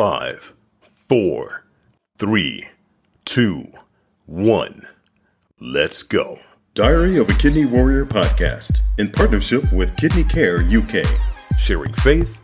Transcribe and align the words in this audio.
Five, 0.00 0.54
four, 1.10 1.66
three, 2.16 2.66
two, 3.26 3.70
one. 4.24 4.86
Let's 5.60 6.02
go. 6.02 6.38
Diary 6.72 7.18
of 7.18 7.28
a 7.28 7.34
Kidney 7.34 7.66
Warrior 7.66 8.06
podcast 8.06 8.78
in 8.96 9.10
partnership 9.10 9.70
with 9.74 9.94
Kidney 9.98 10.24
Care 10.24 10.62
UK, 10.62 11.04
sharing 11.58 11.92
faith, 11.92 12.40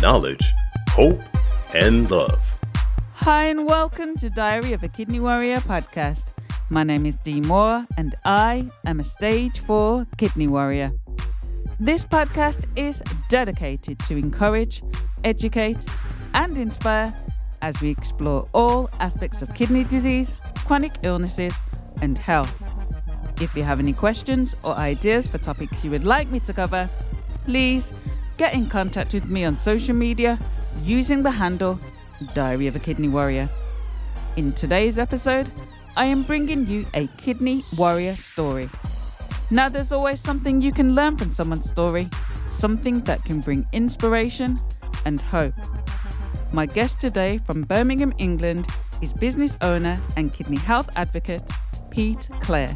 knowledge, 0.00 0.44
hope, 0.90 1.20
and 1.74 2.08
love. 2.08 2.40
Hi, 3.14 3.46
and 3.46 3.66
welcome 3.66 4.14
to 4.18 4.30
Diary 4.30 4.72
of 4.72 4.84
a 4.84 4.88
Kidney 4.88 5.18
Warrior 5.18 5.56
podcast. 5.56 6.26
My 6.70 6.84
name 6.84 7.04
is 7.04 7.16
Dee 7.24 7.40
Moore, 7.40 7.84
and 7.96 8.14
I 8.24 8.70
am 8.86 9.00
a 9.00 9.04
stage 9.04 9.58
four 9.58 10.06
kidney 10.18 10.46
warrior. 10.46 10.92
This 11.80 12.04
podcast 12.04 12.68
is 12.76 13.02
dedicated 13.28 13.98
to 14.06 14.16
encourage, 14.16 14.84
educate, 15.24 15.84
and 16.34 16.58
inspire 16.58 17.14
as 17.60 17.80
we 17.80 17.90
explore 17.90 18.48
all 18.52 18.90
aspects 19.00 19.42
of 19.42 19.54
kidney 19.54 19.84
disease, 19.84 20.34
chronic 20.66 20.92
illnesses, 21.02 21.58
and 22.00 22.18
health. 22.18 22.62
If 23.40 23.56
you 23.56 23.62
have 23.62 23.78
any 23.78 23.92
questions 23.92 24.54
or 24.62 24.74
ideas 24.74 25.26
for 25.26 25.38
topics 25.38 25.84
you 25.84 25.90
would 25.90 26.04
like 26.04 26.28
me 26.30 26.40
to 26.40 26.52
cover, 26.52 26.88
please 27.44 27.92
get 28.38 28.54
in 28.54 28.66
contact 28.68 29.14
with 29.14 29.28
me 29.28 29.44
on 29.44 29.56
social 29.56 29.94
media 29.94 30.38
using 30.82 31.22
the 31.22 31.30
handle 31.30 31.78
Diary 32.34 32.66
of 32.66 32.76
a 32.76 32.78
Kidney 32.78 33.08
Warrior. 33.08 33.48
In 34.36 34.52
today's 34.52 34.98
episode, 34.98 35.46
I 35.96 36.06
am 36.06 36.22
bringing 36.22 36.66
you 36.66 36.86
a 36.94 37.06
kidney 37.18 37.62
warrior 37.76 38.14
story. 38.14 38.70
Now, 39.50 39.68
there's 39.68 39.92
always 39.92 40.20
something 40.20 40.62
you 40.62 40.72
can 40.72 40.94
learn 40.94 41.18
from 41.18 41.34
someone's 41.34 41.68
story, 41.68 42.08
something 42.48 43.00
that 43.00 43.22
can 43.24 43.40
bring 43.40 43.66
inspiration 43.72 44.58
and 45.04 45.20
hope. 45.20 45.54
My 46.54 46.66
guest 46.66 47.00
today 47.00 47.38
from 47.38 47.62
Birmingham, 47.62 48.12
England 48.18 48.66
is 49.00 49.14
business 49.14 49.56
owner 49.62 49.98
and 50.18 50.30
kidney 50.30 50.58
health 50.58 50.90
advocate 50.98 51.42
Pete 51.90 52.28
Klair. 52.42 52.68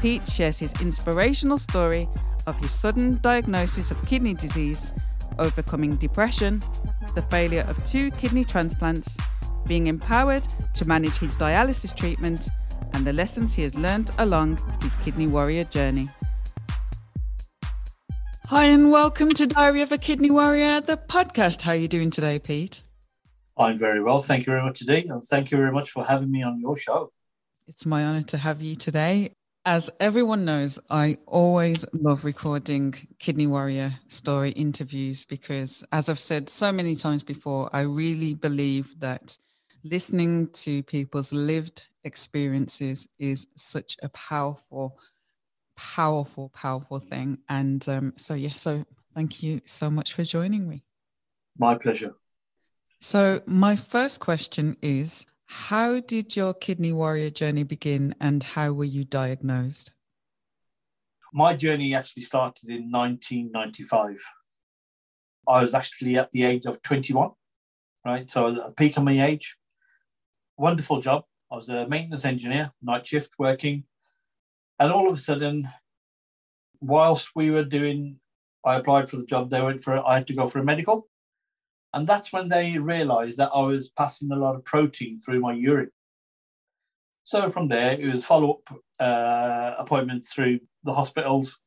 Pete 0.00 0.26
shares 0.26 0.58
his 0.58 0.72
inspirational 0.80 1.58
story 1.58 2.08
of 2.46 2.56
his 2.56 2.70
sudden 2.70 3.18
diagnosis 3.20 3.90
of 3.90 4.02
kidney 4.06 4.32
disease, 4.32 4.92
overcoming 5.38 5.96
depression, 5.96 6.58
the 7.14 7.20
failure 7.30 7.66
of 7.68 7.84
two 7.84 8.10
kidney 8.12 8.44
transplants, 8.44 9.14
being 9.66 9.88
empowered 9.88 10.44
to 10.72 10.88
manage 10.88 11.18
his 11.18 11.36
dialysis 11.36 11.94
treatment, 11.94 12.48
and 12.94 13.06
the 13.06 13.12
lessons 13.12 13.52
he 13.52 13.60
has 13.60 13.74
learned 13.74 14.10
along 14.20 14.58
his 14.80 14.94
kidney 14.96 15.26
warrior 15.26 15.64
journey. 15.64 16.08
Hi, 18.46 18.64
and 18.64 18.90
welcome 18.90 19.34
to 19.34 19.46
Diary 19.46 19.82
of 19.82 19.92
a 19.92 19.98
Kidney 19.98 20.30
Warrior, 20.30 20.80
the 20.80 20.96
podcast. 20.96 21.62
How 21.62 21.72
are 21.72 21.76
you 21.76 21.88
doing 21.88 22.10
today, 22.10 22.38
Pete? 22.38 22.85
I'm 23.58 23.76
very 23.76 24.02
well. 24.02 24.20
Thank 24.20 24.46
you 24.46 24.52
very 24.52 24.62
much 24.62 24.78
today. 24.78 25.06
And 25.08 25.22
thank 25.22 25.50
you 25.50 25.56
very 25.56 25.72
much 25.72 25.90
for 25.90 26.04
having 26.04 26.30
me 26.30 26.42
on 26.42 26.60
your 26.60 26.76
show. 26.76 27.12
It's 27.66 27.86
my 27.86 28.04
honor 28.04 28.22
to 28.22 28.38
have 28.38 28.60
you 28.62 28.76
today. 28.76 29.30
As 29.64 29.90
everyone 29.98 30.44
knows, 30.44 30.78
I 30.90 31.18
always 31.26 31.84
love 31.92 32.24
recording 32.24 32.94
Kidney 33.18 33.48
Warrior 33.48 33.92
story 34.06 34.50
interviews 34.50 35.24
because, 35.24 35.82
as 35.90 36.08
I've 36.08 36.20
said 36.20 36.48
so 36.48 36.70
many 36.70 36.94
times 36.94 37.24
before, 37.24 37.68
I 37.72 37.80
really 37.80 38.34
believe 38.34 39.00
that 39.00 39.36
listening 39.82 40.50
to 40.50 40.84
people's 40.84 41.32
lived 41.32 41.88
experiences 42.04 43.08
is 43.18 43.48
such 43.56 43.96
a 44.02 44.08
powerful, 44.10 45.00
powerful, 45.76 46.50
powerful 46.50 47.00
thing. 47.00 47.38
And 47.48 47.88
um, 47.88 48.12
so, 48.16 48.34
yes, 48.34 48.60
so 48.60 48.84
thank 49.16 49.42
you 49.42 49.62
so 49.64 49.90
much 49.90 50.12
for 50.12 50.22
joining 50.22 50.68
me. 50.68 50.84
My 51.58 51.74
pleasure. 51.74 52.14
So, 52.98 53.40
my 53.46 53.76
first 53.76 54.20
question 54.20 54.76
is 54.80 55.26
how 55.46 56.00
did 56.00 56.34
your 56.34 56.54
kidney 56.54 56.92
warrior 56.92 57.30
journey 57.30 57.62
begin 57.62 58.14
and 58.20 58.42
how 58.42 58.72
were 58.72 58.84
you 58.84 59.04
diagnosed? 59.04 59.92
My 61.32 61.54
journey 61.54 61.94
actually 61.94 62.22
started 62.22 62.68
in 62.68 62.90
1995. 62.90 64.18
I 65.48 65.60
was 65.60 65.74
actually 65.74 66.16
at 66.18 66.30
the 66.32 66.44
age 66.44 66.66
of 66.66 66.82
21, 66.82 67.30
right? 68.04 68.30
So 68.30 68.42
I 68.42 68.46
was 68.48 68.58
at 68.58 68.66
the 68.66 68.72
peak 68.72 68.96
of 68.96 69.04
my 69.04 69.12
age. 69.12 69.56
Wonderful 70.56 71.00
job. 71.00 71.24
I 71.52 71.56
was 71.56 71.68
a 71.68 71.86
maintenance 71.86 72.24
engineer, 72.24 72.72
night 72.82 73.06
shift 73.06 73.30
working. 73.38 73.84
And 74.80 74.90
all 74.90 75.08
of 75.08 75.14
a 75.14 75.18
sudden, 75.18 75.68
whilst 76.80 77.30
we 77.36 77.50
were 77.50 77.64
doing, 77.64 78.18
I 78.64 78.76
applied 78.76 79.08
for 79.08 79.16
the 79.16 79.26
job, 79.26 79.50
they 79.50 79.62
went 79.62 79.80
for, 79.80 80.04
I 80.04 80.14
had 80.14 80.26
to 80.26 80.34
go 80.34 80.48
for 80.48 80.58
a 80.58 80.64
medical. 80.64 81.06
And 81.96 82.06
that's 82.06 82.30
when 82.30 82.50
they 82.50 82.76
realized 82.76 83.38
that 83.38 83.52
I 83.54 83.62
was 83.62 83.88
passing 83.88 84.30
a 84.30 84.36
lot 84.36 84.54
of 84.54 84.66
protein 84.66 85.18
through 85.18 85.40
my 85.40 85.54
urine. 85.54 85.90
So 87.24 87.48
from 87.48 87.68
there, 87.68 87.98
it 87.98 88.06
was 88.06 88.22
follow 88.22 88.60
up 88.60 88.78
uh, 89.00 89.76
appointments 89.78 90.30
through 90.30 90.60
the 90.84 90.92
hospitals. 90.92 91.58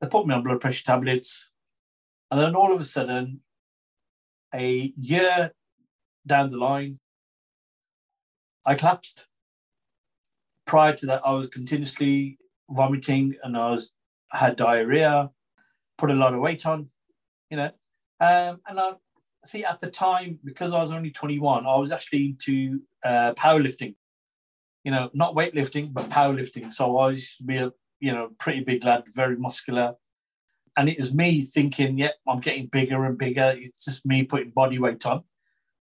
They 0.00 0.06
put 0.06 0.28
me 0.28 0.36
on 0.36 0.44
blood 0.44 0.60
pressure 0.60 0.84
tablets. 0.84 1.50
And 2.30 2.40
then 2.40 2.54
all 2.54 2.72
of 2.72 2.80
a 2.80 2.84
sudden, 2.84 3.40
a 4.54 4.92
year 4.94 5.50
down 6.24 6.50
the 6.50 6.58
line, 6.58 7.00
I 8.64 8.76
collapsed. 8.76 9.26
Prior 10.64 10.92
to 10.92 11.06
that, 11.06 11.22
I 11.24 11.32
was 11.32 11.48
continuously 11.48 12.38
vomiting 12.70 13.34
and 13.42 13.56
I 13.56 13.72
was 13.72 13.90
had 14.30 14.54
diarrhea, 14.54 15.30
put 15.96 16.12
a 16.12 16.14
lot 16.14 16.34
of 16.34 16.38
weight 16.38 16.64
on, 16.66 16.88
you 17.50 17.56
know. 17.56 17.72
Um, 18.20 18.60
and 18.66 18.80
I, 18.80 18.92
see, 19.44 19.64
at 19.64 19.80
the 19.80 19.90
time, 19.90 20.38
because 20.44 20.72
I 20.72 20.80
was 20.80 20.90
only 20.90 21.10
21, 21.10 21.66
I 21.66 21.76
was 21.76 21.92
actually 21.92 22.26
into 22.26 22.80
uh, 23.04 23.34
powerlifting. 23.34 23.94
You 24.84 24.92
know, 24.92 25.10
not 25.12 25.34
weightlifting, 25.34 25.92
but 25.92 26.08
powerlifting. 26.08 26.72
So 26.72 26.96
I 26.98 27.10
used 27.10 27.38
to 27.38 27.44
be 27.44 27.56
a 27.58 27.72
you 28.00 28.12
know 28.12 28.30
pretty 28.38 28.62
big 28.62 28.84
lad, 28.84 29.04
very 29.14 29.36
muscular, 29.36 29.94
and 30.76 30.88
it 30.88 30.96
was 30.96 31.12
me 31.12 31.40
thinking, 31.42 31.98
yeah, 31.98 32.12
I'm 32.26 32.38
getting 32.38 32.66
bigger 32.66 33.04
and 33.04 33.18
bigger. 33.18 33.54
It's 33.56 33.84
just 33.84 34.06
me 34.06 34.22
putting 34.22 34.50
body 34.50 34.78
weight 34.78 35.04
on. 35.06 35.24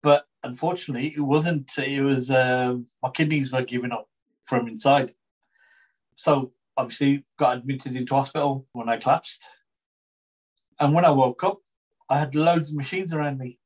But 0.02 0.26
unfortunately, 0.44 1.12
it 1.16 1.20
wasn't. 1.20 1.76
It 1.76 2.02
was 2.02 2.30
uh, 2.30 2.76
my 3.02 3.10
kidneys 3.10 3.52
were 3.52 3.62
giving 3.62 3.92
up 3.92 4.08
from 4.44 4.68
inside. 4.68 5.14
So 6.14 6.52
obviously, 6.76 7.24
got 7.36 7.58
admitted 7.58 7.96
into 7.96 8.14
hospital 8.14 8.66
when 8.72 8.88
I 8.88 8.96
collapsed. 8.96 9.50
And 10.78 10.94
when 10.94 11.04
I 11.04 11.10
woke 11.10 11.42
up, 11.42 11.58
I 12.08 12.18
had 12.18 12.34
loads 12.34 12.70
of 12.70 12.76
machines 12.76 13.12
around 13.12 13.38
me. 13.38 13.58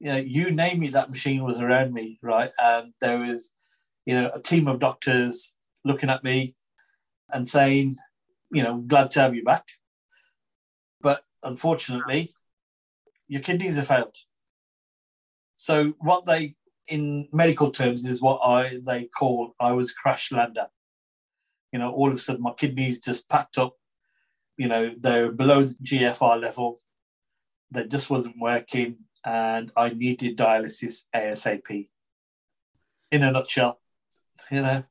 You 0.00 0.12
know, 0.12 0.16
you 0.16 0.50
name 0.50 0.80
me, 0.80 0.88
that 0.88 1.10
machine 1.10 1.44
was 1.44 1.60
around 1.60 1.92
me, 1.94 2.18
right? 2.22 2.50
And 2.58 2.92
there 3.00 3.18
was, 3.18 3.52
you 4.06 4.14
know, 4.14 4.30
a 4.34 4.40
team 4.40 4.68
of 4.68 4.80
doctors 4.80 5.56
looking 5.84 6.10
at 6.10 6.24
me 6.24 6.56
and 7.32 7.48
saying, 7.48 7.96
you 8.50 8.62
know, 8.62 8.78
glad 8.78 9.10
to 9.12 9.20
have 9.20 9.34
you 9.34 9.44
back. 9.44 9.64
But 11.00 11.22
unfortunately, 11.42 12.30
your 13.28 13.40
kidneys 13.40 13.76
have 13.76 13.86
failed. 13.86 14.16
So 15.54 15.94
what 15.98 16.24
they 16.26 16.56
in 16.88 17.28
medical 17.32 17.70
terms 17.70 18.04
is 18.04 18.20
what 18.20 18.40
I 18.44 18.80
they 18.84 19.04
call 19.04 19.54
I 19.58 19.72
was 19.72 19.92
crash 19.92 20.30
lander. 20.32 20.66
You 21.72 21.78
know, 21.78 21.92
all 21.92 22.08
of 22.08 22.14
a 22.14 22.18
sudden 22.18 22.42
my 22.42 22.52
kidneys 22.52 23.00
just 23.00 23.28
packed 23.28 23.58
up. 23.58 23.74
You 24.56 24.68
know, 24.68 24.94
they're 24.98 25.32
below 25.32 25.62
the 25.62 25.74
GFR 25.82 26.40
level 26.40 26.76
that 27.74 27.90
just 27.90 28.10
wasn't 28.10 28.36
working 28.40 28.96
and 29.24 29.72
I 29.76 29.90
needed 29.90 30.36
dialysis 30.36 31.04
ASAP. 31.14 31.88
In 33.10 33.22
a 33.22 33.30
nutshell, 33.30 33.80
you 34.50 34.62
know. 34.62 34.84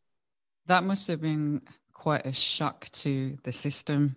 That 0.68 0.84
must 0.84 1.08
have 1.08 1.22
been 1.22 1.62
quite 1.92 2.26
a 2.26 2.34
shock 2.34 2.86
to 3.04 3.38
the 3.44 3.52
system 3.52 4.16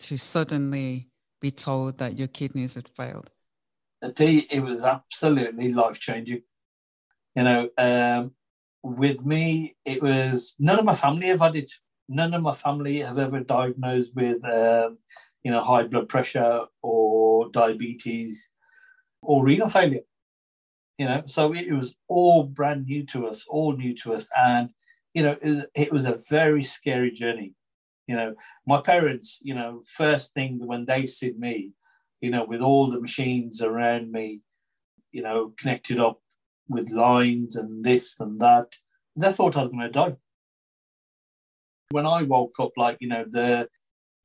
to 0.00 0.18
suddenly 0.18 1.08
be 1.40 1.50
told 1.50 1.98
that 1.98 2.18
your 2.18 2.28
kidneys 2.28 2.74
had 2.74 2.88
failed. 2.88 3.30
It 4.02 4.62
was 4.62 4.84
absolutely 4.84 5.72
life 5.72 5.98
changing. 5.98 6.42
You 7.34 7.44
know, 7.44 7.68
um, 7.78 8.32
with 8.82 9.24
me, 9.24 9.76
it 9.84 10.02
was 10.02 10.54
none 10.58 10.78
of 10.78 10.84
my 10.84 10.94
family 10.94 11.28
have 11.28 11.40
had 11.40 11.56
it. 11.56 11.70
None 12.08 12.34
of 12.34 12.42
my 12.42 12.52
family 12.52 12.98
have 12.98 13.18
ever 13.18 13.40
diagnosed 13.40 14.10
with 14.14 14.44
um, 14.44 14.98
you 15.42 15.50
know, 15.50 15.62
high 15.62 15.84
blood 15.84 16.08
pressure 16.08 16.62
or 16.82 17.21
diabetes 17.50 18.50
or 19.22 19.44
renal 19.44 19.68
failure. 19.68 20.02
You 20.98 21.06
know, 21.06 21.22
so 21.26 21.54
it 21.54 21.72
was 21.72 21.96
all 22.06 22.44
brand 22.44 22.86
new 22.86 23.04
to 23.06 23.26
us, 23.26 23.46
all 23.48 23.76
new 23.76 23.94
to 23.96 24.12
us. 24.12 24.28
And, 24.36 24.70
you 25.14 25.22
know, 25.22 25.32
it 25.32 25.44
was, 25.44 25.62
it 25.74 25.92
was 25.92 26.04
a 26.04 26.20
very 26.30 26.62
scary 26.62 27.10
journey. 27.10 27.54
You 28.06 28.16
know, 28.16 28.34
my 28.66 28.80
parents, 28.80 29.40
you 29.42 29.54
know, 29.54 29.80
first 29.86 30.34
thing 30.34 30.64
when 30.64 30.84
they 30.84 31.06
see 31.06 31.32
me, 31.36 31.72
you 32.20 32.30
know, 32.30 32.44
with 32.44 32.60
all 32.60 32.90
the 32.90 33.00
machines 33.00 33.62
around 33.62 34.12
me, 34.12 34.40
you 35.10 35.22
know, 35.22 35.54
connected 35.58 35.98
up 35.98 36.20
with 36.68 36.90
lines 36.90 37.56
and 37.56 37.84
this 37.84 38.20
and 38.20 38.40
that, 38.40 38.76
they 39.16 39.32
thought 39.32 39.56
I 39.56 39.62
was 39.62 39.68
going 39.68 39.80
to 39.80 39.88
die. 39.90 40.16
When 41.90 42.06
I 42.06 42.22
woke 42.22 42.54
up, 42.58 42.72
like, 42.76 42.98
you 43.00 43.08
know, 43.08 43.24
the 43.28 43.68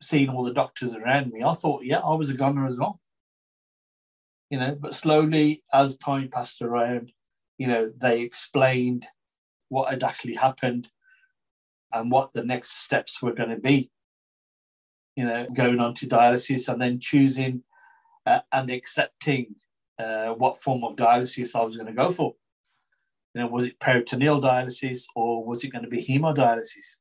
seeing 0.01 0.29
all 0.29 0.43
the 0.43 0.53
doctors 0.53 0.95
around 0.95 1.31
me, 1.31 1.43
I 1.43 1.53
thought, 1.53 1.83
yeah, 1.83 1.99
I 1.99 2.13
was 2.13 2.29
a 2.29 2.35
gunner 2.35 2.67
as 2.67 2.77
well. 2.77 2.99
You 4.49 4.59
know, 4.59 4.75
but 4.79 4.94
slowly 4.94 5.63
as 5.73 5.97
time 5.97 6.29
passed 6.29 6.61
around, 6.61 7.11
you 7.57 7.67
know, 7.67 7.91
they 7.95 8.21
explained 8.21 9.05
what 9.69 9.89
had 9.89 10.03
actually 10.03 10.35
happened 10.35 10.89
and 11.91 12.11
what 12.11 12.33
the 12.33 12.44
next 12.44 12.83
steps 12.83 13.21
were 13.21 13.33
going 13.33 13.49
to 13.49 13.57
be. 13.57 13.89
You 15.15 15.25
know, 15.25 15.47
going 15.53 15.79
on 15.79 15.95
to 15.95 16.07
dialysis 16.07 16.71
and 16.71 16.79
then 16.79 16.99
choosing 16.99 17.63
uh, 18.27 18.41
and 18.51 18.69
accepting 18.69 19.55
uh, 19.97 20.27
what 20.27 20.61
form 20.61 20.83
of 20.83 20.95
dialysis 20.95 21.55
I 21.55 21.63
was 21.63 21.75
going 21.75 21.88
to 21.88 21.94
go 21.94 22.11
for. 22.11 22.35
You 23.33 23.41
know, 23.41 23.47
was 23.47 23.65
it 23.65 23.79
peritoneal 23.79 24.41
dialysis 24.41 25.05
or 25.15 25.44
was 25.44 25.63
it 25.63 25.69
going 25.69 25.83
to 25.83 25.89
be 25.89 26.03
hemodialysis? 26.03 26.97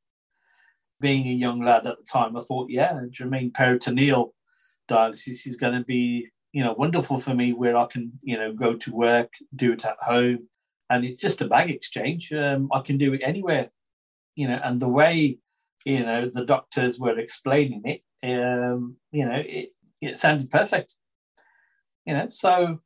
Being 0.99 1.27
a 1.27 1.31
young 1.31 1.61
lad 1.63 1.85
at 1.85 1.97
the 1.99 2.05
time, 2.11 2.35
I 2.35 2.41
thought, 2.41 2.71
yeah, 2.71 2.99
Jermaine, 3.11 3.53
peritoneal 3.53 4.33
dialysis 4.89 5.45
is 5.45 5.57
going 5.57 5.73
to 5.73 5.83
be, 5.83 6.29
you 6.53 6.63
know, 6.63 6.73
wonderful 6.73 7.19
for 7.19 7.33
me 7.33 7.53
where 7.53 7.77
I 7.77 7.85
can, 7.85 8.19
you 8.23 8.37
know, 8.37 8.53
go 8.53 8.75
to 8.75 8.91
work, 8.93 9.33
do 9.55 9.73
it 9.73 9.85
at 9.85 9.97
home, 9.99 10.47
and 10.89 11.05
it's 11.05 11.21
just 11.21 11.41
a 11.41 11.47
bag 11.47 11.69
exchange. 11.69 12.31
Um, 12.31 12.69
I 12.73 12.81
can 12.81 12.97
do 12.97 13.13
it 13.13 13.21
anywhere, 13.23 13.69
you 14.35 14.47
know, 14.47 14.59
and 14.63 14.79
the 14.79 14.87
way, 14.87 15.39
you 15.85 16.03
know, 16.03 16.29
the 16.29 16.45
doctors 16.45 16.99
were 16.99 17.19
explaining 17.19 17.83
it, 17.85 18.01
um, 18.23 18.97
you 19.11 19.25
know, 19.25 19.41
it, 19.45 19.69
it 20.01 20.17
sounded 20.17 20.49
perfect, 20.49 20.95
you 22.05 22.13
know. 22.13 22.27
So 22.29 22.79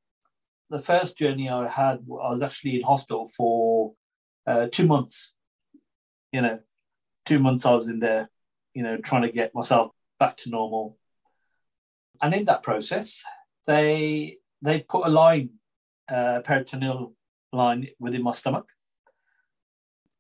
the 0.70 0.80
first 0.80 1.18
journey 1.18 1.50
I 1.50 1.68
had, 1.68 2.00
I 2.00 2.30
was 2.30 2.42
actually 2.42 2.78
in 2.78 2.84
hospital 2.84 3.28
for 3.28 3.94
uh, 4.48 4.68
two 4.72 4.88
months, 4.88 5.34
you 6.32 6.42
know, 6.42 6.60
two 7.26 7.40
months 7.40 7.66
I 7.66 7.76
was 7.76 7.88
in 7.88 8.00
there, 8.00 8.30
you 8.74 8.84
know, 8.84 8.98
trying 8.98 9.24
to 9.24 9.32
get 9.32 9.54
myself 9.54 9.92
back 10.20 10.38
to 10.38 10.50
normal. 10.50 10.98
And 12.22 12.34
in 12.34 12.46
that 12.46 12.64
process, 12.64 13.24
they 13.68 14.38
they 14.62 14.82
put 14.82 15.06
a 15.06 15.10
line, 15.10 15.50
uh, 16.10 16.42
peritoneal 16.44 17.14
line 17.52 17.88
within 18.00 18.24
my 18.24 18.32
stomach. 18.32 18.68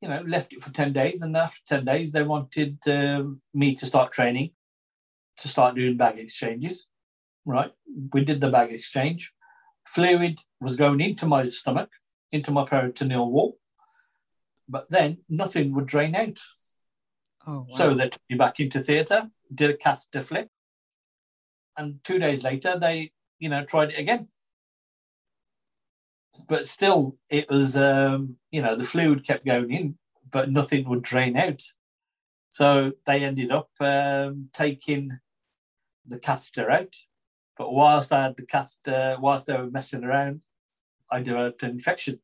You 0.01 0.09
know, 0.09 0.23
left 0.25 0.53
it 0.53 0.61
for 0.61 0.71
10 0.71 0.93
days. 0.93 1.21
And 1.21 1.37
after 1.37 1.61
10 1.67 1.85
days, 1.85 2.11
they 2.11 2.23
wanted 2.23 2.79
um, 2.87 3.41
me 3.53 3.75
to 3.75 3.85
start 3.85 4.11
training, 4.11 4.51
to 5.37 5.47
start 5.47 5.75
doing 5.75 5.95
bag 5.95 6.17
exchanges. 6.17 6.87
Right. 7.45 7.71
We 8.11 8.25
did 8.25 8.41
the 8.41 8.49
bag 8.49 8.71
exchange. 8.71 9.31
Fluid 9.87 10.39
was 10.59 10.75
going 10.75 11.01
into 11.01 11.25
my 11.25 11.47
stomach, 11.49 11.89
into 12.31 12.51
my 12.51 12.65
peritoneal 12.65 13.29
wall. 13.29 13.57
But 14.67 14.89
then 14.89 15.19
nothing 15.29 15.73
would 15.73 15.85
drain 15.85 16.15
out. 16.15 16.39
Oh, 17.45 17.65
wow. 17.69 17.77
So 17.77 17.93
they 17.93 18.09
took 18.09 18.21
me 18.29 18.37
back 18.37 18.59
into 18.59 18.79
theatre, 18.79 19.29
did 19.53 19.71
a 19.71 19.77
catheter 19.77 20.21
flip. 20.21 20.49
And 21.77 22.03
two 22.03 22.19
days 22.19 22.43
later, 22.43 22.77
they, 22.79 23.11
you 23.41 23.49
know, 23.49 23.65
tried 23.65 23.89
it 23.91 23.99
again 23.99 24.29
but 26.47 26.67
still, 26.67 27.17
it 27.29 27.49
was 27.49 27.75
um, 27.75 28.37
you 28.51 28.61
know 28.61 28.75
the 28.75 28.83
fluid 28.83 29.25
kept 29.25 29.45
going 29.45 29.71
in, 29.71 29.97
but 30.29 30.51
nothing 30.51 30.87
would 30.87 31.01
drain 31.01 31.35
out. 31.35 31.61
So 32.49 32.93
they 33.05 33.23
ended 33.23 33.51
up 33.51 33.69
um, 33.79 34.49
taking 34.53 35.19
the 36.05 36.19
catheter 36.19 36.69
out. 36.69 36.95
But 37.57 37.73
whilst 37.73 38.11
I 38.11 38.23
had 38.23 38.37
the 38.37 38.45
catheter, 38.45 39.17
whilst 39.19 39.45
they 39.45 39.57
were 39.57 39.69
messing 39.69 40.03
around, 40.03 40.41
I 41.11 41.21
developed 41.21 41.63
an 41.63 41.71
infection, 41.71 42.19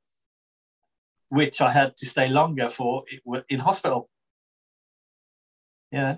which 1.30 1.62
I 1.62 1.72
had 1.72 1.96
to 1.98 2.06
stay 2.06 2.28
longer 2.28 2.70
for 2.70 3.04
in 3.50 3.60
hospital. 3.60 4.10
Yeah. 5.92 6.18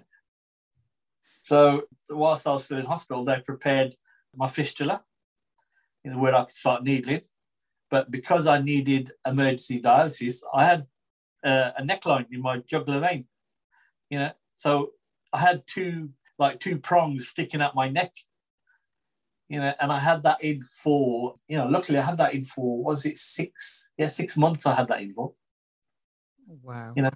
So 1.42 1.84
whilst 2.10 2.48
I 2.48 2.51
was 2.51 2.66
still 2.66 2.78
in 2.78 2.86
hospital, 2.86 3.24
they 3.24 3.40
prepared 3.42 3.96
my 4.36 4.48
fistula, 4.48 5.04
you 6.04 6.12
know, 6.12 6.18
where 6.18 6.36
I 6.36 6.44
could 6.44 6.56
start 6.56 6.84
needling. 6.84 7.22
But 7.90 8.12
because 8.12 8.46
I 8.48 8.62
needed 8.62 9.12
emergency 9.26 9.81
dialysis, 9.81 10.44
I 10.54 10.64
had 10.64 10.86
uh, 11.44 11.72
a 11.78 11.84
neckline 11.84 12.28
in 12.31 12.42
my 12.42 12.58
jugular 12.60 13.00
vein. 13.00 13.26
You 14.10 14.20
know, 14.20 14.31
so 14.54 14.92
I 15.34 15.40
had 15.40 15.64
two 15.66 16.10
like 16.38 16.60
two 16.60 16.78
prongs 16.78 17.28
sticking 17.28 17.62
out 17.62 17.76
my 17.76 17.90
neck. 17.90 18.14
You 19.50 19.60
know, 19.60 19.74
and 19.81 19.92
I 19.92 19.98
had 20.00 20.24
that 20.24 20.44
in 20.44 20.62
for 20.62 21.36
you 21.48 21.58
know. 21.58 21.68
Luckily, 21.68 21.98
I 21.98 22.04
had 22.04 22.18
that 22.18 22.34
in 22.34 22.46
for 22.46 22.84
was 22.84 23.06
it 23.06 23.18
six? 23.18 23.92
Yeah, 23.98 24.08
six 24.08 24.38
months. 24.38 24.66
I 24.66 24.75
had 24.75 24.88
that 24.90 25.02
in 25.02 25.14
for. 25.14 25.34
Wow. 26.64 26.94
You 26.96 27.04
know, 27.04 27.12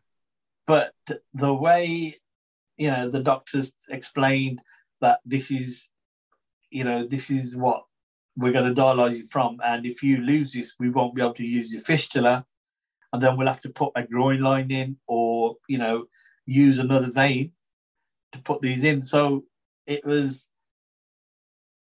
but 0.65 0.93
the 1.33 1.53
way 1.53 2.15
you 2.77 2.89
know 2.89 3.09
the 3.09 3.19
doctors 3.19 3.73
explained 3.89 4.61
that 5.01 5.19
this 5.25 5.51
is, 5.51 5.89
you 6.73 6.83
know, 6.83 7.05
this 7.05 7.29
is 7.29 7.55
what 7.55 7.83
we're 8.35 8.51
going 8.51 8.73
to 8.73 8.81
dialyze 8.81 9.15
you 9.15 9.25
from. 9.25 9.59
And 9.63 9.85
if 9.85 10.01
you 10.01 10.17
lose 10.17 10.53
this, 10.53 10.73
we 10.79 10.89
won't 10.89 11.15
be 11.15 11.21
able 11.21 11.35
to 11.35 11.45
use 11.45 11.71
your 11.71 11.83
fistula. 11.83 12.45
And 13.13 13.21
then 13.21 13.37
we'll 13.37 13.47
have 13.47 13.61
to 13.61 13.69
put 13.69 13.91
a 13.95 14.03
groin 14.03 14.41
line 14.41 14.71
in 14.71 14.97
or, 15.07 15.57
you 15.69 15.77
know, 15.77 16.05
use 16.47 16.79
another 16.79 17.11
vein 17.11 17.51
to 18.31 18.39
put 18.39 18.61
these 18.61 18.83
in. 18.83 19.03
So 19.03 19.45
it 19.85 20.03
was 20.03 20.49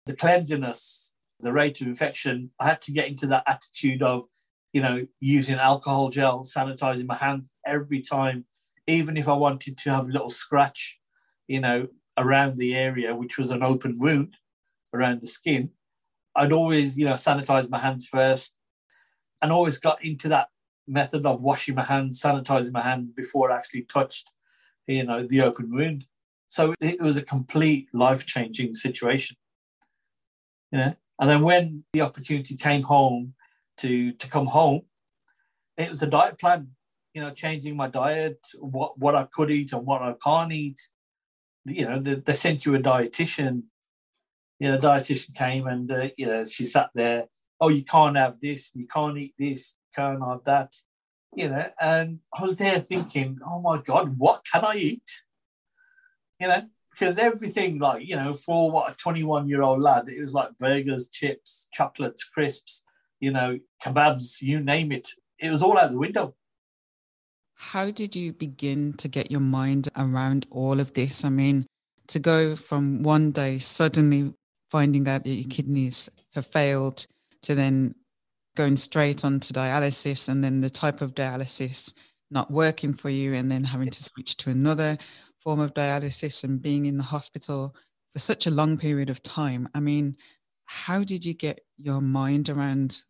the 0.07 0.15
cleanliness, 0.15 1.15
the 1.41 1.53
rate 1.53 1.81
of 1.81 1.89
infection. 1.89 2.53
I 2.61 2.67
had 2.67 2.81
to 2.83 2.93
get 2.93 3.09
into 3.09 3.27
that 3.27 3.43
attitude 3.49 4.01
of, 4.01 4.27
you 4.73 4.81
know, 4.81 5.07
using 5.19 5.57
alcohol 5.57 6.11
gel, 6.11 6.45
sanitizing 6.45 7.07
my 7.07 7.17
hands 7.17 7.51
every 7.67 8.01
time, 8.01 8.45
even 8.87 9.17
if 9.17 9.27
I 9.27 9.35
wanted 9.35 9.77
to 9.77 9.91
have 9.91 10.05
a 10.05 10.13
little 10.13 10.29
scratch, 10.29 11.01
you 11.49 11.61
know, 11.61 11.89
around 12.17 12.57
the 12.57 12.77
area, 12.77 13.17
which 13.17 13.39
was 13.39 13.51
an 13.51 13.65
open 13.65 13.99
wound 13.99 14.37
around 14.93 15.23
the 15.23 15.27
skin. 15.27 15.71
I'd 16.35 16.53
always, 16.53 16.97
you 16.97 17.05
know, 17.05 17.15
sanitize 17.15 17.69
my 17.69 17.79
hands 17.79 18.07
first 18.07 18.55
and 19.43 19.53
always 19.53 19.79
got 19.79 20.05
into 20.05 20.29
that 20.29 20.49
method 20.87 21.27
of 21.27 21.43
washing 21.43 21.75
my 21.75 21.85
hands, 21.85 22.21
sanitizing 22.21 22.73
my 22.73 22.83
hands 22.83 23.11
before 23.11 23.51
I 23.51 23.57
actually 23.57 23.83
touched, 23.83 24.33
you 24.87 25.05
know, 25.05 25.27
the 25.27 25.43
open 25.43 25.75
wound. 25.75 26.05
So 26.49 26.75
it 26.81 27.01
was 27.01 27.17
a 27.17 27.23
complete 27.23 27.89
life 27.93 28.27
changing 28.27 28.75
situation. 28.75 29.37
You 30.73 30.79
know, 30.79 30.95
and 31.21 31.31
then 31.31 31.43
when 31.43 31.85
the 31.93 32.03
opportunity 32.03 32.57
came 32.57 32.83
home 32.83 33.35
to 33.79 34.13
to 34.13 34.29
come 34.29 34.47
home, 34.47 34.83
it 35.77 35.89
was 35.91 36.03
a 36.03 36.07
diet 36.07 36.39
plan. 36.39 36.69
You 37.15 37.23
know, 37.23 37.31
changing 37.31 37.77
my 37.77 37.89
diet, 37.89 38.39
what 38.59 38.99
what 38.99 39.15
I 39.15 39.25
could 39.25 39.51
eat 39.51 39.73
and 39.73 39.87
what 39.87 40.03
I 40.03 40.15
can't 40.23 40.53
eat. 40.53 40.81
You 41.67 41.87
know, 41.87 41.99
they, 41.99 42.15
they 42.15 42.33
sent 42.33 42.65
you 42.65 42.75
a 42.75 42.79
dietitian 42.79 43.65
you 44.59 44.71
know, 44.71 44.79
dietitian 44.79 45.35
came 45.35 45.67
and 45.67 45.91
uh, 45.91 46.09
you 46.17 46.27
know 46.27 46.45
she 46.45 46.65
sat 46.65 46.91
there. 46.95 47.27
Oh, 47.61 47.69
you 47.69 47.85
can't 47.85 48.17
have 48.17 48.41
this. 48.41 48.73
You 48.75 48.87
can't 48.87 49.19
eat 49.19 49.35
this. 49.39 49.77
You 49.83 50.03
can't 50.03 50.23
have 50.23 50.45
that. 50.45 50.75
You 51.35 51.49
know, 51.49 51.67
and 51.81 52.21
I 52.37 52.43
was 52.43 52.57
there 52.57 52.79
thinking, 52.79 53.39
oh 53.47 53.61
my 53.61 53.79
god, 53.79 54.19
what 54.19 54.45
can 54.51 54.65
I 54.65 54.75
eat? 54.77 55.23
You 56.41 56.49
know, 56.49 56.63
because 56.91 57.19
everything 57.19 57.79
like 57.79 58.07
you 58.07 58.17
know 58.17 58.33
for 58.33 58.71
what 58.71 58.91
a 58.93 58.97
21 58.97 59.49
year 59.49 59.63
old 59.63 59.81
lad, 59.81 60.09
it 60.09 60.21
was 60.21 60.35
like 60.35 60.57
burgers, 60.59 61.09
chips, 61.09 61.69
chocolates, 61.73 62.25
crisps, 62.25 62.85
you 63.21 63.31
know, 63.31 63.59
kebabs, 63.85 64.43
you 64.43 64.61
name 64.61 64.93
it. 64.93 65.09
It 65.39 65.51
was 65.51 65.63
all 65.63 65.79
out 65.79 65.91
the 65.91 65.99
window. 65.99 66.35
How 67.55 67.91
did 67.91 68.15
you 68.15 68.33
begin 68.33 68.93
to 68.95 69.09
get 69.09 69.31
your 69.31 69.41
mind 69.41 69.89
around 69.97 70.47
all 70.51 70.79
of 70.79 70.95
this? 70.95 71.25
I 71.25 71.29
mean, 71.29 71.67
to 72.07 72.19
go 72.19 72.55
from 72.57 73.03
one 73.03 73.33
day 73.33 73.59
suddenly 73.59 74.33
finding 74.71 75.09
out 75.09 75.25
that 75.25 75.31
your 75.31 75.49
kidneys 75.49 76.09
have 76.35 76.47
failed 76.47 77.07
to 77.43 77.55
then 77.55 77.95
going 78.57 78.77
straight 78.77 79.25
onto 79.25 79.55
dialysis 79.55 80.29
and 80.29 80.43
then 80.43 80.61
the 80.61 80.71
type 80.71 81.01
of 81.01 81.15
dialysis 81.15 81.93
not 82.31 82.51
working 82.51 82.93
for 82.93 83.09
you 83.09 83.35
and 83.35 83.51
then 83.51 83.65
having 83.65 83.89
to 83.89 84.03
switch 84.03 84.37
to 84.37 84.51
another 84.51 84.99
form 85.41 85.61
of 85.61 85.73
dialysis 85.75 86.45
and 86.45 86.61
being 86.61 86.87
in 86.87 86.99
the 86.99 87.05
hospital 87.05 87.75
for 88.11 88.19
such 88.19 88.47
a 88.47 88.51
long 88.51 88.77
period 88.77 89.09
of 89.09 89.23
time. 89.23 89.69
I 89.75 89.81
mean, 89.81 90.17
how 90.67 91.05
did 91.05 91.25
you 91.25 91.35
get 91.35 91.61
your 91.79 92.01
mind 92.01 92.51
around 92.51 93.03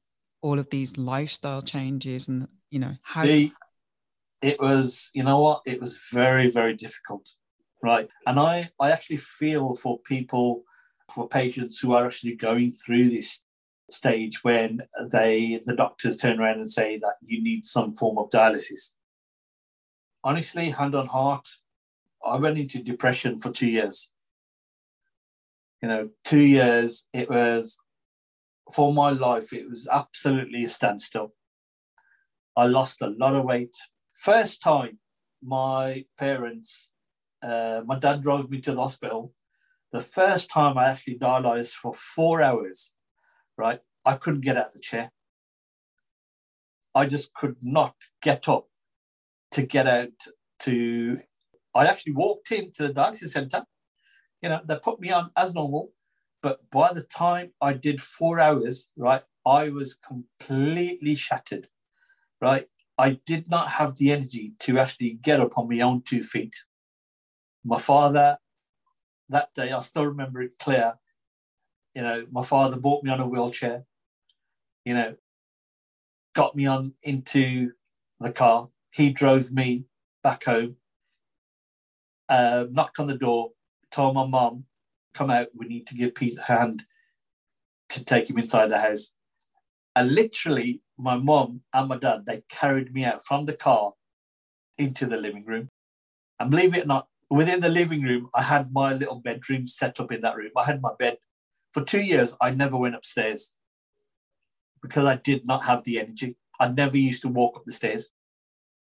all 0.42 0.58
of 0.58 0.70
these 0.70 0.96
lifestyle 0.96 1.62
changes 1.62 2.28
and 2.28 2.46
you 2.70 2.78
know 2.78 2.94
how 3.02 3.24
the, 3.24 3.50
it 4.42 4.60
was 4.60 5.10
you 5.14 5.22
know 5.22 5.40
what 5.40 5.62
it 5.66 5.80
was 5.80 6.08
very 6.12 6.48
very 6.48 6.74
difficult 6.74 7.34
right 7.82 8.08
and 8.26 8.38
i 8.38 8.70
i 8.78 8.90
actually 8.90 9.16
feel 9.16 9.74
for 9.74 9.98
people 10.00 10.62
for 11.10 11.28
patients 11.28 11.78
who 11.78 11.92
are 11.92 12.06
actually 12.06 12.34
going 12.34 12.72
through 12.72 13.08
this 13.08 13.44
stage 13.90 14.44
when 14.44 14.82
they 15.10 15.60
the 15.64 15.74
doctors 15.74 16.16
turn 16.16 16.38
around 16.38 16.58
and 16.58 16.68
say 16.68 16.98
that 16.98 17.14
you 17.24 17.42
need 17.42 17.64
some 17.64 17.92
form 17.92 18.18
of 18.18 18.28
dialysis. 18.28 18.92
Honestly, 20.22 20.70
hand 20.70 20.94
on 20.94 21.06
heart, 21.06 21.48
I 22.24 22.36
went 22.36 22.58
into 22.58 22.82
depression 22.82 23.38
for 23.38 23.50
two 23.50 23.68
years. 23.68 24.10
You 25.82 25.88
know, 25.88 26.08
two 26.24 26.40
years, 26.40 27.06
it 27.12 27.30
was 27.30 27.78
for 28.74 28.92
my 28.92 29.10
life, 29.10 29.52
it 29.52 29.70
was 29.70 29.88
absolutely 29.90 30.64
a 30.64 30.68
standstill. 30.68 31.32
I 32.56 32.66
lost 32.66 33.00
a 33.00 33.06
lot 33.06 33.34
of 33.34 33.44
weight. 33.44 33.74
First 34.14 34.60
time 34.60 34.98
my 35.42 36.04
parents, 36.18 36.90
uh, 37.42 37.82
my 37.86 37.98
dad 37.98 38.22
drove 38.22 38.50
me 38.50 38.60
to 38.62 38.72
the 38.72 38.80
hospital 38.80 39.32
the 39.92 40.00
first 40.00 40.50
time 40.50 40.76
I 40.76 40.88
actually 40.88 41.18
dialyzed 41.18 41.72
for 41.72 41.94
four 41.94 42.42
hours, 42.42 42.94
right? 43.56 43.80
I 44.04 44.14
couldn't 44.14 44.42
get 44.42 44.56
out 44.56 44.68
of 44.68 44.72
the 44.74 44.80
chair. 44.80 45.10
I 46.94 47.06
just 47.06 47.32
could 47.34 47.56
not 47.62 47.94
get 48.22 48.48
up 48.48 48.66
to 49.52 49.62
get 49.62 49.86
out 49.86 50.18
to. 50.60 51.18
I 51.74 51.86
actually 51.86 52.12
walked 52.12 52.50
into 52.50 52.86
the 52.86 52.92
dialysis 52.92 53.28
center. 53.28 53.64
You 54.42 54.50
know, 54.50 54.60
they 54.64 54.76
put 54.76 55.00
me 55.00 55.10
on 55.10 55.30
as 55.36 55.54
normal, 55.54 55.92
but 56.42 56.70
by 56.70 56.92
the 56.92 57.02
time 57.02 57.52
I 57.60 57.72
did 57.72 58.00
four 58.00 58.40
hours, 58.40 58.92
right, 58.96 59.22
I 59.46 59.70
was 59.70 59.94
completely 59.94 61.14
shattered, 61.14 61.68
right? 62.40 62.66
I 62.96 63.20
did 63.24 63.48
not 63.48 63.68
have 63.72 63.96
the 63.96 64.12
energy 64.12 64.54
to 64.60 64.78
actually 64.78 65.18
get 65.22 65.40
up 65.40 65.56
on 65.56 65.68
my 65.68 65.80
own 65.80 66.02
two 66.02 66.22
feet. 66.22 66.54
My 67.64 67.78
father, 67.78 68.38
that 69.28 69.52
day, 69.54 69.72
I 69.72 69.80
still 69.80 70.06
remember 70.06 70.42
it 70.42 70.58
clear. 70.58 70.94
You 71.94 72.02
know, 72.02 72.26
my 72.30 72.42
father 72.42 72.78
bought 72.78 73.04
me 73.04 73.10
on 73.10 73.20
a 73.20 73.26
wheelchair, 73.26 73.84
you 74.84 74.94
know, 74.94 75.16
got 76.34 76.54
me 76.54 76.66
on 76.66 76.94
into 77.02 77.72
the 78.20 78.32
car. 78.32 78.68
He 78.92 79.10
drove 79.10 79.50
me 79.50 79.84
back 80.22 80.44
home, 80.44 80.76
uh, 82.28 82.66
knocked 82.70 83.00
on 83.00 83.06
the 83.06 83.16
door, 83.16 83.50
told 83.90 84.14
my 84.14 84.26
mom, 84.26 84.64
come 85.14 85.30
out, 85.30 85.48
we 85.54 85.66
need 85.66 85.86
to 85.88 85.94
give 85.94 86.14
Pete 86.14 86.38
a 86.38 86.42
hand 86.42 86.84
to 87.88 88.04
take 88.04 88.30
him 88.30 88.38
inside 88.38 88.70
the 88.70 88.78
house. 88.78 89.10
And 89.96 90.14
literally, 90.14 90.82
my 90.96 91.16
mom 91.16 91.62
and 91.72 91.88
my 91.88 91.96
dad, 91.96 92.26
they 92.26 92.42
carried 92.50 92.92
me 92.92 93.04
out 93.04 93.24
from 93.24 93.46
the 93.46 93.56
car 93.56 93.94
into 94.76 95.06
the 95.06 95.16
living 95.16 95.44
room. 95.44 95.70
And 96.38 96.50
believe 96.50 96.74
it 96.74 96.84
or 96.84 96.86
not, 96.86 97.08
within 97.30 97.60
the 97.60 97.68
living 97.68 98.02
room, 98.02 98.28
I 98.34 98.42
had 98.42 98.72
my 98.72 98.92
little 98.92 99.20
bedroom 99.20 99.66
set 99.66 100.00
up 100.00 100.12
in 100.12 100.20
that 100.22 100.36
room. 100.36 100.50
I 100.56 100.64
had 100.64 100.80
my 100.80 100.92
bed. 100.98 101.18
For 101.72 101.84
two 101.84 102.00
years, 102.00 102.36
I 102.40 102.50
never 102.50 102.76
went 102.76 102.94
upstairs 102.94 103.54
because 104.82 105.04
I 105.04 105.16
did 105.16 105.46
not 105.46 105.64
have 105.64 105.84
the 105.84 106.00
energy. 106.00 106.36
I 106.60 106.68
never 106.68 106.96
used 106.96 107.22
to 107.22 107.28
walk 107.28 107.56
up 107.56 107.64
the 107.64 107.72
stairs, 107.72 108.10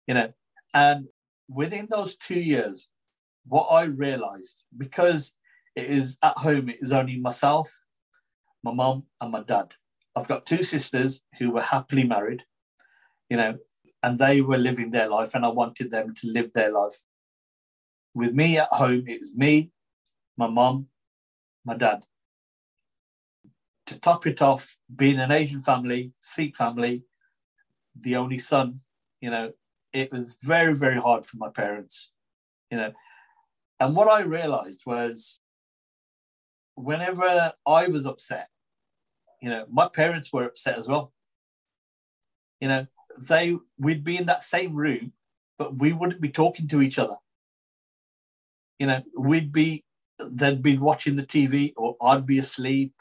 you 0.07 0.13
know. 0.13 0.31
And 0.73 1.07
within 1.49 1.87
those 1.89 2.15
two 2.15 2.39
years, 2.39 2.87
what 3.45 3.65
I 3.65 3.83
realized, 3.83 4.63
because 4.77 5.33
it 5.75 5.85
is 5.85 6.17
at 6.23 6.37
home, 6.37 6.69
it 6.69 6.77
is 6.81 6.91
only 6.91 7.19
myself, 7.19 7.83
my 8.63 8.73
mom, 8.73 9.03
and 9.19 9.31
my 9.31 9.43
dad. 9.43 9.73
I've 10.15 10.27
got 10.27 10.45
two 10.45 10.63
sisters 10.63 11.21
who 11.39 11.51
were 11.51 11.61
happily 11.61 12.03
married, 12.03 12.43
you 13.29 13.37
know, 13.37 13.57
and 14.03 14.17
they 14.17 14.41
were 14.41 14.57
living 14.57 14.89
their 14.89 15.07
life, 15.07 15.35
and 15.35 15.45
I 15.45 15.49
wanted 15.49 15.89
them 15.89 16.13
to 16.15 16.27
live 16.27 16.53
their 16.53 16.71
life. 16.71 16.95
With 18.13 18.33
me 18.33 18.57
at 18.57 18.69
home, 18.71 19.05
it 19.07 19.19
was 19.19 19.35
me, 19.35 19.71
my 20.37 20.47
mom, 20.47 20.87
my 21.65 21.75
dad. 21.75 22.03
To 23.87 23.99
top 23.99 24.27
it 24.27 24.41
off, 24.41 24.77
being 24.93 25.19
an 25.19 25.31
Asian 25.31 25.61
family, 25.61 26.13
Sikh 26.19 26.55
family, 26.55 27.03
the 27.95 28.15
only 28.15 28.37
son, 28.37 28.79
you 29.21 29.29
know, 29.29 29.53
it 29.93 30.11
was 30.11 30.37
very, 30.41 30.75
very 30.75 30.99
hard 30.99 31.25
for 31.25 31.37
my 31.37 31.49
parents, 31.49 32.11
you 32.69 32.77
know. 32.77 32.91
And 33.79 33.95
what 33.95 34.07
I 34.07 34.21
realized 34.21 34.83
was 34.85 35.39
whenever 36.75 37.53
I 37.67 37.87
was 37.87 38.05
upset, 38.05 38.49
you 39.41 39.49
know, 39.49 39.65
my 39.69 39.87
parents 39.87 40.31
were 40.31 40.45
upset 40.45 40.77
as 40.77 40.87
well. 40.87 41.11
You 42.59 42.67
know, 42.67 42.87
they 43.27 43.57
we'd 43.77 44.03
be 44.03 44.17
in 44.17 44.25
that 44.27 44.43
same 44.43 44.75
room, 44.75 45.13
but 45.57 45.79
we 45.79 45.93
wouldn't 45.93 46.21
be 46.21 46.29
talking 46.29 46.67
to 46.69 46.81
each 46.81 46.99
other. 46.99 47.15
You 48.81 48.87
know, 48.87 49.03
we'd 49.15 49.51
be 49.51 49.85
they'd 50.31 50.63
be 50.63 50.75
watching 50.75 51.15
the 51.15 51.21
TV 51.21 51.71
or 51.77 51.95
I'd 52.01 52.25
be 52.25 52.39
asleep, 52.39 52.95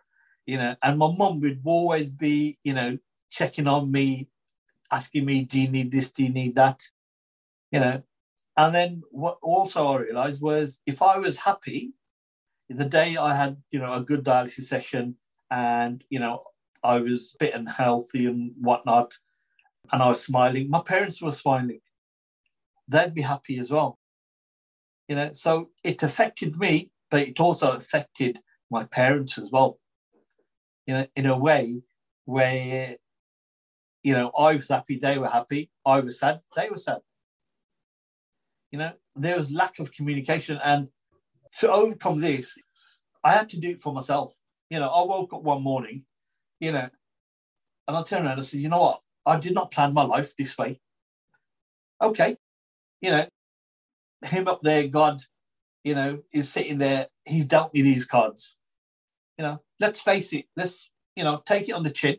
you 0.44 0.58
know, 0.58 0.76
and 0.82 0.98
my 0.98 1.10
mum 1.10 1.40
would 1.40 1.62
always 1.64 2.10
be, 2.10 2.58
you 2.62 2.74
know, 2.74 2.98
checking 3.30 3.66
on 3.66 3.90
me, 3.90 4.28
asking 4.92 5.24
me, 5.24 5.42
do 5.42 5.58
you 5.58 5.68
need 5.68 5.90
this, 5.90 6.12
do 6.12 6.22
you 6.24 6.28
need 6.28 6.54
that? 6.56 6.82
You 7.72 7.80
know. 7.80 8.02
And 8.58 8.74
then 8.74 9.02
what 9.10 9.38
also 9.40 9.86
I 9.86 10.00
realized 10.00 10.42
was 10.42 10.82
if 10.84 11.00
I 11.00 11.16
was 11.16 11.38
happy, 11.38 11.94
the 12.68 12.84
day 12.84 13.16
I 13.16 13.34
had, 13.34 13.56
you 13.70 13.78
know, 13.78 13.94
a 13.94 14.02
good 14.02 14.22
dialysis 14.22 14.64
session, 14.74 15.16
and 15.50 16.04
you 16.10 16.18
know 16.18 16.44
I 16.84 16.98
was 16.98 17.34
fit 17.40 17.54
and 17.54 17.66
healthy 17.66 18.26
and 18.26 18.52
whatnot, 18.60 19.16
and 19.90 20.02
I 20.02 20.08
was 20.08 20.22
smiling. 20.22 20.68
My 20.68 20.82
parents 20.82 21.22
were 21.22 21.32
smiling; 21.32 21.80
they'd 22.86 23.14
be 23.14 23.22
happy 23.22 23.58
as 23.58 23.70
well. 23.70 23.99
You 25.10 25.16
know, 25.16 25.30
so 25.34 25.70
it 25.82 26.04
affected 26.04 26.56
me, 26.56 26.92
but 27.10 27.26
it 27.26 27.40
also 27.40 27.72
affected 27.72 28.38
my 28.70 28.84
parents 28.84 29.38
as 29.38 29.50
well. 29.50 29.80
You 30.86 30.94
know, 30.94 31.06
in 31.16 31.26
a 31.26 31.36
way 31.36 31.82
where 32.26 32.96
you 34.04 34.12
know 34.12 34.30
I 34.38 34.54
was 34.54 34.68
happy, 34.68 34.98
they 34.98 35.18
were 35.18 35.28
happy. 35.28 35.68
I 35.84 35.98
was 35.98 36.20
sad, 36.20 36.38
they 36.54 36.70
were 36.70 36.76
sad. 36.76 36.98
You 38.70 38.78
know, 38.78 38.92
there 39.16 39.36
was 39.36 39.52
lack 39.52 39.80
of 39.80 39.90
communication, 39.90 40.60
and 40.62 40.86
to 41.58 41.72
overcome 41.72 42.20
this, 42.20 42.56
I 43.24 43.32
had 43.32 43.48
to 43.48 43.58
do 43.58 43.70
it 43.70 43.80
for 43.80 43.92
myself. 43.92 44.36
You 44.70 44.78
know, 44.78 44.90
I 44.90 45.04
woke 45.04 45.32
up 45.32 45.42
one 45.42 45.64
morning, 45.64 46.04
you 46.60 46.70
know, 46.70 46.88
and 47.88 47.96
I 47.96 48.02
turned 48.04 48.26
around 48.26 48.38
and 48.38 48.44
said, 48.44 48.60
you 48.60 48.68
know 48.68 48.80
what? 48.80 49.00
I 49.26 49.40
did 49.40 49.54
not 49.54 49.72
plan 49.72 49.92
my 49.92 50.04
life 50.04 50.36
this 50.36 50.56
way. 50.56 50.80
Okay. 52.00 52.36
You 53.00 53.10
know, 53.10 53.26
him 54.24 54.48
up 54.48 54.60
there, 54.62 54.86
God, 54.88 55.20
you 55.84 55.94
know, 55.94 56.20
is 56.32 56.48
sitting 56.52 56.78
there. 56.78 57.08
He's 57.24 57.44
dealt 57.44 57.72
me 57.74 57.82
these 57.82 58.04
cards. 58.04 58.56
You 59.38 59.44
know, 59.44 59.62
let's 59.78 60.00
face 60.00 60.32
it. 60.32 60.46
Let's, 60.56 60.90
you 61.16 61.24
know, 61.24 61.42
take 61.46 61.68
it 61.68 61.72
on 61.72 61.82
the 61.82 61.90
chin. 61.90 62.16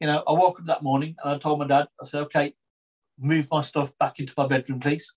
You 0.00 0.06
know, 0.06 0.22
I 0.26 0.32
woke 0.32 0.60
up 0.60 0.66
that 0.66 0.82
morning 0.82 1.16
and 1.22 1.34
I 1.34 1.38
told 1.38 1.58
my 1.58 1.66
dad, 1.66 1.88
I 2.00 2.04
said, 2.04 2.22
okay, 2.24 2.54
move 3.18 3.48
my 3.50 3.60
stuff 3.60 3.96
back 3.98 4.20
into 4.20 4.34
my 4.36 4.46
bedroom, 4.46 4.80
please. 4.80 5.14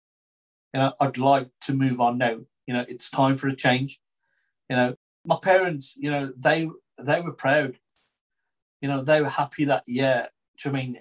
You 0.74 0.80
know, 0.80 0.94
I'd 1.00 1.18
like 1.18 1.50
to 1.62 1.74
move 1.74 2.00
on 2.00 2.18
now. 2.18 2.40
You 2.68 2.74
know, 2.74 2.86
it's 2.88 3.10
time 3.10 3.38
for 3.38 3.48
a 3.48 3.56
change. 3.56 4.00
You 4.70 4.76
know, 4.76 4.96
my 5.26 5.38
parents, 5.42 5.96
you 5.98 6.12
know, 6.12 6.32
they 6.38 6.70
they 6.98 7.22
were 7.22 7.34
proud. 7.34 7.78
You 8.82 8.90
know, 8.90 9.04
they 9.04 9.22
were 9.22 9.30
happy 9.30 9.66
that 9.66 9.84
yeah. 9.88 10.28
I 10.66 10.70
mean, 10.70 11.00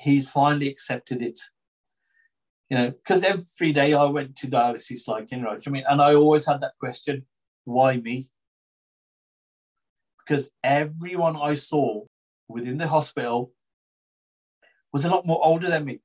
he's 0.00 0.30
finally 0.30 0.68
accepted 0.68 1.22
it. 1.22 1.38
You 2.70 2.78
know, 2.78 2.90
because 2.90 3.22
every 3.22 3.72
day 3.72 3.94
I 3.94 4.04
went 4.04 4.34
to 4.36 4.48
dialysis, 4.48 5.06
like 5.06 5.30
you 5.30 5.38
know, 5.38 5.56
I 5.64 5.70
mean, 5.70 5.84
and 5.88 6.00
I 6.00 6.14
always 6.14 6.46
had 6.46 6.60
that 6.62 6.74
question: 6.80 7.26
why 7.64 7.96
me? 7.96 8.30
Because 10.18 10.50
everyone 10.64 11.36
I 11.36 11.54
saw 11.54 12.04
within 12.48 12.78
the 12.78 12.88
hospital 12.88 13.52
was 14.92 15.04
a 15.04 15.10
lot 15.10 15.26
more 15.26 15.40
older 15.44 15.68
than 15.68 15.84
me. 15.84 16.00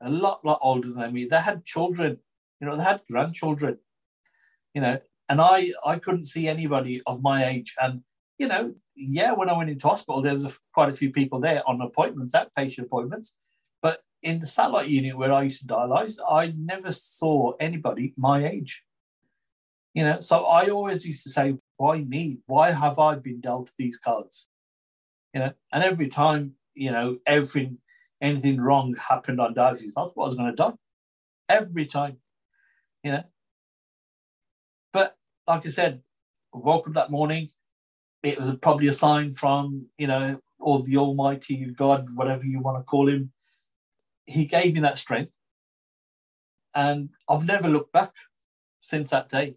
A 0.00 0.10
lot, 0.10 0.44
lot 0.44 0.60
older 0.62 0.92
than 0.92 1.12
me. 1.12 1.24
They 1.24 1.40
had 1.40 1.64
children, 1.64 2.18
you 2.60 2.68
know, 2.68 2.76
they 2.76 2.84
had 2.84 3.02
grandchildren, 3.10 3.78
you 4.74 4.80
know, 4.80 5.00
and 5.28 5.40
I 5.40 5.72
I 5.84 5.98
couldn't 5.98 6.24
see 6.24 6.46
anybody 6.46 7.02
of 7.06 7.22
my 7.22 7.46
age. 7.46 7.74
And 7.80 8.02
you 8.38 8.46
know, 8.46 8.74
yeah, 8.94 9.32
when 9.32 9.50
I 9.50 9.56
went 9.56 9.70
into 9.70 9.88
hospital, 9.88 10.22
there 10.22 10.38
was 10.38 10.60
quite 10.72 10.90
a 10.90 10.92
few 10.92 11.10
people 11.10 11.40
there 11.40 11.62
on 11.66 11.80
appointments, 11.80 12.34
outpatient 12.34 12.84
appointments. 12.84 13.34
In 14.22 14.40
the 14.40 14.46
satellite 14.46 14.88
unit 14.88 15.16
where 15.16 15.32
I 15.32 15.44
used 15.44 15.60
to 15.60 15.66
dialyze, 15.66 16.18
I 16.28 16.52
never 16.56 16.90
saw 16.90 17.52
anybody 17.60 18.14
my 18.16 18.46
age. 18.46 18.82
You 19.94 20.04
know, 20.04 20.20
so 20.20 20.44
I 20.44 20.68
always 20.68 21.06
used 21.06 21.22
to 21.24 21.30
say, 21.30 21.56
why 21.76 22.02
me? 22.02 22.38
Why 22.46 22.70
have 22.70 22.98
I 22.98 23.14
been 23.14 23.40
dealt 23.40 23.72
these 23.78 23.96
cards? 23.96 24.48
You 25.32 25.40
know, 25.40 25.52
and 25.72 25.84
every 25.84 26.08
time, 26.08 26.54
you 26.74 26.90
know, 26.90 27.18
everything, 27.26 27.78
anything 28.20 28.60
wrong 28.60 28.96
happened 28.96 29.40
on 29.40 29.54
dialysis, 29.54 29.92
I 29.96 30.02
thought 30.02 30.14
I 30.16 30.20
was 30.20 30.34
going 30.34 30.50
to 30.50 30.56
die. 30.56 30.72
Every 31.48 31.86
time, 31.86 32.18
you 33.02 33.12
know, 33.12 33.24
But 34.92 35.16
like 35.46 35.66
I 35.66 35.68
said, 35.70 36.02
woke 36.52 36.88
up 36.88 36.94
that 36.94 37.10
morning. 37.10 37.48
It 38.22 38.38
was 38.38 38.50
probably 38.60 38.88
a 38.88 38.92
sign 38.92 39.32
from, 39.32 39.86
you 39.96 40.08
know, 40.08 40.40
or 40.58 40.82
the 40.82 40.96
Almighty 40.96 41.64
God, 41.76 42.14
whatever 42.16 42.44
you 42.44 42.60
want 42.60 42.78
to 42.78 42.82
call 42.82 43.08
him. 43.08 43.32
He 44.28 44.44
gave 44.44 44.74
me 44.74 44.80
that 44.80 44.98
strength. 44.98 45.34
And 46.74 47.08
I've 47.28 47.46
never 47.46 47.66
looked 47.66 47.92
back 47.92 48.12
since 48.80 49.10
that 49.10 49.30
day. 49.30 49.56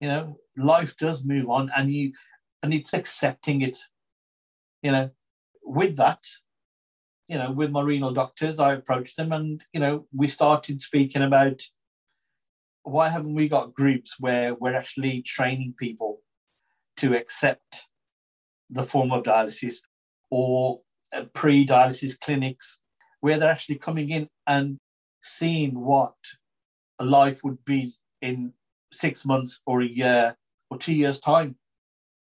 You 0.00 0.08
know, 0.08 0.36
life 0.56 0.96
does 0.96 1.24
move 1.24 1.48
on 1.48 1.70
and 1.76 1.90
you 1.92 2.12
and 2.62 2.74
it's 2.74 2.92
accepting 2.92 3.62
it. 3.62 3.78
You 4.82 4.90
know, 4.90 5.10
with 5.62 5.96
that, 5.96 6.24
you 7.28 7.38
know, 7.38 7.52
with 7.52 7.70
my 7.70 7.82
renal 7.82 8.12
doctors, 8.12 8.58
I 8.58 8.74
approached 8.74 9.16
them 9.16 9.32
and, 9.32 9.62
you 9.72 9.78
know, 9.78 10.06
we 10.12 10.26
started 10.26 10.80
speaking 10.80 11.22
about 11.22 11.62
why 12.82 13.08
haven't 13.08 13.34
we 13.34 13.48
got 13.48 13.74
groups 13.74 14.16
where 14.18 14.54
we're 14.54 14.74
actually 14.74 15.22
training 15.22 15.74
people 15.78 16.20
to 16.96 17.16
accept 17.16 17.86
the 18.68 18.82
form 18.82 19.12
of 19.12 19.22
dialysis 19.22 19.76
or 20.32 20.80
uh, 21.16 21.22
pre-dialysis 21.32 22.18
clinics 22.18 22.80
where 23.22 23.38
they're 23.38 23.50
actually 23.50 23.76
coming 23.76 24.10
in 24.10 24.28
and 24.48 24.78
seeing 25.20 25.80
what 25.80 26.14
a 26.98 27.04
life 27.04 27.42
would 27.44 27.64
be 27.64 27.94
in 28.20 28.52
six 28.92 29.24
months 29.24 29.60
or 29.64 29.80
a 29.80 29.86
year 29.86 30.36
or 30.70 30.76
two 30.76 30.92
years 30.92 31.20
time 31.20 31.54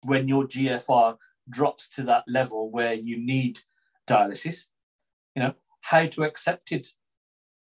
when 0.03 0.27
your 0.27 0.45
GFR 0.45 1.17
drops 1.49 1.89
to 1.91 2.03
that 2.03 2.25
level 2.27 2.69
where 2.69 2.95
you 2.95 3.17
need 3.17 3.61
dialysis, 4.09 4.65
you 5.37 5.43
know, 5.43 5.55
how 5.83 6.07
to 6.07 6.25
accept 6.25 6.73
it, 6.73 6.89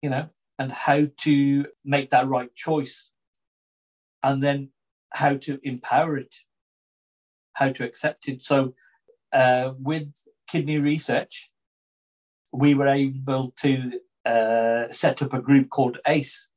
you 0.00 0.08
know, 0.08 0.30
and 0.58 0.72
how 0.72 1.06
to 1.18 1.66
make 1.84 2.08
that 2.08 2.26
right 2.26 2.54
choice. 2.54 3.10
And 4.22 4.42
then 4.42 4.70
how 5.10 5.36
to 5.36 5.60
empower 5.62 6.16
it, 6.16 6.34
how 7.52 7.70
to 7.72 7.84
accept 7.84 8.28
it. 8.28 8.40
So 8.40 8.74
uh, 9.30 9.72
with 9.78 10.08
kidney 10.48 10.78
research, 10.78 11.50
we 12.54 12.74
were 12.74 12.88
able 12.88 13.50
to 13.58 14.00
uh, 14.24 14.88
set 14.90 15.20
up 15.22 15.34
a 15.34 15.42
group 15.42 15.70
called 15.70 15.98
ACE, 16.06 16.48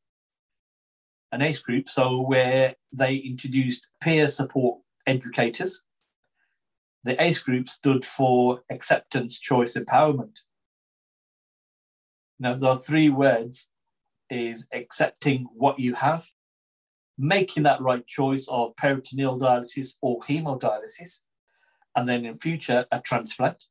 an 1.32 1.42
ACE 1.42 1.60
group. 1.60 1.90
So 1.90 2.22
where 2.22 2.76
they 2.96 3.16
introduced 3.16 3.88
peer 4.02 4.28
support 4.28 4.80
educators. 5.08 5.84
The 7.04 7.22
ACE 7.22 7.40
group 7.40 7.68
stood 7.68 8.06
for 8.06 8.62
acceptance, 8.70 9.40
choice, 9.40 9.76
empowerment. 9.78 10.40
Now, 12.40 12.54
the 12.56 12.76
three 12.76 13.10
words 13.10 13.70
is 14.30 14.68
accepting 14.74 15.48
what 15.54 15.80
you 15.80 15.96
have, 15.96 16.26
making 17.18 17.64
that 17.64 17.82
right 17.82 18.06
choice 18.06 18.48
of 18.50 18.76
peritoneal 18.76 19.40
dialysis 19.40 19.96
or 20.02 20.20
hemodialysis, 20.20 21.22
and 21.96 22.08
then 22.08 22.26
in 22.26 22.34
future 22.34 22.86
a 22.92 23.00
transplant. 23.00 23.64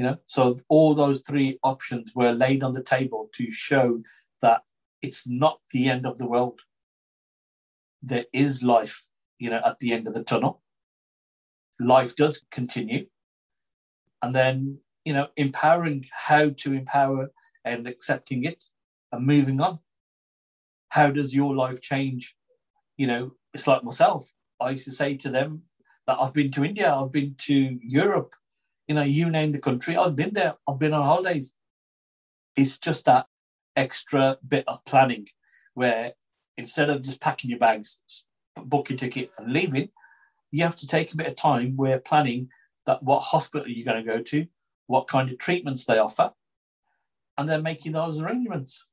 You 0.00 0.06
know, 0.06 0.16
so 0.24 0.56
all 0.70 0.94
those 0.94 1.20
three 1.20 1.58
options 1.62 2.12
were 2.14 2.32
laid 2.32 2.62
on 2.62 2.72
the 2.72 2.82
table 2.82 3.28
to 3.34 3.52
show 3.52 4.00
that 4.40 4.62
it's 5.02 5.28
not 5.28 5.60
the 5.74 5.90
end 5.90 6.06
of 6.06 6.16
the 6.16 6.26
world. 6.26 6.60
There 8.02 8.24
is 8.32 8.62
life, 8.62 9.02
you 9.38 9.50
know, 9.50 9.60
at 9.62 9.78
the 9.78 9.92
end 9.92 10.08
of 10.08 10.14
the 10.14 10.24
tunnel. 10.24 10.62
Life 11.78 12.16
does 12.16 12.42
continue. 12.50 13.08
And 14.22 14.34
then, 14.34 14.78
you 15.04 15.12
know, 15.12 15.26
empowering 15.36 16.06
how 16.10 16.48
to 16.48 16.72
empower 16.72 17.30
and 17.66 17.86
accepting 17.86 18.44
it 18.44 18.64
and 19.12 19.26
moving 19.26 19.60
on. 19.60 19.80
How 20.88 21.10
does 21.10 21.34
your 21.34 21.54
life 21.54 21.82
change? 21.82 22.34
You 22.96 23.06
know, 23.06 23.32
it's 23.52 23.66
like 23.66 23.84
myself. 23.84 24.32
I 24.58 24.70
used 24.70 24.86
to 24.86 24.92
say 24.92 25.18
to 25.18 25.28
them 25.28 25.64
that 26.06 26.16
I've 26.18 26.32
been 26.32 26.50
to 26.52 26.64
India, 26.64 26.90
I've 26.90 27.12
been 27.12 27.34
to 27.40 27.78
Europe, 27.82 28.34
you 28.90 28.94
know, 28.94 29.02
you 29.02 29.30
name 29.30 29.52
the 29.52 29.58
country, 29.60 29.96
I've 29.96 30.16
been 30.16 30.34
there, 30.34 30.54
I've 30.66 30.80
been 30.80 30.92
on 30.92 31.04
holidays. 31.04 31.54
It's 32.56 32.76
just 32.76 33.04
that 33.04 33.26
extra 33.76 34.36
bit 34.46 34.64
of 34.66 34.84
planning 34.84 35.28
where 35.74 36.14
instead 36.56 36.90
of 36.90 37.02
just 37.02 37.20
packing 37.20 37.50
your 37.50 37.60
bags, 37.60 37.98
book 38.56 38.90
your 38.90 38.98
ticket 38.98 39.30
and 39.38 39.52
leaving, 39.52 39.90
you 40.50 40.64
have 40.64 40.74
to 40.74 40.88
take 40.88 41.12
a 41.12 41.16
bit 41.16 41.28
of 41.28 41.36
time 41.36 41.76
where 41.76 42.00
planning 42.00 42.48
that 42.86 43.00
what 43.00 43.20
hospital 43.20 43.68
you're 43.68 43.84
going 43.84 44.04
to 44.04 44.12
go 44.12 44.20
to, 44.20 44.44
what 44.88 45.06
kind 45.06 45.30
of 45.30 45.38
treatments 45.38 45.84
they 45.84 45.98
offer, 45.98 46.32
and 47.38 47.48
then 47.48 47.62
making 47.62 47.92
those 47.92 48.18
arrangements. 48.18 48.84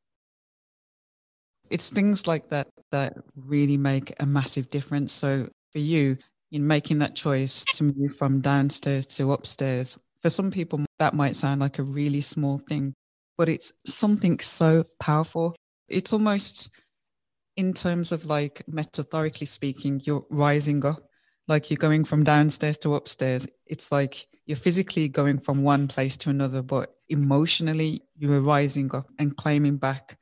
It's 1.71 1.89
things 1.89 2.27
like 2.27 2.49
that 2.49 2.67
that 2.91 3.17
really 3.35 3.77
make 3.77 4.13
a 4.19 4.27
massive 4.27 4.69
difference. 4.69 5.11
So 5.11 5.49
for 5.71 5.79
you, 5.79 6.19
in 6.51 6.65
making 6.65 6.99
that 6.99 7.15
choice 7.15 7.63
to 7.73 7.83
move 7.83 8.15
from 8.17 8.41
downstairs 8.41 9.05
to 9.05 9.31
upstairs, 9.31 9.97
for 10.21 10.29
some 10.29 10.51
people 10.51 10.85
that 10.99 11.13
might 11.13 11.35
sound 11.35 11.61
like 11.61 11.79
a 11.79 11.83
really 11.83 12.21
small 12.21 12.59
thing, 12.69 12.93
but 13.37 13.49
it's 13.49 13.73
something 13.85 14.39
so 14.39 14.85
powerful. 14.99 15.55
It's 15.87 16.13
almost 16.13 16.81
in 17.55 17.73
terms 17.73 18.11
of 18.11 18.25
like 18.25 18.63
metaphorically 18.67 19.47
speaking, 19.47 20.01
you're 20.03 20.25
rising 20.29 20.85
up. 20.85 21.03
Like 21.47 21.69
you're 21.69 21.77
going 21.77 22.03
from 22.03 22.23
downstairs 22.23 22.77
to 22.79 22.95
upstairs. 22.95 23.47
It's 23.65 23.91
like 23.91 24.27
you're 24.45 24.57
physically 24.57 25.07
going 25.07 25.39
from 25.39 25.63
one 25.63 25.87
place 25.87 26.17
to 26.17 26.29
another, 26.29 26.61
but 26.61 26.93
emotionally 27.09 28.01
you 28.17 28.31
are 28.33 28.41
rising 28.41 28.93
up 28.93 29.07
and 29.17 29.35
claiming 29.35 29.77
back 29.77 30.17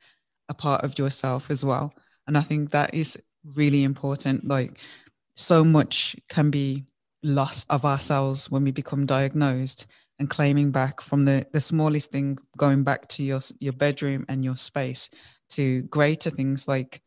a 0.48 0.54
part 0.54 0.84
of 0.84 0.98
yourself 0.98 1.50
as 1.50 1.64
well. 1.64 1.92
And 2.26 2.38
I 2.38 2.42
think 2.42 2.70
that 2.70 2.94
is 2.94 3.18
really 3.56 3.82
important. 3.82 4.46
Like 4.46 4.80
so 5.36 5.62
much 5.62 6.16
can 6.28 6.50
be 6.50 6.84
lost 7.22 7.66
of 7.70 7.84
ourselves 7.84 8.50
when 8.50 8.64
we 8.64 8.72
become 8.72 9.06
diagnosed 9.06 9.86
and 10.18 10.30
claiming 10.30 10.70
back 10.70 11.00
from 11.00 11.24
the, 11.24 11.46
the 11.52 11.60
smallest 11.60 12.10
thing, 12.10 12.38
going 12.56 12.82
back 12.82 13.06
to 13.08 13.22
your, 13.22 13.40
your 13.58 13.74
bedroom 13.74 14.24
and 14.28 14.44
your 14.44 14.56
space 14.56 15.10
to 15.50 15.82
greater 15.82 16.30
things 16.30 16.66
like 16.66 17.02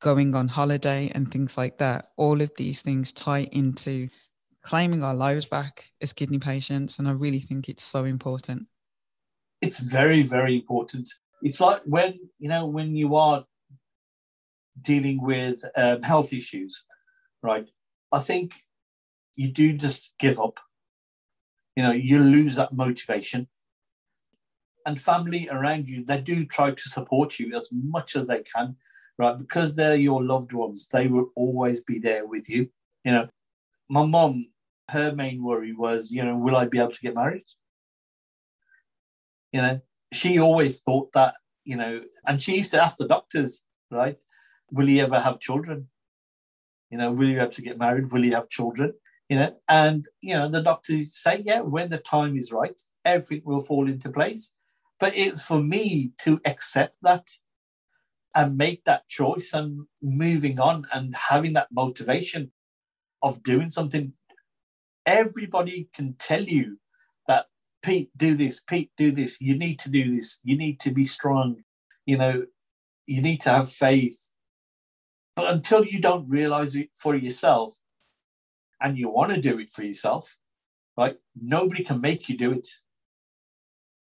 going 0.00 0.34
on 0.34 0.48
holiday 0.48 1.10
and 1.14 1.30
things 1.30 1.58
like 1.58 1.78
that. 1.78 2.10
All 2.16 2.40
of 2.40 2.50
these 2.56 2.82
things 2.82 3.12
tie 3.12 3.48
into 3.52 4.08
claiming 4.62 5.02
our 5.02 5.14
lives 5.14 5.46
back 5.46 5.90
as 6.00 6.12
kidney 6.12 6.38
patients. 6.38 6.98
And 6.98 7.06
I 7.06 7.12
really 7.12 7.40
think 7.40 7.68
it's 7.68 7.84
so 7.84 8.04
important. 8.04 8.66
It's 9.60 9.78
very, 9.78 10.22
very 10.22 10.56
important. 10.56 11.08
It's 11.42 11.60
like 11.60 11.82
when, 11.84 12.18
you 12.38 12.48
know, 12.48 12.66
when 12.66 12.96
you 12.96 13.16
are 13.16 13.44
dealing 14.80 15.22
with 15.22 15.62
um, 15.76 16.02
health 16.02 16.32
issues, 16.32 16.84
right? 17.42 17.68
I 18.12 18.18
think 18.20 18.54
you 19.34 19.48
do 19.48 19.72
just 19.72 20.12
give 20.18 20.40
up. 20.40 20.60
You 21.76 21.82
know, 21.82 21.92
you 21.92 22.18
lose 22.18 22.56
that 22.56 22.72
motivation. 22.72 23.48
And 24.86 25.00
family 25.00 25.48
around 25.50 25.88
you, 25.88 26.04
they 26.04 26.20
do 26.20 26.44
try 26.44 26.70
to 26.70 26.88
support 26.88 27.38
you 27.38 27.54
as 27.56 27.68
much 27.72 28.14
as 28.14 28.28
they 28.28 28.42
can, 28.42 28.76
right? 29.18 29.36
Because 29.36 29.74
they're 29.74 29.96
your 29.96 30.22
loved 30.22 30.52
ones, 30.52 30.86
they 30.86 31.08
will 31.08 31.30
always 31.34 31.82
be 31.82 31.98
there 31.98 32.26
with 32.26 32.48
you. 32.48 32.68
You 33.04 33.12
know, 33.12 33.28
my 33.90 34.06
mom, 34.06 34.46
her 34.90 35.12
main 35.12 35.42
worry 35.42 35.72
was, 35.72 36.10
you 36.12 36.24
know, 36.24 36.36
will 36.36 36.56
I 36.56 36.66
be 36.66 36.78
able 36.78 36.92
to 36.92 37.00
get 37.00 37.14
married? 37.14 37.44
You 39.52 39.62
know, 39.62 39.80
she 40.12 40.38
always 40.38 40.80
thought 40.80 41.12
that, 41.12 41.34
you 41.64 41.76
know, 41.76 42.02
and 42.26 42.40
she 42.40 42.56
used 42.56 42.70
to 42.70 42.82
ask 42.82 42.96
the 42.96 43.08
doctors, 43.08 43.62
right? 43.90 44.16
Will 44.70 44.86
he 44.86 45.00
ever 45.00 45.18
have 45.20 45.40
children? 45.40 45.88
You 46.90 46.98
know, 46.98 47.12
will 47.12 47.28
you 47.28 47.38
have 47.40 47.50
to 47.52 47.62
get 47.62 47.78
married? 47.78 48.12
Will 48.12 48.24
you 48.24 48.32
have 48.32 48.48
children? 48.48 48.94
You 49.28 49.38
know, 49.38 49.56
and 49.68 50.06
you 50.20 50.34
know, 50.34 50.48
the 50.48 50.62
doctors 50.62 51.16
say, 51.16 51.42
yeah, 51.44 51.60
when 51.60 51.90
the 51.90 51.98
time 51.98 52.36
is 52.36 52.52
right, 52.52 52.80
everything 53.04 53.42
will 53.44 53.60
fall 53.60 53.88
into 53.88 54.10
place. 54.10 54.52
But 54.98 55.16
it's 55.16 55.44
for 55.44 55.60
me 55.60 56.12
to 56.22 56.40
accept 56.44 56.96
that 57.02 57.28
and 58.34 58.56
make 58.56 58.84
that 58.84 59.08
choice 59.08 59.52
and 59.52 59.86
moving 60.02 60.60
on 60.60 60.86
and 60.92 61.16
having 61.16 61.54
that 61.54 61.68
motivation 61.72 62.52
of 63.22 63.42
doing 63.42 63.70
something. 63.70 64.12
Everybody 65.04 65.88
can 65.94 66.14
tell 66.18 66.42
you 66.42 66.78
that 67.26 67.46
Pete, 67.82 68.10
do 68.16 68.34
this, 68.34 68.60
Pete, 68.60 68.90
do 68.96 69.10
this. 69.10 69.40
You 69.40 69.56
need 69.56 69.78
to 69.80 69.90
do 69.90 70.14
this. 70.14 70.40
You 70.44 70.56
need 70.56 70.80
to 70.80 70.90
be 70.90 71.04
strong. 71.04 71.62
You 72.04 72.18
know, 72.18 72.46
you 73.06 73.22
need 73.22 73.40
to 73.42 73.50
have 73.50 73.70
faith. 73.70 74.25
But 75.36 75.52
until 75.52 75.84
you 75.84 76.00
don't 76.00 76.28
realize 76.28 76.74
it 76.74 76.88
for 76.94 77.14
yourself 77.14 77.76
and 78.80 78.98
you 78.98 79.10
want 79.10 79.32
to 79.32 79.40
do 79.40 79.58
it 79.58 79.68
for 79.68 79.84
yourself, 79.84 80.38
right? 80.96 81.16
Nobody 81.40 81.84
can 81.84 82.00
make 82.00 82.30
you 82.30 82.38
do 82.38 82.52
it. 82.52 82.66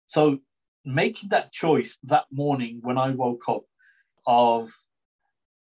So 0.05 0.39
making 0.85 1.29
that 1.29 1.51
choice 1.51 1.99
that 2.03 2.25
morning 2.31 2.79
when 2.81 2.97
I 2.97 3.09
woke 3.09 3.43
up 3.49 3.63
of, 4.25 4.69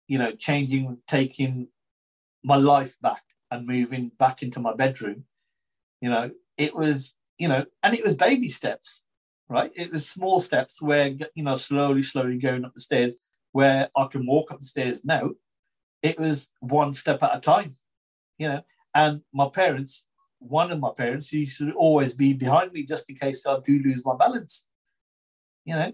you 0.07 0.19
know, 0.19 0.31
changing, 0.31 0.99
taking 1.07 1.69
my 2.43 2.57
life 2.57 2.95
back 3.01 3.23
and 3.49 3.65
moving 3.65 4.11
back 4.19 4.43
into 4.43 4.59
my 4.59 4.75
bedroom, 4.75 5.23
you 5.99 6.11
know, 6.11 6.29
it 6.57 6.75
was, 6.75 7.15
you 7.39 7.47
know, 7.47 7.65
and 7.81 7.95
it 7.95 8.03
was 8.03 8.13
baby 8.13 8.49
steps, 8.49 9.07
right? 9.49 9.71
It 9.75 9.91
was 9.91 10.07
small 10.07 10.39
steps 10.39 10.79
where, 10.79 11.07
you 11.33 11.43
know, 11.43 11.55
slowly, 11.55 12.03
slowly 12.03 12.37
going 12.37 12.65
up 12.65 12.75
the 12.75 12.81
stairs 12.81 13.15
where 13.51 13.89
I 13.97 14.05
can 14.11 14.27
walk 14.27 14.51
up 14.51 14.59
the 14.59 14.65
stairs 14.65 15.03
now 15.03 15.31
it 16.05 16.19
was 16.19 16.49
one 16.59 16.93
step 16.93 17.23
at 17.23 17.35
a 17.35 17.39
time, 17.39 17.75
you 18.37 18.47
know. 18.47 18.61
And 18.93 19.21
my 19.33 19.49
parents, 19.49 20.05
one 20.37 20.71
of 20.71 20.79
my 20.79 20.91
parents 20.95 21.33
used 21.33 21.57
to 21.57 21.71
always 21.71 22.13
be 22.13 22.33
behind 22.33 22.71
me 22.73 22.85
just 22.85 23.09
in 23.09 23.15
case 23.15 23.43
I 23.45 23.57
do 23.65 23.81
lose 23.83 24.05
my 24.05 24.15
balance, 24.15 24.67
you 25.65 25.73
know. 25.73 25.91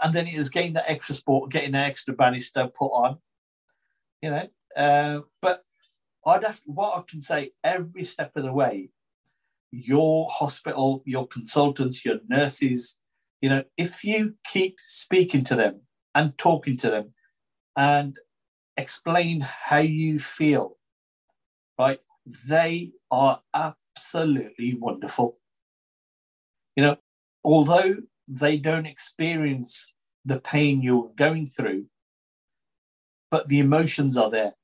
And 0.00 0.14
then 0.14 0.28
it 0.28 0.38
was 0.38 0.48
getting 0.48 0.74
that 0.74 0.88
extra 0.88 1.16
sport, 1.16 1.50
getting 1.50 1.74
an 1.74 1.86
extra 1.90 2.14
banister 2.14 2.68
put 2.68 2.92
on, 2.92 3.18
you 4.22 4.30
know. 4.30 4.48
Uh, 4.76 5.20
but 5.42 5.64
I'd 6.24 6.44
have 6.44 6.60
what 6.64 6.96
I 6.96 7.02
can 7.08 7.20
say 7.20 7.50
every 7.64 8.04
step 8.04 8.36
of 8.36 8.44
the 8.44 8.52
way, 8.52 8.90
your 9.72 10.28
hospital, 10.30 11.02
your 11.04 11.26
consultants, 11.26 12.04
your 12.04 12.20
nurses, 12.28 13.00
you 13.40 13.48
know, 13.48 13.64
if 13.76 14.04
you 14.04 14.36
keep 14.44 14.76
speaking 14.78 15.42
to 15.44 15.56
them 15.56 15.80
and 16.14 16.38
talking 16.38 16.76
to 16.76 16.90
them 16.90 17.12
and 17.76 18.16
explain 18.78 19.40
how 19.40 19.78
you 19.78 20.18
feel, 20.18 20.78
right? 21.78 21.98
They 22.48 22.92
are 23.10 23.42
absolutely 23.52 24.74
wonderful. 24.74 25.38
You 26.76 26.84
know, 26.84 26.96
although 27.44 27.96
they 28.28 28.56
don't 28.56 28.86
experience 28.86 29.92
the 30.24 30.40
pain 30.40 30.80
you're 30.80 31.10
going 31.16 31.46
through, 31.46 31.86
but 33.30 33.48
the 33.48 33.58
emotions 33.58 34.16
are 34.16 34.30
there, 34.30 34.54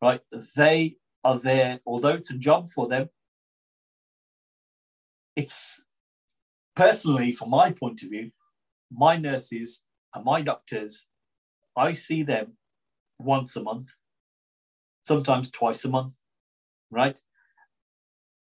right? 0.00 0.22
They 0.56 0.96
are 1.22 1.38
there, 1.38 1.80
although 1.86 2.14
it's 2.14 2.30
a 2.30 2.38
job 2.38 2.68
for 2.68 2.88
them, 2.88 3.10
it's 5.36 5.84
personally, 6.74 7.32
from 7.32 7.50
my 7.50 7.70
point 7.70 8.02
of 8.02 8.08
view, 8.10 8.30
my 8.90 9.16
nurses 9.16 9.84
and 10.14 10.24
my 10.24 10.40
doctors, 10.40 11.08
I 11.76 11.92
see 11.92 12.22
them 12.22 12.56
once 13.24 13.56
a 13.56 13.62
month, 13.62 13.90
sometimes 15.02 15.50
twice 15.50 15.84
a 15.84 15.88
month, 15.88 16.16
right? 16.90 17.18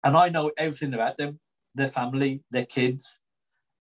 And 0.03 0.17
I 0.17 0.29
know 0.29 0.51
everything 0.57 0.93
about 0.93 1.17
them, 1.17 1.39
their 1.75 1.87
family, 1.87 2.43
their 2.51 2.65
kids. 2.65 3.19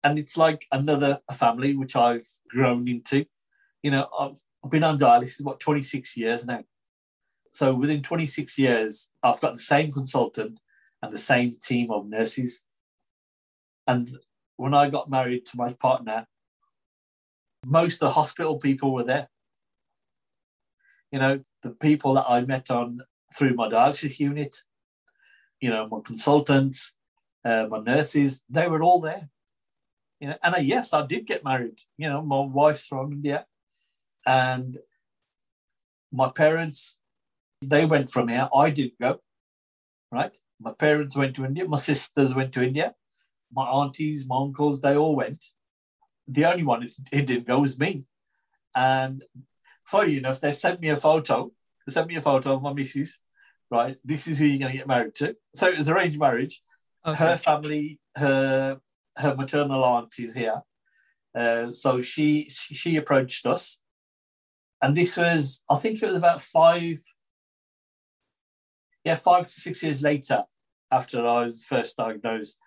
And 0.02 0.18
it's 0.18 0.36
like 0.36 0.66
another 0.72 1.18
family 1.32 1.76
which 1.76 1.96
I've 1.96 2.26
grown 2.48 2.88
into. 2.88 3.26
You 3.82 3.90
know, 3.90 4.08
I've, 4.18 4.40
I've 4.64 4.70
been 4.70 4.84
on 4.84 4.98
dialysis, 4.98 5.42
what, 5.42 5.60
26 5.60 6.16
years 6.16 6.46
now. 6.46 6.64
So 7.52 7.74
within 7.74 8.02
26 8.02 8.58
years, 8.58 9.10
I've 9.22 9.40
got 9.40 9.54
the 9.54 9.58
same 9.58 9.90
consultant 9.90 10.60
and 11.02 11.12
the 11.12 11.18
same 11.18 11.56
team 11.62 11.90
of 11.90 12.06
nurses. 12.06 12.64
And 13.86 14.08
when 14.56 14.74
I 14.74 14.90
got 14.90 15.10
married 15.10 15.46
to 15.46 15.56
my 15.56 15.72
partner, 15.72 16.26
most 17.64 17.94
of 18.02 18.08
the 18.08 18.14
hospital 18.14 18.58
people 18.58 18.92
were 18.92 19.04
there. 19.04 19.28
You 21.12 21.18
know, 21.18 21.40
the 21.62 21.70
people 21.70 22.14
that 22.14 22.26
I 22.28 22.42
met 22.42 22.70
on 22.70 23.00
through 23.34 23.54
my 23.54 23.68
dialysis 23.68 24.18
unit, 24.18 24.56
you 25.60 25.70
know, 25.70 25.88
my 25.88 25.98
consultants, 26.04 26.94
uh, 27.44 27.66
my 27.68 27.78
nurses, 27.78 28.42
they 28.48 28.68
were 28.68 28.82
all 28.82 29.00
there. 29.00 29.28
You 30.20 30.28
know, 30.28 30.36
and 30.42 30.54
uh, 30.54 30.58
yes, 30.58 30.92
I 30.92 31.06
did 31.06 31.26
get 31.26 31.44
married. 31.44 31.78
You 31.96 32.08
know, 32.08 32.22
my 32.22 32.40
wife's 32.40 32.86
from 32.86 33.12
India, 33.12 33.46
and 34.26 34.78
my 36.12 36.30
parents, 36.30 36.96
they 37.62 37.84
went 37.86 38.10
from 38.10 38.28
here. 38.28 38.48
I 38.54 38.70
didn't 38.70 38.98
go. 39.00 39.20
Right, 40.10 40.36
my 40.60 40.72
parents 40.72 41.16
went 41.16 41.36
to 41.36 41.44
India. 41.44 41.66
My 41.66 41.76
sisters 41.76 42.34
went 42.34 42.52
to 42.54 42.62
India. 42.62 42.94
My 43.52 43.66
aunties, 43.66 44.26
my 44.26 44.36
uncles, 44.36 44.80
they 44.80 44.96
all 44.96 45.14
went. 45.14 45.44
The 46.26 46.44
only 46.44 46.64
one 46.64 46.82
who 46.82 46.88
didn't 47.10 47.46
go 47.46 47.60
was 47.60 47.78
me. 47.78 48.04
And 48.74 49.24
funny 49.88 50.18
enough, 50.18 50.40
they 50.40 50.50
sent 50.50 50.80
me 50.80 50.90
a 50.90 50.96
photo. 50.96 51.50
They 51.86 51.92
sent 51.92 52.08
me 52.08 52.16
a 52.16 52.20
photo 52.20 52.54
of 52.54 52.62
my 52.62 52.72
missus. 52.72 53.18
Right, 53.70 53.96
this 54.02 54.26
is 54.28 54.38
who 54.38 54.46
you're 54.46 54.58
going 54.58 54.72
to 54.72 54.78
get 54.78 54.86
married 54.86 55.14
to. 55.16 55.36
So 55.54 55.68
it 55.68 55.76
was 55.76 55.90
arranged 55.90 56.18
marriage. 56.18 56.62
Okay. 57.06 57.16
Her 57.16 57.36
family, 57.36 58.00
her 58.16 58.78
her 59.16 59.34
maternal 59.34 59.84
aunt 59.84 60.14
is 60.18 60.34
here. 60.34 60.62
Uh, 61.34 61.72
so 61.72 62.00
she 62.00 62.48
she 62.48 62.96
approached 62.96 63.44
us, 63.46 63.82
and 64.80 64.94
this 64.94 65.16
was 65.16 65.60
I 65.68 65.76
think 65.76 66.02
it 66.02 66.06
was 66.06 66.16
about 66.16 66.40
five, 66.40 66.98
yeah, 69.04 69.16
five 69.16 69.44
to 69.44 69.50
six 69.50 69.82
years 69.82 70.00
later 70.00 70.44
after 70.90 71.26
I 71.26 71.44
was 71.44 71.64
first 71.64 71.98
diagnosed. 71.98 72.58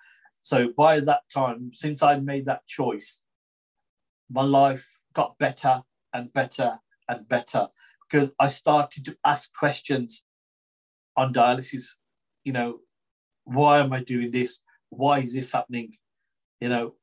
So 0.43 0.71
by 0.75 0.99
that 0.99 1.21
time, 1.33 1.71
since 1.73 2.03
I 2.03 2.19
made 2.19 2.45
that 2.45 2.67
choice, 2.67 3.23
my 4.29 4.43
life 4.43 4.99
got 5.13 5.37
better 5.39 5.81
and 6.13 6.31
better 6.31 6.79
and 7.07 7.27
better 7.27 7.67
because 8.09 8.33
I 8.39 8.47
started 8.47 9.05
to 9.05 9.17
ask 9.25 9.53
questions 9.53 10.25
on 11.15 11.33
dialysis. 11.33 11.95
You 12.43 12.53
know, 12.53 12.79
why 13.43 13.79
am 13.79 13.93
I 13.93 14.03
doing 14.03 14.31
this? 14.31 14.61
Why 14.89 15.19
is 15.19 15.33
this 15.33 15.51
happening? 15.51 15.93
You 16.59 16.69
know, 16.69 16.95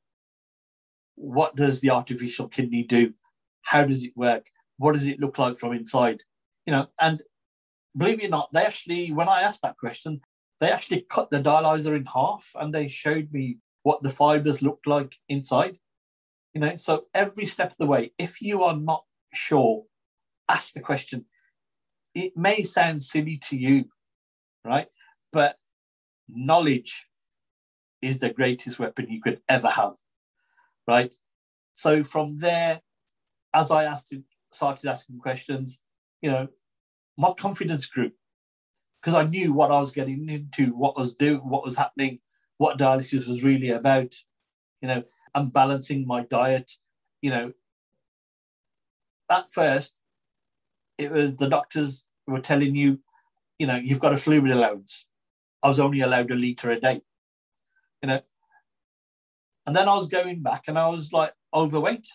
what 1.15 1.57
does 1.57 1.81
the 1.81 1.91
artificial 1.91 2.49
kidney 2.49 2.83
do? 2.83 3.15
How 3.63 3.85
does 3.85 4.05
it 4.05 4.17
work? 4.17 4.47
What 4.77 4.93
does 4.93 5.07
it 5.07 5.21
look 5.21 5.39
like 5.39 5.59
from 5.59 5.73
inside? 5.73 6.23
You 6.67 6.73
know, 6.73 6.89
and 7.01 7.23
believe 7.97 8.21
it 8.21 8.27
or 8.27 8.31
not, 8.31 8.51
they 8.53 8.65
actually, 8.65 9.09
when 9.09 9.29
I 9.29 9.43
asked 9.43 9.63
that 9.63 9.79
question, 9.79 10.21
they 10.61 10.71
actually 10.71 11.07
cut 11.09 11.31
the 11.31 11.41
dialyzer 11.41 11.97
in 11.97 12.07
half 12.07 12.53
and 12.55 12.75
they 12.75 12.89
showed 12.89 13.33
me 13.33 13.59
what 13.83 14.03
the 14.03 14.11
fibers 14.11 14.63
looked 14.63 14.87
like 14.87 15.17
inside. 15.29 15.79
You 16.55 16.61
know, 16.61 16.77
so 16.77 17.07
every 17.15 17.47
step 17.47 17.73
of 17.73 17.79
the 17.79 17.87
way, 17.87 18.13
if 18.19 18.41
you 18.43 18.63
are 18.63 18.77
not 18.77 19.05
sure, 19.33 19.85
ask 20.49 20.75
the 20.75 20.81
question. 20.81 21.27
It 22.15 22.37
may 22.37 22.63
sound 22.63 23.03
silly 23.03 23.39
to 23.49 23.57
you, 23.57 23.87
right? 24.65 24.89
But 25.33 25.57
knowledge 26.29 27.07
is 28.01 28.19
the 28.19 28.31
greatest 28.31 28.79
weapon 28.79 29.11
you 29.11 29.21
could 29.21 29.41
ever 29.49 29.69
have, 29.69 29.95
right? 30.87 31.15
So 31.75 32.03
from 32.03 32.39
there, 32.39 32.81
as 33.55 33.71
I 33.71 33.85
asked, 33.85 34.15
started 34.53 34.89
asking 34.89 35.19
questions, 35.19 35.81
you 36.23 36.31
know, 36.31 36.49
my 37.17 37.33
confidence 37.39 37.87
grew 37.87 38.13
because 39.01 39.15
I 39.15 39.25
knew 39.25 39.53
what 39.53 39.71
I 39.71 39.81
was 39.81 39.93
getting 39.93 40.29
into, 40.29 40.67
what 40.75 40.97
was 40.97 41.15
doing, 41.15 41.39
what 41.39 41.65
was 41.65 41.77
happening, 41.77 42.21
what 42.59 42.79
dialysis 42.79 43.27
was 43.29 43.45
really 43.45 43.71
about. 43.71 44.15
You 44.81 44.89
know, 44.89 45.03
I'm 45.35 45.51
balancing 45.51 46.07
my 46.07 46.23
diet. 46.25 46.73
You 47.23 47.31
know, 47.31 47.53
at 49.31 49.51
first, 49.51 50.01
it 50.97 51.11
was 51.11 51.37
the 51.37 51.49
doctors 51.49 52.07
were 52.27 52.41
telling 52.41 52.75
you, 52.75 53.01
you 53.59 53.67
know, 53.67 53.77
you've 53.77 54.01
got 54.01 54.13
a 54.13 54.17
fluid 54.17 54.51
allowance. 54.51 55.07
I 55.63 55.69
was 55.69 55.81
only 55.81 56.01
allowed 56.01 56.31
a 56.31 56.35
liter 56.35 56.71
a 56.71 56.81
day, 56.81 57.01
you 58.03 58.09
know. 58.09 58.21
And 59.67 59.75
then 59.77 59.89
I 59.89 59.95
was 59.95 60.07
going 60.07 60.43
back 60.43 60.65
and 60.69 60.79
I 60.79 60.89
was 60.89 61.13
like 61.13 61.35
overweight 61.53 62.09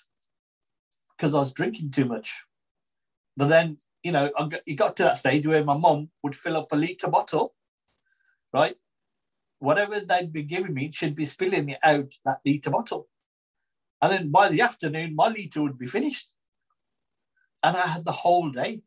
because 1.16 1.36
I 1.36 1.40
was 1.40 1.54
drinking 1.54 1.92
too 1.92 2.06
much. 2.06 2.44
But 3.38 3.48
then, 3.48 3.78
you 4.04 4.12
know, 4.12 4.32
got, 4.38 4.62
it 4.66 4.74
got 4.74 4.96
to 4.98 5.04
that 5.04 5.18
stage 5.18 5.46
where 5.48 5.64
my 5.64 5.78
mum 5.78 6.10
would 6.24 6.36
fill 6.36 6.58
up 6.58 6.72
a 6.72 6.76
liter 6.76 7.08
bottle, 7.08 7.54
right? 8.54 8.76
Whatever 9.60 10.00
they'd 10.00 10.34
be 10.34 10.44
giving 10.44 10.74
me, 10.74 10.92
she'd 10.92 11.16
be 11.16 11.26
spilling 11.26 11.70
it 11.70 11.80
out 11.84 12.14
that 12.26 12.40
liter 12.46 12.70
bottle. 12.70 13.08
And 14.02 14.12
then 14.12 14.32
by 14.32 14.50
the 14.50 14.62
afternoon, 14.62 15.16
my 15.16 15.30
liter 15.30 15.62
would 15.62 15.78
be 15.78 15.86
finished. 15.86 16.34
And 17.64 17.76
I 17.78 17.88
had 17.88 18.06
the 18.06 18.12
whole 18.12 18.50
day. 18.50 18.82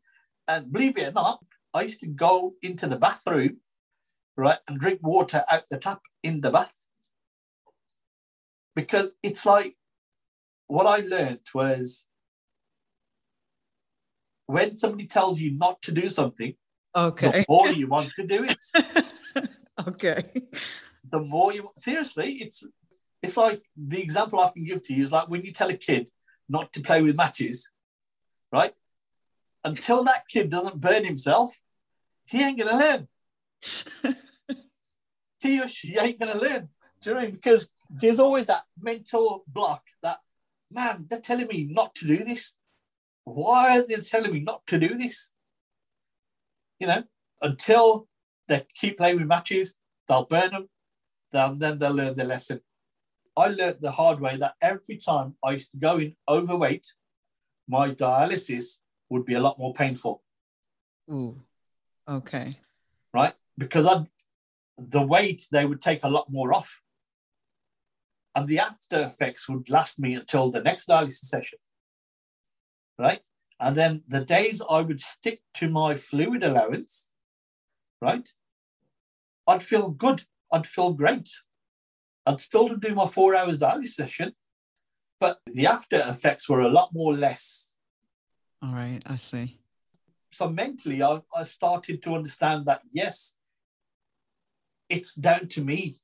And 0.47 0.71
believe 0.71 0.97
it 0.97 1.09
or 1.09 1.11
not, 1.11 1.43
I 1.73 1.81
used 1.81 1.99
to 2.01 2.07
go 2.07 2.53
into 2.61 2.87
the 2.87 2.97
bathroom 2.97 3.57
right, 4.37 4.59
and 4.67 4.79
drink 4.79 4.99
water 5.01 5.43
out 5.49 5.63
the 5.69 5.77
tap 5.77 6.01
in 6.23 6.41
the 6.41 6.51
bath. 6.51 6.85
Because 8.75 9.13
it's 9.23 9.45
like 9.45 9.75
what 10.67 10.85
I 10.85 10.99
learned 10.99 11.39
was 11.53 12.07
when 14.45 14.77
somebody 14.77 15.07
tells 15.07 15.41
you 15.41 15.51
not 15.51 15.81
to 15.81 15.91
do 15.91 16.07
something, 16.07 16.53
okay, 16.95 17.31
the 17.31 17.45
more 17.49 17.69
you 17.69 17.87
want 17.87 18.13
to 18.13 18.25
do 18.25 18.45
it. 18.45 19.49
okay. 19.87 20.23
The 21.09 21.19
more 21.19 21.53
you 21.53 21.69
seriously, 21.75 22.33
it's 22.33 22.63
it's 23.23 23.35
like 23.35 23.63
the 23.75 24.01
example 24.01 24.39
I 24.39 24.51
can 24.51 24.63
give 24.63 24.83
to 24.83 24.93
you 24.93 25.03
is 25.03 25.11
like 25.11 25.27
when 25.27 25.43
you 25.43 25.51
tell 25.51 25.69
a 25.69 25.73
kid 25.73 26.11
not 26.47 26.71
to 26.73 26.81
play 26.81 27.01
with 27.01 27.17
matches, 27.17 27.71
right? 28.51 28.73
Until 29.63 30.03
that 30.05 30.27
kid 30.29 30.49
doesn't 30.49 30.81
burn 30.81 31.03
himself, 31.05 31.59
he 32.25 32.43
ain't 32.43 32.59
gonna 32.59 32.77
learn. 32.77 33.07
he 35.39 35.61
or 35.61 35.67
she 35.67 35.97
ain't 35.97 36.19
to 36.19 36.37
learn. 36.37 36.69
Do 37.01 37.09
you 37.09 37.15
know 37.15 37.21
I 37.21 37.25
mean? 37.25 37.35
Because 37.35 37.71
there's 37.89 38.19
always 38.19 38.47
that 38.47 38.63
mental 38.79 39.43
block 39.47 39.83
that, 40.03 40.19
man, 40.71 41.05
they're 41.09 41.19
telling 41.19 41.47
me 41.47 41.67
not 41.69 41.95
to 41.95 42.07
do 42.07 42.17
this. 42.17 42.57
Why 43.23 43.79
are 43.79 43.87
they 43.87 43.95
telling 43.95 44.33
me 44.33 44.39
not 44.39 44.65
to 44.67 44.79
do 44.79 44.97
this? 44.97 45.33
You 46.79 46.87
know, 46.87 47.03
until 47.41 48.07
they 48.47 48.65
keep 48.73 48.97
playing 48.97 49.17
with 49.17 49.27
matches, 49.27 49.75
they'll 50.07 50.25
burn 50.25 50.51
them, 50.51 50.69
then, 51.31 51.57
then 51.57 51.79
they'll 51.79 51.93
learn 51.93 52.15
their 52.15 52.25
lesson. 52.25 52.61
I 53.35 53.49
learned 53.49 53.77
the 53.81 53.91
hard 53.91 54.19
way 54.19 54.37
that 54.37 54.55
every 54.61 54.97
time 54.97 55.35
I 55.43 55.51
used 55.51 55.71
to 55.71 55.77
go 55.77 55.97
in 55.97 56.15
overweight, 56.27 56.87
my 57.67 57.89
dialysis 57.89 58.77
would 59.09 59.25
be 59.25 59.35
a 59.35 59.39
lot 59.39 59.59
more 59.59 59.73
painful. 59.73 60.23
Ooh, 61.09 61.37
okay. 62.07 62.57
Right? 63.13 63.33
Because 63.57 63.87
I'd 63.87 64.07
the 64.77 65.01
weight 65.01 65.47
they 65.51 65.65
would 65.65 65.81
take 65.81 66.03
a 66.03 66.09
lot 66.09 66.31
more 66.31 66.53
off. 66.53 66.81
And 68.35 68.47
the 68.47 68.59
after 68.59 69.01
effects 69.01 69.49
would 69.49 69.69
last 69.69 69.99
me 69.99 70.13
until 70.13 70.51
the 70.51 70.61
next 70.61 70.87
dialysis 70.87 71.25
session. 71.25 71.59
Right? 72.99 73.21
And 73.59 73.75
then 73.75 74.03
the 74.07 74.21
days 74.21 74.61
I 74.69 74.81
would 74.81 74.99
stick 74.99 75.41
to 75.55 75.69
my 75.69 75.95
fluid 75.95 76.43
allowance, 76.43 77.09
right? 78.01 78.29
I'd 79.47 79.63
feel 79.63 79.89
good. 79.89 80.25
I'd 80.51 80.67
feel 80.67 80.93
great. 80.93 81.29
I'd 82.27 82.41
still 82.41 82.69
do 82.69 82.93
my 82.93 83.07
four 83.07 83.35
hours 83.35 83.57
dialysis 83.57 83.87
session, 83.87 84.33
but 85.19 85.39
the 85.47 85.67
after 85.67 86.01
effects 86.05 86.47
were 86.47 86.61
a 86.61 86.69
lot 86.69 86.93
more 86.93 87.13
less. 87.13 87.75
All 88.61 88.73
right, 88.73 89.01
I 89.05 89.17
see. 89.17 89.57
So 90.31 90.49
mentally, 90.49 91.01
I, 91.01 91.21
I 91.35 91.43
started 91.43 92.01
to 92.03 92.13
understand 92.13 92.65
that 92.65 92.81
yes, 92.91 93.37
it's 94.89 95.13
down 95.15 95.47
to 95.49 95.63
me. 95.63 95.95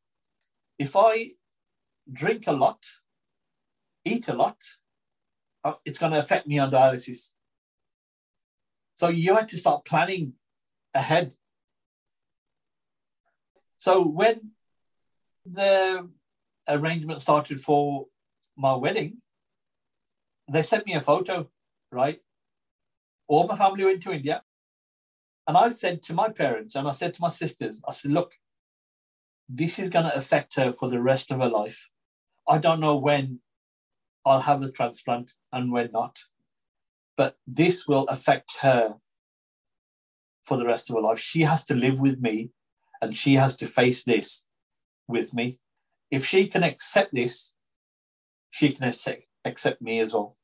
If 0.79 0.95
I 0.95 1.31
drink 2.11 2.47
a 2.47 2.53
lot, 2.53 2.83
eat 4.05 4.27
a 4.27 4.33
lot, 4.33 4.57
uh, 5.63 5.73
it's 5.85 5.99
going 5.99 6.11
to 6.11 6.19
affect 6.19 6.47
me 6.47 6.59
on 6.59 6.71
dialysis. 6.71 7.31
So 8.95 9.09
you 9.09 9.35
had 9.35 9.47
to 9.49 9.57
start 9.57 9.85
planning 9.85 10.33
ahead. 10.93 11.33
So 13.77 14.03
when 14.05 14.51
the 15.45 16.09
arrangement 16.67 17.21
started 17.21 17.59
for 17.59 18.07
my 18.57 18.75
wedding, 18.75 19.17
they 20.51 20.61
sent 20.61 20.85
me 20.85 20.93
a 20.93 21.01
photo, 21.01 21.49
right? 21.91 22.19
All 23.27 23.47
my 23.47 23.55
family 23.55 23.85
went 23.85 24.03
to 24.03 24.11
India. 24.11 24.43
And 25.47 25.57
I 25.57 25.69
said 25.69 26.01
to 26.03 26.13
my 26.13 26.29
parents 26.29 26.75
and 26.75 26.87
I 26.87 26.91
said 26.91 27.13
to 27.15 27.21
my 27.21 27.29
sisters, 27.29 27.81
I 27.87 27.91
said, 27.91 28.11
look, 28.11 28.33
this 29.49 29.77
is 29.79 29.89
going 29.89 30.05
to 30.05 30.15
affect 30.15 30.55
her 30.55 30.71
for 30.71 30.89
the 30.89 31.01
rest 31.01 31.31
of 31.31 31.39
her 31.39 31.49
life. 31.49 31.89
I 32.47 32.57
don't 32.57 32.79
know 32.79 32.95
when 32.95 33.39
I'll 34.25 34.41
have 34.41 34.61
a 34.61 34.71
transplant 34.71 35.33
and 35.51 35.71
when 35.71 35.91
not, 35.91 36.19
but 37.17 37.35
this 37.45 37.87
will 37.87 38.07
affect 38.07 38.57
her 38.61 38.95
for 40.43 40.57
the 40.57 40.65
rest 40.65 40.89
of 40.89 40.95
her 40.95 41.01
life. 41.01 41.19
She 41.19 41.41
has 41.41 41.63
to 41.65 41.75
live 41.75 41.99
with 41.99 42.21
me 42.21 42.51
and 43.01 43.15
she 43.15 43.35
has 43.35 43.55
to 43.57 43.65
face 43.65 44.03
this 44.03 44.47
with 45.07 45.33
me. 45.33 45.59
If 46.09 46.25
she 46.25 46.47
can 46.47 46.63
accept 46.63 47.13
this, 47.13 47.52
she 48.53 48.69
can 48.69 48.85
accept, 48.87 49.81
me 49.81 49.99
as 49.99 50.13
well 50.13 50.37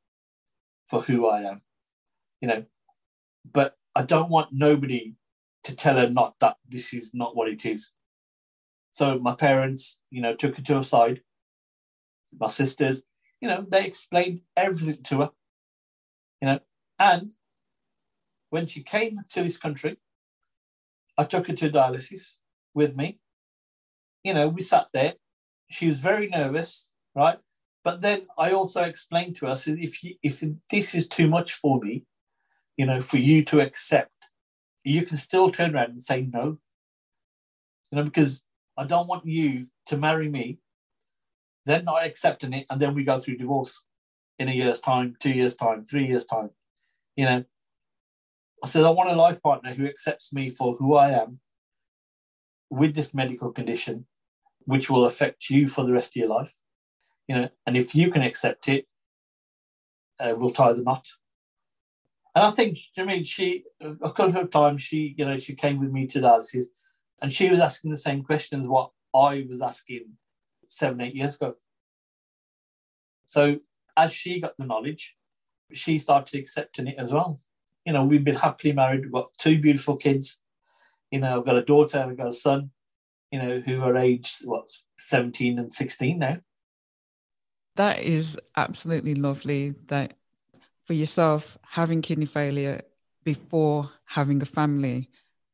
for 0.88 1.02
who 1.04 1.28
I 1.28 1.43
am, 1.43 1.62
you 2.41 2.48
know. 2.48 2.65
But 3.50 3.78
I 3.95 4.02
don't 4.02 4.32
want 4.32 4.50
nobody 4.52 5.13
to 5.63 5.76
tell 5.76 5.95
her 5.98 6.10
not 6.10 6.34
that 6.39 6.58
this 6.67 6.91
is 6.91 7.13
not 7.13 7.36
what 7.36 7.50
it 7.50 7.67
is. 7.67 7.91
So 8.93 9.19
my 9.19 9.36
parents, 9.36 10.00
you 10.10 10.22
know, 10.22 10.34
took 10.34 10.56
her 10.56 10.63
to 10.63 10.80
a 10.80 10.84
side. 10.84 11.22
My 12.39 12.48
sisters, 12.48 13.04
you 13.41 13.48
know, 13.48 13.63
they 13.69 13.86
explained 13.86 14.41
everything 14.58 15.04
to 15.04 15.19
her, 15.19 15.30
you 16.41 16.48
know, 16.48 16.60
and 16.98 17.34
when 18.50 18.65
she 18.65 18.82
came 18.82 19.17
to 19.30 19.43
this 19.43 19.58
country, 19.58 19.98
I 21.15 21.26
took 21.26 21.48
her 21.48 21.54
to 21.54 21.69
dialysis 21.69 22.39
with 22.74 22.98
me. 22.98 23.19
You 24.24 24.34
know, 24.34 24.48
we 24.48 24.62
sat 24.62 24.88
there. 24.93 25.13
She 25.69 25.86
was 25.86 26.00
very 26.00 26.28
nervous, 26.28 26.89
right? 27.15 27.38
But 27.89 28.02
then 28.02 28.28
I 28.38 28.52
also 28.52 28.84
explained 28.84 29.36
to 29.38 29.47
us 29.47 29.67
if 29.67 30.04
you, 30.04 30.13
if 30.21 30.43
this 30.69 30.93
is 30.93 31.08
too 31.08 31.28
much 31.28 31.54
for 31.54 31.80
me, 31.80 32.04
you 32.78 32.86
know, 32.86 33.02
for 33.02 33.17
you 33.17 33.43
to 33.45 33.62
accept, 33.62 34.30
you 34.84 35.08
can 35.08 35.17
still 35.17 35.49
turn 35.49 35.75
around 35.75 35.89
and 35.89 36.02
say 36.04 36.21
no. 36.21 36.60
You 37.89 37.95
know, 37.95 38.04
because 38.04 38.43
I 38.78 38.84
don't 38.84 39.08
want 39.08 39.25
you 39.25 39.69
to 39.88 39.97
marry 39.97 40.30
me, 40.30 40.60
then 41.65 41.84
not 41.84 42.06
accepting 42.06 42.54
it, 42.54 42.67
and 42.69 42.80
then 42.80 42.93
we 42.93 43.04
go 43.04 43.17
through 43.17 43.38
divorce 43.38 43.84
in 44.38 44.49
a 44.49 44.54
year's 44.54 44.82
time, 44.82 45.15
two 45.19 45.32
years' 45.32 45.56
time, 45.56 45.84
three 45.84 46.06
years' 46.06 46.25
time. 46.25 46.52
You 47.15 47.25
know, 47.25 47.43
I 48.63 48.67
said, 48.67 48.86
I 48.86 48.91
want 48.91 49.10
a 49.10 49.15
life 49.15 49.41
partner 49.41 49.73
who 49.73 49.88
accepts 49.88 50.32
me 50.32 50.49
for 50.49 50.75
who 50.75 50.93
I 50.93 51.10
am 51.10 51.39
with 52.69 52.93
this 52.93 53.15
medical 53.15 53.52
condition, 53.52 54.06
which 54.65 54.91
will 54.91 55.06
affect 55.06 55.49
you 55.49 55.67
for 55.67 55.84
the 55.84 55.93
rest 55.93 56.12
of 56.12 56.17
your 56.17 56.30
life. 56.30 56.56
You 57.30 57.36
know, 57.36 57.50
and 57.65 57.78
if 57.78 57.96
you 57.96 58.12
can 58.12 58.22
accept 58.22 58.68
it, 58.68 58.86
uh, 60.20 60.34
we'll 60.36 60.50
tie 60.50 60.74
the 60.74 60.82
knot. 60.82 61.08
And 62.36 62.44
I 62.44 62.52
think, 62.52 62.78
I 62.98 63.06
mean, 63.06 63.24
she 63.24 63.63
a 63.80 64.12
couple 64.12 64.42
of 64.42 64.50
times 64.50 64.82
she, 64.82 65.15
you 65.18 65.26
know, 65.26 65.38
she 65.38 65.56
came 65.56 65.80
with 65.80 65.94
me 65.94 66.06
to 66.08 66.20
dialysis, 66.20 66.65
and 67.22 67.32
she 67.32 67.50
was 67.50 67.62
asking 67.62 67.92
the 67.92 67.98
same 67.98 68.24
questions 68.24 68.68
what 68.68 68.92
I 69.15 69.46
was 69.50 69.62
asking 69.62 70.18
seven, 70.68 71.00
eight 71.00 71.15
years 71.15 71.36
ago. 71.36 71.56
So 73.26 73.60
as 73.96 74.12
she 74.12 74.42
got 74.42 74.58
the 74.58 74.65
knowledge, 74.65 75.15
she 75.72 75.98
started 75.98 76.38
accepting 76.38 76.88
it 76.88 76.96
as 76.98 77.13
well 77.13 77.39
you 77.89 77.94
know, 77.94 78.04
we've 78.04 78.24
been 78.24 78.36
happily 78.36 78.72
married. 78.72 79.02
We've 79.02 79.12
got 79.12 79.32
two 79.39 79.60
beautiful 79.60 79.96
kids. 79.96 80.39
You 81.10 81.22
know, 81.22 81.39
I've 81.39 81.46
got 81.46 81.58
a 81.58 81.63
daughter 81.63 82.00
I've 82.00 82.18
got 82.18 82.28
a 82.28 82.32
son, 82.32 82.70
you 83.32 83.42
know, 83.42 83.60
who 83.62 83.82
are 83.82 83.98
aged, 83.98 84.46
what, 84.46 84.68
17 85.00 85.58
and 85.58 85.74
16 85.74 86.20
now. 86.20 86.38
That 87.80 88.00
is 88.00 88.38
absolutely 88.58 89.15
lovely 89.15 89.74
that 89.88 90.15
for 90.84 90.92
yourself, 90.92 91.58
having 91.65 92.02
kidney 92.02 92.26
failure 92.26 92.82
before 93.24 93.89
having 94.04 94.42
a 94.42 94.46
family 94.46 95.10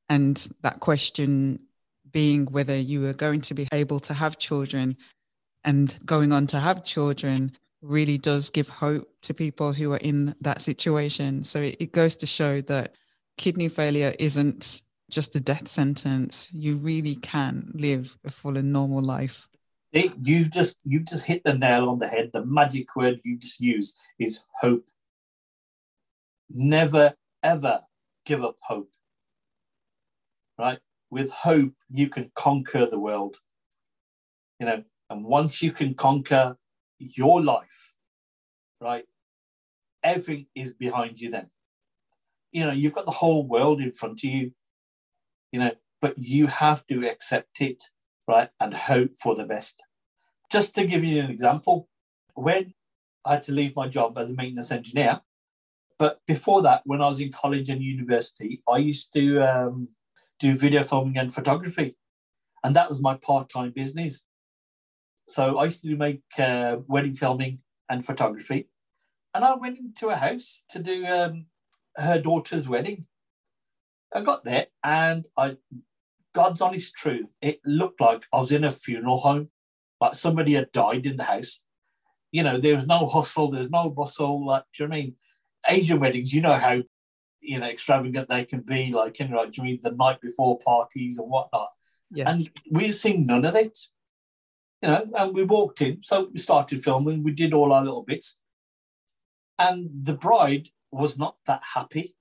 and 0.10 0.36
that 0.64 0.80
question 0.80 1.60
being 2.12 2.48
whether 2.48 2.76
you 2.76 3.02
were 3.02 3.14
going 3.14 3.42
to 3.42 3.54
be 3.54 3.68
able 3.72 4.00
to 4.00 4.16
have 4.16 4.40
children 4.40 4.98
and 5.64 6.00
going 6.04 6.32
on 6.32 6.48
to 6.48 6.60
have 6.60 6.84
children 6.84 7.56
really 7.84 8.18
does 8.18 8.50
give 8.50 8.70
hope 8.70 9.08
to 9.22 9.36
people 9.36 9.72
who 9.72 9.94
are 9.94 9.98
in 9.98 10.34
that 10.42 10.64
situation. 10.64 11.44
So 11.44 11.60
it, 11.62 11.76
it 11.80 11.92
goes 11.92 12.18
to 12.18 12.26
show 12.26 12.62
that 12.62 12.96
kidney 13.38 13.70
failure 13.70 14.16
isn't 14.18 14.82
just 15.12 15.36
a 15.36 15.40
death 15.40 15.68
sentence. 15.68 16.52
You 16.52 16.78
really 16.78 17.18
can 17.18 17.70
live 17.76 18.18
a 18.26 18.32
full 18.32 18.58
and 18.58 18.74
normal 18.74 19.04
life. 19.04 19.48
It, 19.96 20.12
you've 20.22 20.52
just 20.52 20.82
you've 20.84 21.06
just 21.06 21.26
hit 21.26 21.42
the 21.46 21.54
nail 21.54 21.88
on 21.88 22.00
the 22.00 22.08
head. 22.10 22.32
The 22.34 22.46
magic 22.46 22.94
word 22.98 23.22
you 23.24 23.38
just 23.38 23.62
used 23.62 23.98
is 24.20 24.44
hope. 24.62 24.84
Never 26.50 27.14
ever 27.42 27.80
give 28.26 28.44
up 28.44 28.58
hope. 28.62 28.90
Right? 30.60 30.80
With 31.10 31.32
hope, 31.32 31.72
you 31.90 32.10
can 32.10 32.30
conquer 32.36 32.86
the 32.86 33.00
world. 33.00 33.38
You 34.60 34.66
know, 34.66 34.84
and 35.10 35.24
once 35.24 35.64
you 35.64 35.72
can 35.72 35.94
conquer 35.94 36.58
your 37.00 37.42
life, 37.42 37.96
right? 38.82 39.06
Everything 40.04 40.48
is 40.56 40.74
behind 40.74 41.22
you 41.22 41.30
then. 41.30 41.50
You 42.52 42.66
know, 42.66 42.72
you've 42.74 42.96
got 42.96 43.06
the 43.06 43.12
whole 43.12 43.48
world 43.48 43.82
in 43.82 43.94
front 43.94 44.20
of 44.26 44.30
you, 44.30 44.52
you 45.54 45.60
know, 45.60 45.72
but 46.02 46.18
you 46.18 46.48
have 46.48 46.86
to 46.88 47.08
accept 47.08 47.62
it, 47.62 47.82
right? 48.28 48.50
And 48.60 48.74
hope 48.74 49.12
for 49.22 49.36
the 49.36 49.46
best. 49.46 49.84
Just 50.52 50.76
to 50.76 50.86
give 50.86 51.04
you 51.04 51.22
an 51.22 51.32
example, 51.32 51.88
when 52.34 52.74
I 53.26 53.34
had 53.34 53.44
to 53.44 53.52
leave 53.52 53.76
my 53.76 53.88
job 53.88 54.18
as 54.18 54.30
a 54.30 54.34
maintenance 54.34 54.72
engineer, 54.72 55.22
but 55.98 56.20
before 56.28 56.62
that, 56.64 56.82
when 56.86 57.02
I 57.02 57.08
was 57.08 57.20
in 57.20 57.32
college 57.32 57.70
and 57.70 57.82
university, 57.82 58.62
I 58.68 58.78
used 58.78 59.14
to 59.14 59.40
um, 59.42 59.90
do 60.40 60.58
video 60.58 60.84
filming 60.84 61.18
and 61.18 61.34
photography. 61.34 61.96
And 62.64 62.76
that 62.76 62.90
was 62.90 63.02
my 63.02 63.16
part 63.16 63.50
time 63.50 63.72
business. 63.72 64.26
So 65.28 65.58
I 65.58 65.66
used 65.66 65.84
to 65.84 65.96
make 65.96 66.22
uh, 66.38 66.78
wedding 66.88 67.14
filming 67.14 67.60
and 67.90 68.06
photography. 68.06 68.70
And 69.34 69.44
I 69.44 69.56
went 69.56 69.80
into 69.80 70.10
a 70.10 70.16
house 70.16 70.64
to 70.70 70.80
do 70.80 71.06
um, 71.06 71.46
her 71.96 72.20
daughter's 72.20 72.68
wedding. 72.68 73.06
I 74.14 74.22
got 74.22 74.44
there 74.44 74.68
and 74.84 75.28
I, 75.38 75.58
God's 76.36 76.62
honest 76.62 76.94
truth, 76.96 77.34
it 77.42 77.60
looked 77.66 78.00
like 78.00 78.24
I 78.32 78.40
was 78.40 78.52
in 78.52 78.64
a 78.64 78.72
funeral 78.72 79.18
home, 79.18 79.50
like 80.00 80.14
somebody 80.14 80.54
had 80.54 80.72
died 80.72 81.08
in 81.08 81.18
the 81.18 81.24
house. 81.24 81.64
You 82.32 82.44
know, 82.44 82.58
there 82.58 82.76
was 82.76 82.86
no 82.86 83.08
hustle, 83.08 83.50
there's 83.50 83.70
no 83.70 83.90
bustle. 83.90 84.46
Like, 84.46 84.64
do 84.76 84.84
you 84.84 84.90
know 84.90 84.96
I 84.96 85.00
mean? 85.00 85.16
Asian 85.68 86.00
weddings, 86.00 86.32
you 86.32 86.42
know 86.42 86.54
how, 86.54 86.84
you 87.42 87.60
know, 87.60 87.68
extravagant 87.68 88.30
they 88.30 88.46
can 88.46 88.60
be, 88.60 88.92
like, 88.92 89.20
you 89.20 89.28
know, 89.28 89.46
do 89.46 89.52
you 89.56 89.64
mean 89.64 89.80
the 89.82 89.92
night 89.92 90.22
before 90.22 90.60
parties 90.60 91.18
and 91.18 91.28
whatnot. 91.28 91.70
Yes. 92.12 92.28
And 92.30 92.50
we've 92.70 92.94
seen 92.94 93.26
none 93.26 93.46
of 93.46 93.56
it 93.56 93.76
you 94.86 94.92
know, 94.92 95.06
and 95.18 95.34
we 95.34 95.44
walked 95.44 95.82
in. 95.82 96.00
So 96.04 96.30
we 96.32 96.40
started 96.40 96.84
filming. 96.84 97.24
We 97.24 97.32
did 97.32 97.54
all 97.54 97.74
our 97.74 97.84
little 97.84 98.04
bits, 98.04 98.40
and 99.58 99.90
the 100.04 100.14
bride 100.14 100.70
was 100.92 101.18
not 101.18 101.38
that 101.48 101.62
happy. 101.74 102.15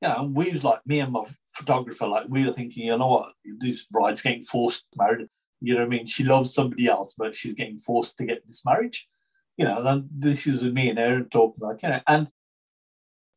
You 0.00 0.08
know, 0.08 0.30
we 0.32 0.52
was 0.52 0.64
like 0.64 0.80
me 0.86 1.00
and 1.00 1.12
my 1.12 1.24
photographer, 1.46 2.06
like 2.06 2.26
we 2.28 2.44
were 2.44 2.52
thinking, 2.52 2.84
you 2.84 2.96
know 2.96 3.08
what, 3.08 3.32
this 3.58 3.84
bride's 3.84 4.22
getting 4.22 4.42
forced 4.42 4.86
married. 4.96 5.28
You 5.60 5.74
know 5.74 5.80
what 5.80 5.86
I 5.86 5.88
mean? 5.88 6.06
She 6.06 6.22
loves 6.22 6.54
somebody 6.54 6.86
else, 6.86 7.14
but 7.18 7.34
she's 7.34 7.54
getting 7.54 7.78
forced 7.78 8.16
to 8.18 8.24
get 8.24 8.46
this 8.46 8.64
marriage. 8.64 9.08
You 9.56 9.64
know, 9.64 9.84
and 9.84 10.08
this 10.10 10.46
is 10.46 10.62
with 10.62 10.72
me 10.72 10.88
and 10.88 10.98
Aaron 11.00 11.28
talking 11.28 11.66
like, 11.66 11.82
you 11.82 11.88
know, 11.88 12.00
and 12.06 12.28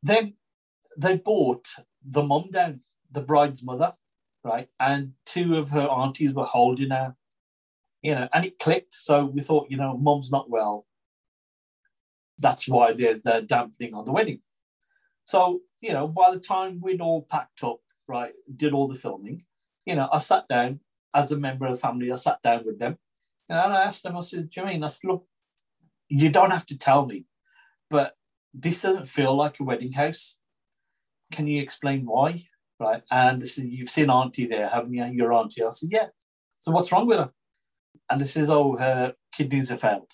then 0.04 0.36
they 0.98 1.18
bought 1.18 1.68
the 2.06 2.24
mum 2.24 2.50
down, 2.52 2.82
the 3.12 3.22
bride's 3.22 3.64
mother, 3.64 3.94
right? 4.44 4.68
And 4.80 5.14
two 5.26 5.58
of 5.58 5.72
her 5.72 5.88
aunties 5.88 6.34
were 6.34 6.46
holding 6.46 6.92
her 6.92 7.16
you 8.02 8.16
know, 8.16 8.28
and 8.34 8.46
it 8.46 8.60
clicked. 8.60 8.94
So 8.94 9.26
we 9.26 9.42
thought, 9.42 9.70
you 9.70 9.78
know, 9.78 9.98
mom's 9.98 10.32
not 10.32 10.50
well. 10.50 10.86
That's 12.40 12.68
why 12.68 12.94
there's 12.94 13.22
the 13.22 13.42
dampening 13.42 13.94
on 13.94 14.06
the 14.06 14.12
wedding. 14.12 14.42
So, 15.26 15.62
you 15.82 15.94
know, 15.94 16.08
by 16.08 16.32
the 16.32 16.40
time 16.40 16.80
we'd 16.82 17.02
all 17.02 17.24
packed 17.24 17.64
up, 17.64 17.80
right, 18.08 18.34
did 18.56 18.74
all 18.74 18.88
the 18.88 18.96
filming, 18.96 19.46
you 19.86 19.96
know, 19.96 20.08
I 20.12 20.18
sat 20.18 20.48
down 20.48 20.80
as 21.14 21.32
a 21.32 21.38
member 21.38 21.66
of 21.66 21.74
the 21.74 21.80
family, 21.80 22.12
I 22.12 22.16
sat 22.16 22.42
down 22.44 22.64
with 22.66 22.80
them 22.80 22.98
and 23.50 23.58
I 23.58 23.84
asked 23.84 24.04
them, 24.04 24.16
I 24.18 24.22
said, 24.22 24.50
Do 24.50 24.62
you 24.62 24.68
mean? 24.68 24.84
I 24.84 24.88
said, 24.88 25.10
look, 25.10 25.26
you 26.08 26.30
don't 26.30 26.52
have 26.52 26.66
to 26.68 26.78
tell 26.78 27.06
me, 27.06 27.26
but 27.90 28.14
this 28.54 28.82
doesn't 28.82 29.08
feel 29.08 29.36
like 29.36 29.60
a 29.60 29.64
wedding 29.64 29.92
house. 29.92 30.40
Can 31.32 31.48
you 31.48 31.62
explain 31.62 32.06
why? 32.06 32.42
Right. 32.80 33.04
And 33.10 33.42
they 33.42 33.46
said, 33.46 33.66
You've 33.66 33.90
seen 33.90 34.10
Auntie 34.10 34.48
there, 34.48 34.70
haven't 34.70 34.94
you? 34.94 35.06
Your 35.06 35.34
Auntie. 35.34 35.64
I 35.64 35.70
said, 35.70 35.90
Yeah. 35.92 36.08
So 36.60 36.72
what's 36.72 36.92
wrong 36.92 37.08
with 37.08 37.18
her? 37.18 37.32
and 38.12 38.20
this 38.20 38.36
is 38.36 38.50
oh 38.50 38.76
her 38.76 39.14
kidneys 39.32 39.70
have 39.70 39.80
failed. 39.80 40.12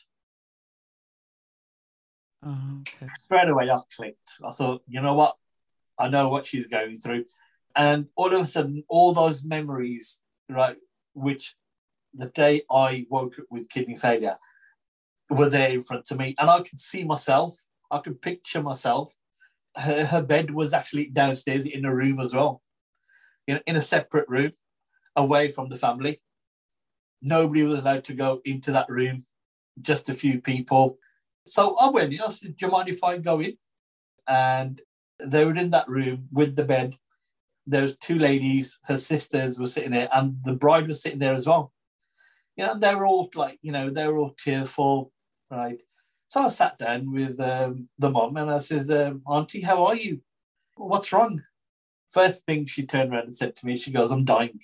Oh, 2.45 2.81
okay. 2.81 3.11
Straight 3.19 3.49
away, 3.49 3.69
I 3.69 3.77
clicked. 3.95 4.37
I 4.45 4.51
thought, 4.51 4.83
you 4.87 5.01
know 5.01 5.15
what? 5.15 5.35
I 5.99 6.09
know 6.09 6.29
what 6.29 6.45
she's 6.45 6.67
going 6.67 6.99
through, 6.99 7.25
and 7.75 8.07
all 8.15 8.33
of 8.33 8.41
a 8.41 8.45
sudden, 8.45 8.83
all 8.89 9.13
those 9.13 9.43
memories, 9.43 10.21
right, 10.49 10.77
which 11.13 11.55
the 12.13 12.27
day 12.27 12.61
I 12.71 13.05
woke 13.09 13.37
up 13.39 13.45
with 13.49 13.69
kidney 13.69 13.95
failure 13.95 14.37
were 15.29 15.49
there 15.49 15.69
in 15.69 15.81
front 15.81 16.09
of 16.09 16.17
me. 16.17 16.35
And 16.39 16.49
I 16.49 16.59
could 16.59 16.79
see 16.79 17.03
myself, 17.03 17.55
I 17.91 17.99
could 17.99 18.21
picture 18.21 18.61
myself. 18.61 19.15
Her, 19.75 20.05
her 20.05 20.23
bed 20.23 20.51
was 20.51 20.73
actually 20.73 21.07
downstairs 21.07 21.65
in 21.65 21.85
a 21.85 21.93
room 21.93 22.19
as 22.19 22.33
well, 22.33 22.61
in, 23.47 23.59
in 23.67 23.75
a 23.75 23.81
separate 23.81 24.27
room 24.27 24.53
away 25.15 25.49
from 25.49 25.69
the 25.69 25.77
family. 25.77 26.21
Nobody 27.21 27.63
was 27.63 27.79
allowed 27.79 28.03
to 28.05 28.13
go 28.13 28.41
into 28.45 28.71
that 28.71 28.89
room, 28.89 29.25
just 29.81 30.09
a 30.09 30.13
few 30.13 30.41
people. 30.41 30.97
So 31.45 31.75
I 31.77 31.89
went 31.89 32.13
in. 32.13 32.21
I 32.21 32.29
said, 32.29 32.55
Do 32.55 32.65
you 32.65 32.71
mind 32.71 32.89
if 32.89 33.03
I 33.03 33.17
go 33.17 33.39
in? 33.39 33.57
And 34.27 34.79
they 35.19 35.45
were 35.45 35.55
in 35.55 35.71
that 35.71 35.89
room 35.89 36.27
with 36.31 36.55
the 36.55 36.63
bed. 36.63 36.95
There 37.65 37.81
was 37.81 37.97
two 37.97 38.17
ladies, 38.17 38.79
her 38.85 38.97
sisters 38.97 39.59
were 39.59 39.67
sitting 39.67 39.91
there, 39.91 40.09
and 40.13 40.37
the 40.43 40.53
bride 40.53 40.87
was 40.87 41.01
sitting 41.01 41.19
there 41.19 41.33
as 41.33 41.47
well. 41.47 41.73
You 42.55 42.65
know, 42.65 42.79
they 42.79 42.93
were 42.95 43.05
all 43.05 43.29
like, 43.35 43.59
you 43.61 43.71
know, 43.71 43.89
they 43.89 44.07
were 44.07 44.17
all 44.17 44.35
tearful, 44.37 45.11
right? 45.51 45.81
So 46.27 46.43
I 46.43 46.47
sat 46.47 46.77
down 46.77 47.11
with 47.11 47.39
um, 47.39 47.87
the 47.97 48.09
mom 48.09 48.35
and 48.37 48.49
I 48.49 48.57
said, 48.57 48.89
um, 48.89 49.21
Auntie, 49.27 49.61
how 49.61 49.85
are 49.85 49.95
you? 49.95 50.21
What's 50.75 51.13
wrong? 51.13 51.41
First 52.09 52.45
thing 52.45 52.65
she 52.65 52.85
turned 52.85 53.13
around 53.13 53.23
and 53.23 53.35
said 53.35 53.55
to 53.55 53.65
me, 53.65 53.77
she 53.77 53.91
goes, 53.91 54.11
I'm 54.11 54.25
dying. 54.25 54.59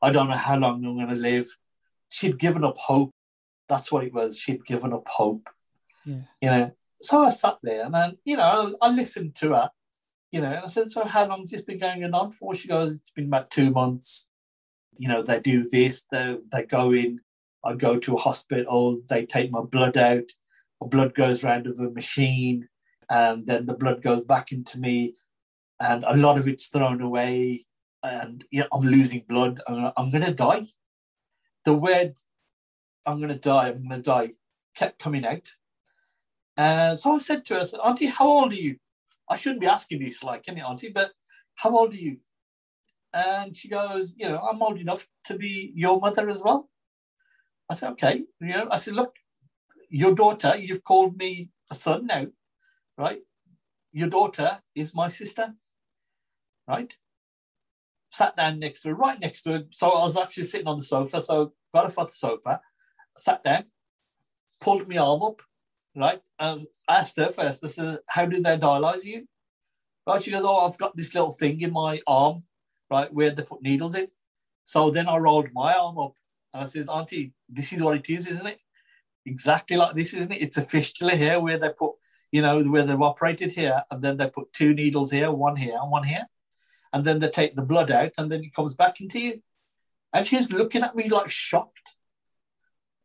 I 0.00 0.10
don't 0.10 0.28
know 0.28 0.36
how 0.36 0.56
long 0.56 0.84
I'm 0.84 0.96
going 0.96 1.08
to 1.08 1.20
live. 1.20 1.48
She'd 2.08 2.38
given 2.38 2.64
up 2.64 2.78
hope. 2.78 3.12
That's 3.68 3.90
what 3.90 4.04
it 4.04 4.14
was. 4.14 4.38
She'd 4.38 4.64
given 4.64 4.92
up 4.92 5.08
hope. 5.08 5.48
Yeah. 6.04 6.20
You 6.40 6.50
know, 6.50 6.70
so 7.00 7.24
I 7.24 7.28
sat 7.28 7.58
there 7.62 7.84
and 7.84 7.94
then, 7.94 8.18
you 8.24 8.36
know, 8.36 8.74
I, 8.82 8.88
I 8.88 8.90
listened 8.90 9.34
to 9.36 9.50
her, 9.50 9.70
you 10.32 10.40
know, 10.40 10.50
and 10.50 10.64
I 10.64 10.66
said, 10.66 10.90
So 10.90 11.04
how 11.04 11.26
long 11.26 11.42
has 11.42 11.50
this 11.50 11.62
been 11.62 11.78
going 11.78 12.02
on 12.04 12.32
for? 12.32 12.54
She 12.54 12.68
goes, 12.68 12.92
It's 12.92 13.10
been 13.10 13.26
about 13.26 13.50
two 13.50 13.70
months. 13.70 14.28
You 14.96 15.08
know, 15.08 15.22
they 15.22 15.40
do 15.40 15.68
this, 15.68 16.04
they, 16.10 16.36
they 16.50 16.64
go 16.64 16.92
in, 16.92 17.20
I 17.64 17.74
go 17.74 17.98
to 17.98 18.16
a 18.16 18.20
hospital, 18.20 19.00
they 19.08 19.26
take 19.26 19.50
my 19.50 19.60
blood 19.60 19.96
out, 19.96 20.24
my 20.80 20.88
blood 20.88 21.14
goes 21.14 21.44
round 21.44 21.66
with 21.66 21.78
a 21.78 21.90
machine, 21.90 22.68
and 23.08 23.46
then 23.46 23.66
the 23.66 23.74
blood 23.74 24.02
goes 24.02 24.20
back 24.20 24.50
into 24.50 24.80
me, 24.80 25.14
and 25.80 26.04
a 26.04 26.16
lot 26.16 26.38
of 26.38 26.48
it's 26.48 26.66
thrown 26.66 27.00
away, 27.00 27.66
and 28.02 28.44
you 28.50 28.60
know, 28.60 28.68
I'm 28.72 28.82
losing 28.82 29.24
blood. 29.28 29.60
I'm, 29.68 29.92
I'm 29.96 30.10
going 30.10 30.24
to 30.24 30.34
die. 30.34 30.66
The 31.64 31.74
word, 31.74 32.16
I'm 33.06 33.18
going 33.18 33.28
to 33.28 33.36
die, 33.36 33.68
I'm 33.68 33.88
going 33.88 34.02
to 34.02 34.10
die, 34.10 34.32
kept 34.74 34.98
coming 34.98 35.24
out. 35.24 35.48
And 36.58 36.98
so 36.98 37.14
I 37.14 37.18
said 37.18 37.44
to 37.46 37.54
her, 37.54 37.64
Auntie, 37.84 38.06
how 38.06 38.26
old 38.26 38.52
are 38.52 38.56
you? 38.56 38.76
I 39.30 39.36
shouldn't 39.36 39.60
be 39.60 39.68
asking 39.68 40.00
this, 40.00 40.24
like, 40.24 40.44
any 40.48 40.60
Auntie, 40.60 40.90
but 40.90 41.12
how 41.54 41.70
old 41.70 41.92
are 41.92 41.96
you? 41.96 42.18
And 43.14 43.56
she 43.56 43.68
goes, 43.68 44.14
You 44.18 44.28
know, 44.28 44.38
I'm 44.38 44.60
old 44.60 44.80
enough 44.80 45.06
to 45.26 45.38
be 45.38 45.72
your 45.74 46.00
mother 46.00 46.28
as 46.28 46.42
well. 46.42 46.68
I 47.70 47.74
said, 47.74 47.92
Okay. 47.92 48.24
You 48.40 48.48
know, 48.48 48.68
I 48.70 48.76
said, 48.76 48.94
Look, 48.94 49.14
your 49.88 50.14
daughter, 50.14 50.56
you've 50.58 50.84
called 50.84 51.16
me 51.16 51.50
a 51.70 51.74
son 51.74 52.06
now, 52.06 52.26
right? 52.98 53.20
Your 53.92 54.08
daughter 54.08 54.58
is 54.74 54.94
my 54.94 55.08
sister, 55.08 55.54
right? 56.66 56.94
Sat 58.10 58.36
down 58.36 58.58
next 58.58 58.80
to 58.82 58.88
her, 58.88 58.94
right 58.94 59.18
next 59.20 59.42
to 59.42 59.52
her. 59.52 59.64
So 59.70 59.90
I 59.90 60.02
was 60.02 60.16
actually 60.16 60.44
sitting 60.44 60.66
on 60.66 60.78
the 60.78 60.82
sofa. 60.82 61.22
So 61.22 61.52
got 61.74 61.86
off 61.86 61.94
the 61.94 62.06
sofa, 62.08 62.60
sat 63.16 63.44
down, 63.44 63.64
pulled 64.60 64.88
my 64.88 64.98
arm 64.98 65.22
up, 65.22 65.42
right? 65.98 66.20
And 66.38 66.66
asked 66.88 67.16
her 67.16 67.30
first, 67.30 67.64
I 67.64 67.68
said, 67.68 67.98
How 68.08 68.26
do 68.26 68.40
they 68.40 68.56
dialyze 68.56 69.04
you? 69.04 69.26
Right? 70.06 70.22
She 70.22 70.30
goes, 70.30 70.44
Oh, 70.44 70.66
I've 70.66 70.78
got 70.78 70.96
this 70.96 71.14
little 71.14 71.32
thing 71.32 71.60
in 71.60 71.72
my 71.72 72.00
arm, 72.06 72.44
right, 72.90 73.12
where 73.12 73.30
they 73.30 73.42
put 73.42 73.62
needles 73.62 73.94
in. 73.94 74.08
So 74.64 74.90
then 74.90 75.08
I 75.08 75.16
rolled 75.16 75.48
my 75.52 75.74
arm 75.74 75.98
up 75.98 76.14
and 76.52 76.62
I 76.62 76.66
said, 76.66 76.88
Auntie, 76.88 77.32
this 77.48 77.72
is 77.72 77.82
what 77.82 77.96
it 77.96 78.08
is, 78.08 78.30
isn't 78.30 78.46
it? 78.46 78.60
Exactly 79.26 79.76
like 79.76 79.94
this, 79.94 80.14
isn't 80.14 80.32
it? 80.32 80.42
It's 80.42 80.56
a 80.56 80.62
fistula 80.62 81.16
here 81.16 81.40
where 81.40 81.58
they 81.58 81.70
put, 81.70 81.92
you 82.32 82.42
know, 82.42 82.58
where 82.62 82.82
they've 82.82 83.00
operated 83.00 83.50
here, 83.50 83.82
and 83.90 84.02
then 84.02 84.16
they 84.16 84.28
put 84.30 84.52
two 84.52 84.74
needles 84.74 85.10
here, 85.10 85.30
one 85.30 85.56
here, 85.56 85.78
and 85.80 85.90
one 85.90 86.04
here. 86.04 86.26
And 86.92 87.04
then 87.04 87.18
they 87.18 87.28
take 87.28 87.54
the 87.54 87.62
blood 87.62 87.90
out, 87.90 88.12
and 88.16 88.30
then 88.30 88.42
it 88.42 88.54
comes 88.54 88.74
back 88.74 89.00
into 89.00 89.20
you. 89.20 89.42
And 90.12 90.26
she's 90.26 90.50
looking 90.50 90.82
at 90.82 90.96
me 90.96 91.08
like 91.08 91.28
shocked. 91.28 91.96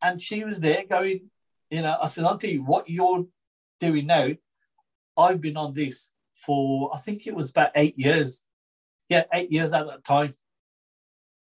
And 0.01 0.21
she 0.21 0.43
was 0.43 0.62
there 0.62 0.84
going, 0.89 1.29
you 1.73 1.81
know, 1.81 1.97
I 1.99 2.05
said, 2.05 2.23
Auntie, 2.25 2.59
what 2.59 2.88
you're 2.88 3.25
doing 3.79 4.05
now, 4.05 4.29
I've 5.17 5.41
been 5.41 5.57
on 5.57 5.73
this 5.73 6.13
for, 6.36 6.91
I 6.93 6.99
think 6.99 7.25
it 7.25 7.33
was 7.33 7.49
about 7.49 7.71
eight 7.73 7.97
years. 7.97 8.43
Yeah, 9.09 9.23
eight 9.33 9.51
years 9.51 9.73
at 9.73 9.88
that 9.88 10.03
time. 10.03 10.36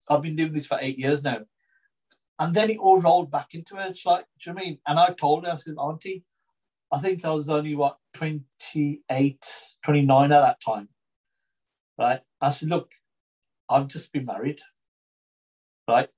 I've 0.08 0.22
been 0.22 0.34
doing 0.34 0.54
this 0.54 0.66
for 0.66 0.78
eight 0.80 0.98
years 0.98 1.22
now. 1.22 1.40
And 2.38 2.54
then 2.54 2.70
it 2.70 2.78
all 2.78 2.98
rolled 2.98 3.30
back 3.30 3.48
into 3.52 3.76
her. 3.76 3.82
It's 3.82 4.06
like, 4.06 4.24
do 4.40 4.50
you 4.50 4.54
know 4.54 4.60
I 4.62 4.64
mean? 4.64 4.78
And 4.86 4.98
I 4.98 5.10
told 5.12 5.44
her, 5.44 5.52
I 5.52 5.56
said, 5.56 5.74
Auntie, 5.78 6.24
I 6.90 6.98
think 6.98 7.26
I 7.26 7.30
was 7.30 7.50
only, 7.50 7.74
what, 7.74 7.98
28, 8.14 9.46
29 9.84 10.32
at 10.32 10.40
that 10.40 10.60
time. 10.64 10.88
Right? 11.98 12.20
I 12.40 12.48
said, 12.48 12.70
look, 12.70 12.90
I've 13.68 13.86
just 13.86 14.10
been 14.14 14.24
married. 14.24 14.60
Right? 15.86 16.08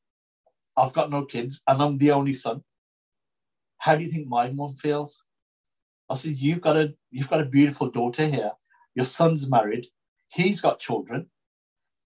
I've 0.77 0.93
got 0.93 1.11
no 1.11 1.25
kids 1.25 1.63
and 1.67 1.83
I'm 1.83 1.99
the 1.99 2.13
only 2.13 2.35
son. 2.35 2.63
How 3.85 3.97
do 3.97 4.03
you 4.03 4.11
think 4.11 4.29
my 4.29 4.51
mom 4.51 4.73
feels? 4.77 5.23
I 6.09 6.15
said, 6.15 6.37
you've 6.39 6.63
got 6.63 6.75
a 6.75 6.95
you've 7.11 7.29
got 7.29 7.43
a 7.43 7.51
beautiful 7.57 7.91
daughter 7.91 8.27
here. 8.27 8.53
Your 8.95 9.05
son's 9.05 9.47
married. 9.47 9.89
He's 10.33 10.63
got 10.63 10.81
children. 10.81 11.27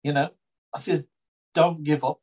You 0.03 0.13
know, 0.13 0.31
I 0.75 0.81
said, 0.81 1.05
don't 1.55 1.85
give 1.85 2.03
up. 2.03 2.19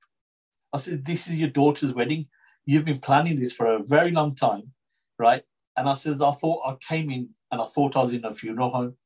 I 0.74 0.78
said, 0.78 1.06
this 1.06 1.30
is 1.30 1.38
your 1.38 1.48
daughter's 1.48 1.94
wedding. 1.94 2.28
You've 2.65 2.84
been 2.84 3.00
planning 3.00 3.39
this 3.39 3.54
for 3.54 3.68
a 3.68 3.82
very 3.82 4.12
long 4.12 4.36
time, 4.36 4.74
right? 5.18 5.44
And 5.78 5.88
I 5.88 5.94
said, 5.94 6.22
I 6.22 6.32
thought 6.32 6.68
I 6.68 6.76
came 6.86 7.10
in 7.10 7.30
and 7.50 7.62
I 7.62 7.65
thought 7.65 7.96
I 7.96 8.02
was 8.02 8.12
in 8.12 8.26
a 8.26 8.34
funeral 8.34 8.72
home 8.72 8.98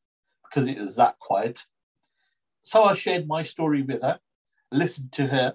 because 0.45 0.67
it 0.67 0.79
was 0.79 0.95
that 0.95 1.19
quiet. 1.19 1.67
So 2.63 2.85
I 2.85 2.93
shared 2.93 3.27
my 3.27 3.43
story 3.43 3.83
with 3.83 4.01
her, 4.01 4.19
listened 4.71 5.11
to 5.11 5.27
her, 5.27 5.53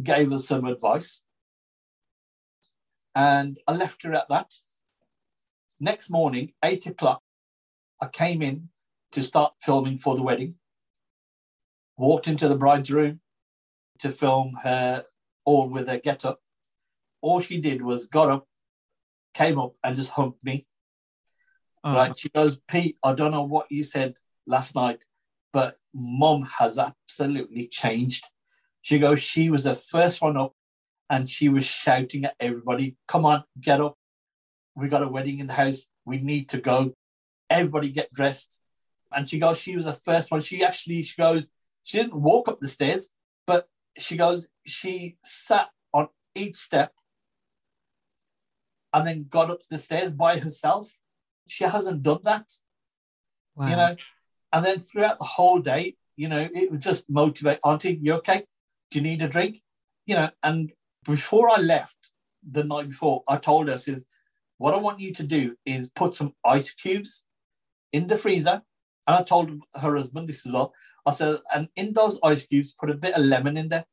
gave 0.00 0.30
her 0.30 0.38
some 0.38 0.66
advice, 0.66 1.24
and 3.16 3.58
I 3.66 3.74
left 3.74 4.02
her 4.02 4.12
at 4.12 4.28
that. 4.28 4.52
Next 5.80 6.10
morning, 6.10 6.52
eight 6.62 6.86
o'clock, 6.86 7.22
I 8.00 8.08
came 8.08 8.42
in 8.42 8.68
to 9.12 9.22
start 9.22 9.54
filming 9.60 9.96
for 9.96 10.14
the 10.14 10.22
wedding. 10.22 10.56
Walked 11.96 12.28
into 12.28 12.46
the 12.46 12.58
bride's 12.58 12.92
room 12.92 13.20
to 14.00 14.10
film 14.10 14.58
her 14.62 15.04
all 15.46 15.70
with 15.70 15.88
her 15.88 15.98
get 15.98 16.26
up. 16.26 16.40
All 17.22 17.40
she 17.40 17.58
did 17.58 17.80
was 17.80 18.04
got 18.04 18.30
up, 18.30 18.46
came 19.32 19.58
up, 19.58 19.72
and 19.82 19.96
just 19.96 20.10
humped 20.10 20.44
me. 20.44 20.66
Oh. 21.82 21.94
Right? 21.94 22.18
She 22.18 22.28
goes, 22.28 22.58
Pete, 22.68 22.98
I 23.02 23.14
don't 23.14 23.30
know 23.30 23.44
what 23.44 23.72
you 23.72 23.82
said 23.82 24.18
last 24.46 24.74
night, 24.74 24.98
but 25.54 25.78
mom 25.94 26.46
has 26.58 26.78
absolutely 26.78 27.66
changed. 27.68 28.26
She 28.82 28.98
goes, 28.98 29.22
she 29.22 29.48
was 29.48 29.64
the 29.64 29.74
first 29.74 30.20
one 30.20 30.36
up 30.36 30.54
and 31.08 31.28
she 31.28 31.48
was 31.48 31.64
shouting 31.64 32.24
at 32.24 32.34
everybody, 32.40 32.96
come 33.06 33.24
on, 33.24 33.44
get 33.60 33.80
up. 33.80 33.96
We 34.74 34.88
got 34.88 35.02
a 35.02 35.08
wedding 35.08 35.38
in 35.38 35.46
the 35.46 35.54
house. 35.54 35.88
We 36.04 36.18
need 36.18 36.48
to 36.50 36.58
go. 36.58 36.92
Everybody 37.48 37.90
get 37.90 38.12
dressed. 38.12 38.58
And 39.12 39.28
she 39.28 39.38
goes, 39.38 39.60
she 39.60 39.76
was 39.76 39.84
the 39.84 39.92
first 39.92 40.30
one. 40.30 40.40
She 40.40 40.64
actually, 40.64 41.02
she 41.02 41.20
goes, 41.20 41.48
she 41.84 41.98
didn't 41.98 42.20
walk 42.20 42.48
up 42.48 42.60
the 42.60 42.68
stairs, 42.68 43.10
but 43.46 43.68
she 43.96 44.16
goes, 44.16 44.48
she 44.66 45.16
sat 45.24 45.68
on 45.94 46.08
each 46.34 46.56
step 46.56 46.92
and 48.92 49.06
then 49.06 49.26
got 49.28 49.50
up 49.50 49.60
the 49.70 49.78
stairs 49.78 50.10
by 50.10 50.38
herself. 50.38 50.98
She 51.48 51.64
hasn't 51.64 52.02
done 52.02 52.20
that, 52.24 52.50
Wow. 53.54 53.68
you 53.68 53.76
know. 53.76 53.96
And 54.52 54.64
then 54.64 54.78
throughout 54.78 55.18
the 55.18 55.24
whole 55.24 55.60
day, 55.60 55.96
you 56.16 56.28
know, 56.28 56.48
it 56.52 56.70
would 56.70 56.80
just 56.80 57.08
motivate, 57.08 57.60
Auntie, 57.64 57.98
you 58.02 58.14
okay? 58.14 58.44
Do 58.90 58.98
you 58.98 59.02
need 59.02 59.22
a 59.22 59.28
drink? 59.28 59.62
You 60.06 60.16
know, 60.16 60.30
and 60.42 60.72
before 61.06 61.50
I 61.50 61.60
left 61.60 62.10
the 62.48 62.64
night 62.64 62.88
before, 62.88 63.22
I 63.28 63.36
told 63.36 63.68
her, 63.68 63.78
says, 63.78 64.06
what 64.58 64.74
I 64.74 64.78
want 64.78 65.00
you 65.00 65.12
to 65.14 65.22
do 65.22 65.56
is 65.64 65.88
put 65.88 66.14
some 66.14 66.34
ice 66.44 66.72
cubes 66.74 67.26
in 67.92 68.06
the 68.06 68.16
freezer. 68.16 68.62
And 69.06 69.16
I 69.16 69.22
told 69.22 69.50
her 69.74 69.96
husband 69.96 70.28
this 70.28 70.46
as 70.46 70.52
well. 70.52 70.72
I 71.04 71.10
said, 71.10 71.38
and 71.54 71.68
in 71.76 71.92
those 71.92 72.18
ice 72.24 72.44
cubes, 72.44 72.74
put 72.78 72.90
a 72.90 72.96
bit 72.96 73.14
of 73.14 73.24
lemon 73.24 73.56
in 73.56 73.68
there, 73.68 73.84
a 73.84 73.86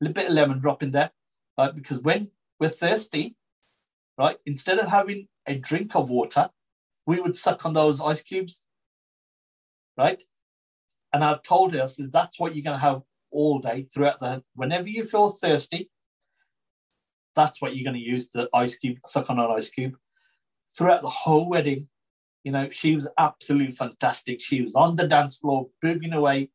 little 0.00 0.14
bit 0.14 0.28
of 0.28 0.34
lemon 0.34 0.58
drop 0.58 0.82
in 0.82 0.90
there, 0.90 1.12
right? 1.56 1.74
Because 1.74 2.00
when 2.00 2.30
we're 2.58 2.68
thirsty, 2.68 3.36
right, 4.18 4.36
instead 4.46 4.80
of 4.80 4.88
having 4.88 5.28
a 5.46 5.54
drink 5.54 5.94
of 5.94 6.10
water, 6.10 6.50
we 7.06 7.20
would 7.20 7.36
suck 7.36 7.64
on 7.64 7.72
those 7.72 8.00
ice 8.00 8.22
cubes, 8.22 8.66
right? 9.96 10.22
And 11.12 11.22
I've 11.22 11.42
told 11.42 11.74
her, 11.74 11.82
I 11.82 11.86
says, 11.86 12.10
that's 12.10 12.40
what 12.40 12.54
you're 12.54 12.64
going 12.64 12.78
to 12.78 12.84
have 12.84 13.02
all 13.30 13.60
day 13.60 13.86
throughout 13.92 14.18
the, 14.20 14.42
whenever 14.54 14.88
you 14.88 15.04
feel 15.04 15.28
thirsty, 15.28 15.90
that's 17.34 17.60
what 17.60 17.76
you're 17.76 17.84
going 17.84 18.00
to 18.00 18.08
use 18.08 18.28
the 18.28 18.48
ice 18.52 18.76
cube, 18.76 18.98
suck 19.06 19.30
on 19.30 19.38
an 19.38 19.50
ice 19.50 19.70
cube. 19.70 19.96
Throughout 20.76 21.02
the 21.02 21.08
whole 21.08 21.48
wedding, 21.48 21.88
you 22.44 22.52
know, 22.52 22.70
she 22.70 22.94
was 22.96 23.08
absolutely 23.18 23.72
fantastic. 23.72 24.40
She 24.40 24.62
was 24.62 24.74
on 24.74 24.96
the 24.96 25.08
dance 25.08 25.38
floor, 25.38 25.68
booging 25.84 26.14
away, 26.14 26.50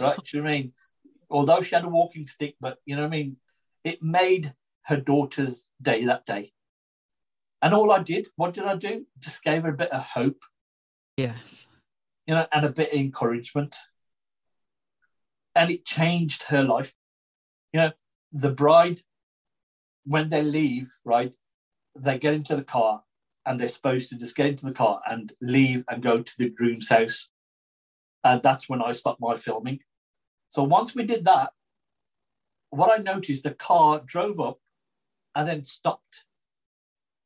right? 0.00 0.16
Do 0.16 0.36
you 0.36 0.42
know 0.42 0.44
what 0.44 0.50
I 0.50 0.54
mean? 0.54 0.72
although 1.32 1.60
she 1.60 1.74
had 1.74 1.84
a 1.84 1.88
walking 1.88 2.24
stick, 2.24 2.54
but 2.60 2.78
you 2.84 2.94
know 2.94 3.02
what 3.02 3.14
I 3.14 3.16
mean? 3.16 3.36
It 3.82 4.02
made 4.02 4.54
her 4.84 4.98
daughter's 4.98 5.70
day 5.80 6.04
that 6.04 6.26
day. 6.26 6.52
And 7.62 7.74
all 7.74 7.90
I 7.90 8.00
did, 8.00 8.28
what 8.36 8.54
did 8.54 8.64
I 8.64 8.76
do? 8.76 9.06
Just 9.18 9.42
gave 9.42 9.62
her 9.62 9.70
a 9.70 9.76
bit 9.76 9.92
of 9.92 10.02
hope. 10.02 10.42
Yes. 11.16 11.68
You 12.26 12.34
know, 12.34 12.46
and 12.52 12.66
a 12.66 12.70
bit 12.70 12.92
of 12.92 12.98
encouragement. 12.98 13.76
And 15.54 15.70
it 15.70 15.84
changed 15.84 16.44
her 16.44 16.62
life. 16.62 16.94
You 17.72 17.80
know, 17.80 17.92
the 18.32 18.50
bride, 18.50 19.00
when 20.04 20.28
they 20.28 20.42
leave, 20.42 20.90
right, 21.04 21.32
they 21.98 22.18
get 22.18 22.34
into 22.34 22.56
the 22.56 22.64
car 22.64 23.02
and 23.46 23.58
they're 23.58 23.68
supposed 23.68 24.08
to 24.08 24.16
just 24.16 24.36
get 24.36 24.46
into 24.46 24.66
the 24.66 24.72
car 24.72 25.00
and 25.08 25.32
leave 25.40 25.84
and 25.88 26.02
go 26.02 26.22
to 26.22 26.32
the 26.38 26.50
groom's 26.50 26.88
house. 26.88 27.30
And 28.24 28.42
that's 28.42 28.68
when 28.68 28.82
I 28.82 28.92
stopped 28.92 29.20
my 29.20 29.34
filming. 29.34 29.80
So 30.48 30.62
once 30.62 30.94
we 30.94 31.04
did 31.04 31.24
that, 31.24 31.52
what 32.70 32.98
I 32.98 33.02
noticed, 33.02 33.42
the 33.42 33.54
car 33.54 34.02
drove 34.04 34.40
up 34.40 34.58
and 35.34 35.46
then 35.46 35.64
stopped. 35.64 36.24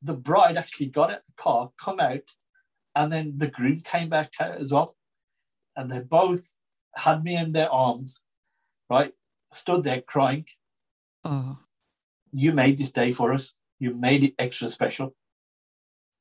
The 0.02 0.14
bride 0.14 0.56
actually 0.56 0.86
got 0.86 1.12
out 1.12 1.26
the 1.26 1.34
car, 1.36 1.70
come 1.78 2.00
out, 2.00 2.32
and 2.94 3.12
then 3.12 3.34
the 3.36 3.50
groom 3.50 3.80
came 3.80 4.08
back 4.08 4.32
out 4.40 4.60
as 4.60 4.72
well. 4.72 4.96
And 5.76 5.90
they 5.90 6.00
both 6.00 6.54
had 6.96 7.22
me 7.22 7.36
in 7.36 7.52
their 7.52 7.70
arms, 7.70 8.22
right? 8.88 9.12
Stood 9.52 9.84
there 9.84 10.00
crying. 10.00 10.46
Oh. 11.24 11.58
You 12.38 12.52
made 12.52 12.76
this 12.76 12.92
day 12.92 13.12
for 13.12 13.32
us. 13.32 13.54
You 13.78 13.94
made 13.94 14.22
it 14.22 14.34
extra 14.38 14.68
special. 14.68 15.14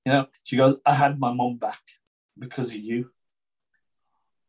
You 0.05 0.13
know, 0.13 0.27
she 0.45 0.55
goes, 0.55 0.77
I 0.85 0.93
had 0.93 1.19
my 1.19 1.33
mom 1.33 1.57
back 1.57 1.81
because 2.39 2.69
of 2.73 2.79
you. 2.79 3.09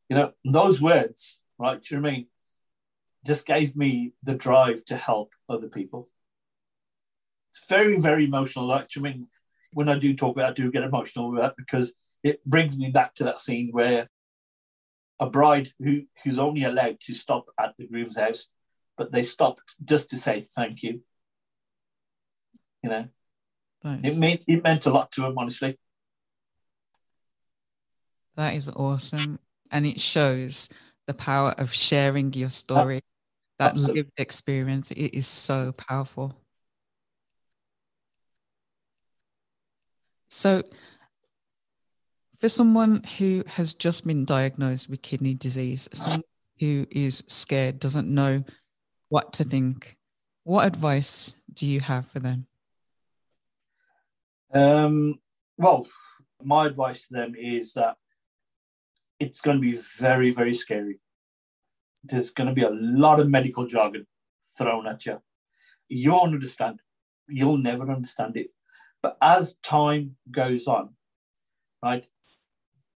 You 0.08 0.16
know, 0.16 0.32
those 0.44 0.80
words, 0.80 1.40
right? 1.58 1.82
Do 1.82 1.96
you 1.96 2.00
know 2.00 2.08
I 2.08 2.12
mean? 2.12 2.26
Just 3.26 3.46
gave 3.46 3.74
me 3.74 4.12
the 4.22 4.36
drive 4.36 4.84
to 4.84 4.96
help 4.96 5.32
other 5.48 5.66
people. 5.66 6.08
It's 7.50 7.68
very, 7.68 7.98
very 8.00 8.26
emotional. 8.26 8.66
Like, 8.66 8.86
I 8.96 9.00
mean, 9.00 9.26
when 9.72 9.88
I 9.88 9.98
do 9.98 10.14
talk 10.14 10.36
about 10.36 10.50
it, 10.50 10.52
I 10.52 10.62
do 10.62 10.70
get 10.70 10.84
emotional 10.84 11.32
with 11.32 11.40
that 11.40 11.56
because 11.56 11.94
it 12.22 12.44
brings 12.44 12.78
me 12.78 12.90
back 12.90 13.14
to 13.14 13.24
that 13.24 13.40
scene 13.40 13.70
where 13.72 14.08
a 15.18 15.28
bride 15.28 15.70
who, 15.80 16.02
who's 16.22 16.38
only 16.38 16.62
allowed 16.62 17.00
to 17.00 17.12
stop 17.12 17.46
at 17.58 17.74
the 17.76 17.88
groom's 17.88 18.16
house, 18.16 18.50
but 18.96 19.10
they 19.10 19.24
stopped 19.24 19.74
just 19.84 20.10
to 20.10 20.16
say 20.16 20.40
thank 20.40 20.84
you. 20.84 21.00
You 22.86 22.92
know, 22.92 23.08
nice. 23.82 24.16
it 24.16 24.20
meant 24.20 24.42
it 24.46 24.62
meant 24.62 24.86
a 24.86 24.90
lot 24.90 25.10
to 25.12 25.26
him, 25.26 25.36
honestly. 25.36 25.76
That 28.36 28.54
is 28.54 28.68
awesome, 28.68 29.40
and 29.72 29.84
it 29.84 29.98
shows 29.98 30.68
the 31.08 31.14
power 31.14 31.52
of 31.58 31.74
sharing 31.74 32.32
your 32.32 32.50
story. 32.50 33.00
That 33.58 33.72
Absolutely. 33.72 34.02
lived 34.02 34.12
experience 34.18 34.92
it 34.92 35.16
is 35.16 35.26
so 35.26 35.72
powerful. 35.72 36.38
So, 40.28 40.62
for 42.38 42.48
someone 42.48 43.02
who 43.18 43.42
has 43.48 43.74
just 43.74 44.06
been 44.06 44.24
diagnosed 44.24 44.88
with 44.88 45.02
kidney 45.02 45.34
disease, 45.34 45.88
someone 45.92 46.22
who 46.60 46.86
is 46.92 47.24
scared, 47.26 47.80
doesn't 47.80 48.06
know 48.06 48.44
what 49.08 49.32
to 49.32 49.44
think, 49.44 49.96
what 50.44 50.66
advice 50.66 51.34
do 51.52 51.66
you 51.66 51.80
have 51.80 52.06
for 52.06 52.20
them? 52.20 52.46
Um, 54.52 55.16
well, 55.58 55.86
my 56.42 56.66
advice 56.66 57.08
to 57.08 57.14
them 57.14 57.34
is 57.36 57.72
that 57.74 57.96
it's 59.18 59.40
going 59.40 59.56
to 59.56 59.60
be 59.60 59.78
very, 59.98 60.30
very 60.30 60.54
scary. 60.54 61.00
There's 62.04 62.30
going 62.30 62.48
to 62.48 62.54
be 62.54 62.62
a 62.62 62.70
lot 62.70 63.20
of 63.20 63.28
medical 63.28 63.66
jargon 63.66 64.06
thrown 64.56 64.86
at 64.86 65.06
you. 65.06 65.20
You 65.88 66.12
won't 66.12 66.34
understand. 66.34 66.80
You'll 67.28 67.58
never 67.58 67.90
understand 67.90 68.36
it. 68.36 68.48
But 69.02 69.16
as 69.20 69.54
time 69.62 70.16
goes 70.30 70.66
on, 70.66 70.90
right, 71.82 72.06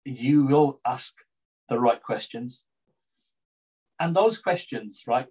you 0.06 0.46
will 0.46 0.80
ask 0.86 1.14
the 1.70 1.80
right 1.80 2.02
questions. 2.02 2.64
And 4.00 4.16
those 4.16 4.38
questions, 4.38 5.04
right, 5.08 5.28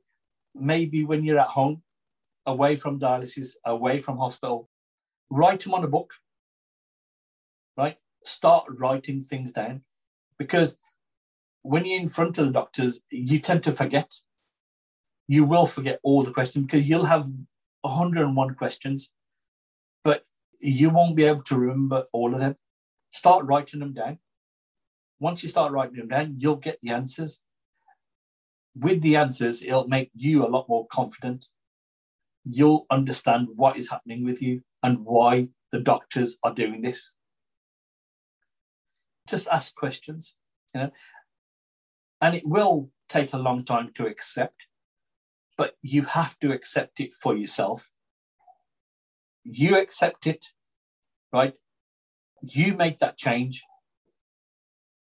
maybe 0.54 1.04
when 1.04 1.24
you're 1.24 1.38
at 1.38 1.48
home, 1.48 1.82
away 2.46 2.76
from 2.76 3.00
dialysis, 3.00 3.50
away 3.64 3.98
from 3.98 4.18
hospital, 4.18 4.68
write 5.30 5.60
them 5.60 5.74
on 5.74 5.84
a 5.84 5.88
book, 5.88 6.12
right? 7.76 7.96
Start 8.24 8.64
writing 8.68 9.20
things 9.20 9.52
down 9.52 9.82
because 10.38 10.76
when 11.62 11.84
you're 11.84 12.00
in 12.00 12.08
front 12.08 12.38
of 12.38 12.46
the 12.46 12.52
doctors, 12.52 13.00
you 13.10 13.38
tend 13.38 13.64
to 13.64 13.72
forget. 13.72 14.14
You 15.28 15.44
will 15.44 15.66
forget 15.66 15.98
all 16.02 16.22
the 16.22 16.32
questions 16.32 16.66
because 16.66 16.88
you'll 16.88 17.06
have 17.06 17.28
101 17.82 18.54
questions, 18.54 19.12
but 20.04 20.22
you 20.60 20.90
won't 20.90 21.16
be 21.16 21.24
able 21.24 21.42
to 21.42 21.56
remember 21.56 22.04
all 22.12 22.32
of 22.32 22.40
them. 22.40 22.56
Start 23.10 23.44
writing 23.44 23.80
them 23.80 23.92
down. 23.92 24.18
Once 25.18 25.42
you 25.42 25.48
start 25.48 25.72
writing 25.72 25.96
them 25.96 26.08
down, 26.08 26.36
you'll 26.38 26.56
get 26.56 26.78
the 26.82 26.90
answers. 26.90 27.42
With 28.78 29.00
the 29.02 29.16
answers, 29.16 29.62
it'll 29.62 29.88
make 29.88 30.10
you 30.14 30.44
a 30.44 30.48
lot 30.48 30.68
more 30.68 30.86
confident. 30.86 31.46
You'll 32.44 32.86
understand 32.90 33.48
what 33.56 33.76
is 33.76 33.90
happening 33.90 34.24
with 34.24 34.40
you 34.40 34.62
and 34.87 35.05
why 35.05 35.49
the 35.72 35.80
doctors 35.80 36.39
are 36.43 36.55
doing 36.55 36.80
this. 36.80 37.14
Just 39.28 39.49
ask 39.49 39.74
questions, 39.74 40.37
you 40.72 40.80
know, 40.80 40.91
and 42.20 42.34
it 42.34 42.47
will 42.47 42.91
take 43.09 43.32
a 43.32 43.39
long 43.39 43.64
time 43.64 43.91
to 43.97 44.07
accept, 44.07 44.66
but 45.59 45.74
you 45.82 46.03
have 46.03 46.39
to 46.39 46.53
accept 46.53 47.01
it 47.01 47.14
for 47.14 47.37
yourself 47.37 47.93
you 49.49 49.78
accept 49.78 50.26
it, 50.26 50.47
right? 51.32 51.55
You 52.43 52.74
make 52.74 52.99
that 52.99 53.16
change, 53.16 53.62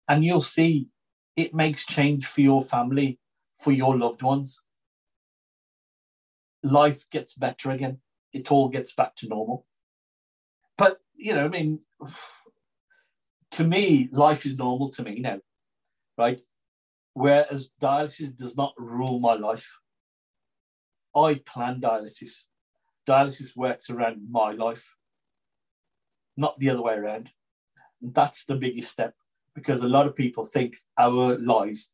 and 0.07 0.25
you'll 0.25 0.41
see 0.41 0.89
it 1.37 1.55
makes 1.55 1.87
change 1.87 2.27
for 2.27 2.41
your 2.41 2.63
family, 2.63 3.19
for 3.57 3.73
your 3.73 3.97
loved 3.97 4.23
ones. 4.23 4.63
Life 6.63 7.09
gets 7.11 7.35
better 7.35 7.71
again. 7.71 8.01
It 8.33 8.51
all 8.51 8.69
gets 8.69 8.93
back 8.93 9.17
to 9.17 9.29
normal. 9.29 9.67
But, 10.77 11.01
you 11.17 11.35
know, 11.35 11.47
I 11.47 11.49
mean, 11.49 11.81
to 13.53 13.65
me, 13.65 14.09
life 14.13 14.47
is 14.47 14.57
normal 14.57 14.91
to 14.91 15.03
me 15.03 15.21
now, 15.21 15.41
right? 16.17 16.41
Whereas 17.15 17.71
dialysis 17.81 18.37
does 18.37 18.57
not 18.57 18.75
rule 18.77 19.19
my 19.19 19.35
life. 19.35 19.79
I 21.17 21.41
plan 21.45 21.81
dialysis 21.81 22.43
dialysis 23.09 23.57
works 23.57 23.89
around 23.89 24.21
my 24.31 24.53
life, 24.53 24.95
not 26.37 26.59
the 26.59 26.71
other 26.71 26.83
way 26.83 26.95
around. 26.95 27.31
That's 28.03 28.45
the 28.45 28.55
biggest 28.55 28.91
step 28.91 29.15
because 29.55 29.81
a 29.81 29.89
lot 29.89 30.07
of 30.07 30.15
people 30.15 30.45
think 30.45 30.77
our 30.99 31.39
lives 31.39 31.93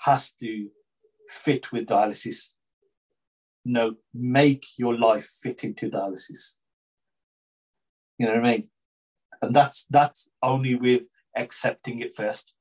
has 0.00 0.32
to 0.32 0.68
fit 1.28 1.70
with 1.72 1.86
dialysis. 1.86 2.52
No, 3.64 3.96
make 4.14 4.66
your 4.76 4.96
life 4.96 5.28
fit 5.42 5.64
into 5.64 5.90
dialysis. 5.90 6.54
You 8.18 8.26
know 8.26 8.34
what 8.34 8.44
I 8.44 8.50
mean? 8.52 8.68
And 9.42 9.54
that's 9.54 9.84
that's 9.84 10.30
only 10.42 10.74
with 10.74 11.08
accepting 11.36 12.00
it 12.00 12.12
first. 12.14 12.52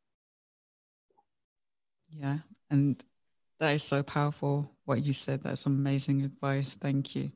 Yeah, 2.10 2.40
and 2.70 3.04
that 3.60 3.72
is 3.72 3.84
so 3.84 4.04
powerful. 4.04 4.72
What 4.86 5.04
you 5.04 5.14
said, 5.14 5.44
that's 5.44 5.66
amazing 5.66 6.24
advice. 6.24 6.76
Thank 6.76 7.16
you. 7.16 7.32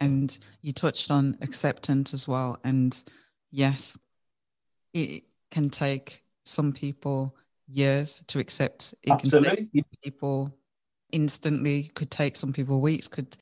And 0.00 0.36
you 0.60 0.72
touched 0.72 1.10
on 1.10 1.38
acceptance 1.40 2.12
as 2.12 2.26
well. 2.26 2.58
And 2.64 3.02
yes, 3.50 3.96
it 4.92 5.24
can 5.50 5.70
take 5.70 6.24
some 6.44 6.72
people 6.72 7.36
years 7.66 8.22
to 8.26 8.38
accept. 8.38 8.94
It 9.02 9.12
Absolutely. 9.12 9.56
can 9.56 9.68
take 9.72 10.00
people 10.02 10.54
instantly, 11.14 11.92
could 11.94 12.10
take 12.10 12.36
some 12.36 12.52
people 12.52 12.80
weeks, 12.80 13.08
could 13.08 13.38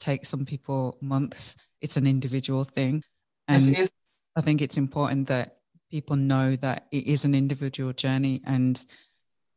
take 0.00 0.24
some 0.24 0.46
people 0.46 0.96
months. 1.00 1.54
It's 1.80 1.96
an 1.96 2.06
individual 2.06 2.64
thing. 2.64 3.04
And 3.46 3.66
yes, 3.66 3.92
I 4.34 4.40
think 4.40 4.62
it's 4.62 4.78
important 4.78 5.28
that 5.28 5.58
people 5.90 6.16
know 6.16 6.56
that 6.56 6.86
it 6.90 7.06
is 7.06 7.24
an 7.24 7.34
individual 7.34 7.92
journey 7.92 8.40
and 8.46 8.84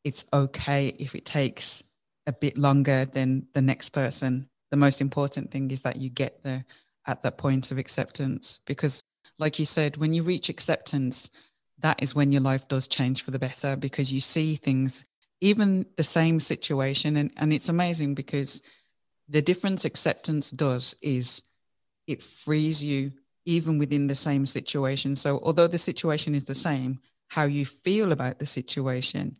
it's 0.03 0.25
okay 0.33 0.93
if 0.99 1.15
it 1.15 1.25
takes 1.25 1.81
a 2.27 2.33
bit 2.33 2.57
longer 2.57 3.05
than 3.05 3.47
the 3.53 3.61
next 3.61 3.89
person 3.89 4.49
the 4.69 4.77
most 4.77 4.99
important 4.99 5.51
thing 5.51 5.71
is 5.71 5.81
that 5.81 5.95
you 5.95 6.09
get 6.09 6.43
there 6.43 6.65
at 7.07 7.21
that 7.21 7.37
point 7.37 7.71
of 7.71 7.77
acceptance 7.77 8.59
because 8.65 9.01
like 9.39 9.57
you 9.57 9.65
said 9.65 9.95
when 9.95 10.13
you 10.13 10.21
reach 10.21 10.49
acceptance 10.49 11.29
that 11.79 12.01
is 12.03 12.13
when 12.13 12.31
your 12.31 12.41
life 12.41 12.67
does 12.67 12.87
change 12.87 13.23
for 13.23 13.31
the 13.31 13.39
better 13.39 13.77
because 13.77 14.11
you 14.11 14.19
see 14.19 14.55
things 14.55 15.05
even 15.41 15.85
the 15.97 16.03
same 16.03 16.39
situation 16.39 17.17
and, 17.17 17.31
and 17.37 17.53
it's 17.53 17.69
amazing 17.69 18.15
because 18.15 18.61
the 19.27 19.41
difference 19.41 19.85
acceptance 19.85 20.51
does 20.51 20.95
is 21.01 21.41
it 22.07 22.23
frees 22.23 22.83
you 22.83 23.11
even 23.45 23.77
within 23.77 24.07
the 24.07 24.15
same 24.15 24.45
situation 24.45 25.15
so 25.15 25.39
although 25.43 25.67
the 25.67 25.77
situation 25.77 26.33
is 26.35 26.45
the 26.45 26.55
same 26.55 26.99
how 27.29 27.43
you 27.43 27.65
feel 27.65 28.11
about 28.11 28.39
the 28.39 28.45
situation 28.45 29.37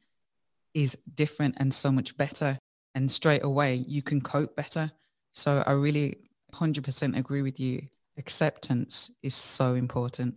is 0.73 0.97
different 1.13 1.55
and 1.57 1.73
so 1.73 1.91
much 1.91 2.17
better 2.17 2.57
and 2.93 3.11
straight 3.11 3.43
away 3.43 3.75
you 3.75 4.01
can 4.01 4.21
cope 4.21 4.55
better. 4.55 4.91
So 5.31 5.63
I 5.65 5.71
really 5.71 6.17
100% 6.53 7.17
agree 7.17 7.41
with 7.41 7.59
you. 7.59 7.87
Acceptance 8.17 9.11
is 9.23 9.35
so 9.35 9.73
important. 9.75 10.35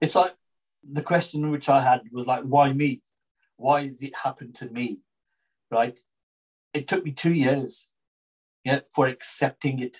It's 0.00 0.14
like 0.14 0.34
the 0.82 1.02
question 1.02 1.50
which 1.50 1.68
I 1.68 1.80
had 1.80 2.00
was 2.12 2.26
like, 2.26 2.42
why 2.42 2.72
me? 2.72 3.02
Why 3.60 3.82
did 3.82 4.02
it 4.02 4.16
happen 4.24 4.52
to 4.54 4.70
me? 4.70 5.00
Right? 5.70 6.00
It 6.72 6.88
took 6.88 7.04
me 7.04 7.12
two 7.12 7.34
years 7.34 7.94
yeah, 8.64 8.80
for 8.94 9.06
accepting 9.06 9.80
it. 9.80 9.98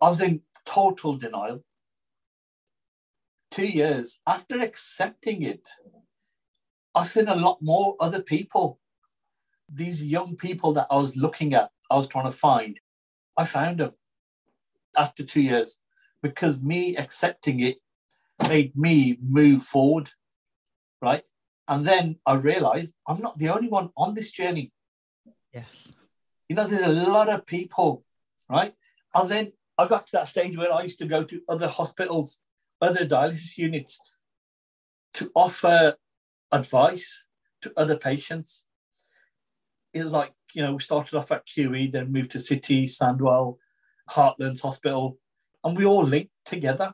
I 0.00 0.08
was 0.08 0.22
in 0.22 0.40
total 0.64 1.16
denial. 1.16 1.62
Two 3.50 3.66
years 3.66 4.18
after 4.26 4.60
accepting 4.62 5.42
it, 5.42 5.68
I've 6.94 7.06
seen 7.06 7.28
a 7.28 7.36
lot 7.36 7.58
more 7.60 7.96
other 8.00 8.22
people. 8.22 8.80
These 9.68 10.06
young 10.06 10.36
people 10.36 10.72
that 10.72 10.86
I 10.90 10.96
was 10.96 11.16
looking 11.16 11.52
at, 11.52 11.70
I 11.90 11.96
was 11.96 12.08
trying 12.08 12.30
to 12.30 12.36
find, 12.36 12.80
I 13.36 13.44
found 13.44 13.80
them 13.80 13.92
after 14.96 15.22
two 15.22 15.42
years 15.42 15.78
because 16.22 16.62
me 16.62 16.96
accepting 16.96 17.60
it 17.60 17.76
made 18.48 18.74
me 18.74 19.18
move 19.22 19.62
forward, 19.62 20.10
right? 21.02 21.24
And 21.68 21.84
then 21.84 22.16
I 22.24 22.34
realized 22.34 22.94
I'm 23.06 23.20
not 23.20 23.38
the 23.38 23.48
only 23.48 23.68
one 23.68 23.90
on 23.96 24.14
this 24.14 24.30
journey. 24.30 24.72
Yes. 25.52 25.94
You 26.48 26.56
know, 26.56 26.66
there's 26.66 26.82
a 26.82 27.10
lot 27.10 27.28
of 27.28 27.46
people, 27.46 28.04
right? 28.48 28.74
And 29.14 29.30
then 29.30 29.52
I 29.78 29.88
got 29.88 30.06
to 30.08 30.12
that 30.12 30.28
stage 30.28 30.56
where 30.56 30.72
I 30.72 30.82
used 30.82 30.98
to 31.00 31.06
go 31.06 31.24
to 31.24 31.40
other 31.48 31.68
hospitals, 31.68 32.40
other 32.80 33.04
dialysis 33.04 33.58
units 33.58 34.00
to 35.14 35.30
offer 35.34 35.96
advice 36.52 37.26
to 37.62 37.72
other 37.76 37.96
patients. 37.96 38.64
It 39.92 40.04
was 40.04 40.12
like, 40.12 40.32
you 40.54 40.62
know, 40.62 40.74
we 40.74 40.80
started 40.80 41.16
off 41.16 41.32
at 41.32 41.46
QE, 41.46 41.90
then 41.90 42.12
moved 42.12 42.30
to 42.32 42.38
City, 42.38 42.84
Sandwell, 42.84 43.56
Heartlands 44.10 44.62
Hospital, 44.62 45.18
and 45.64 45.76
we 45.76 45.84
all 45.84 46.04
linked 46.04 46.32
together. 46.44 46.92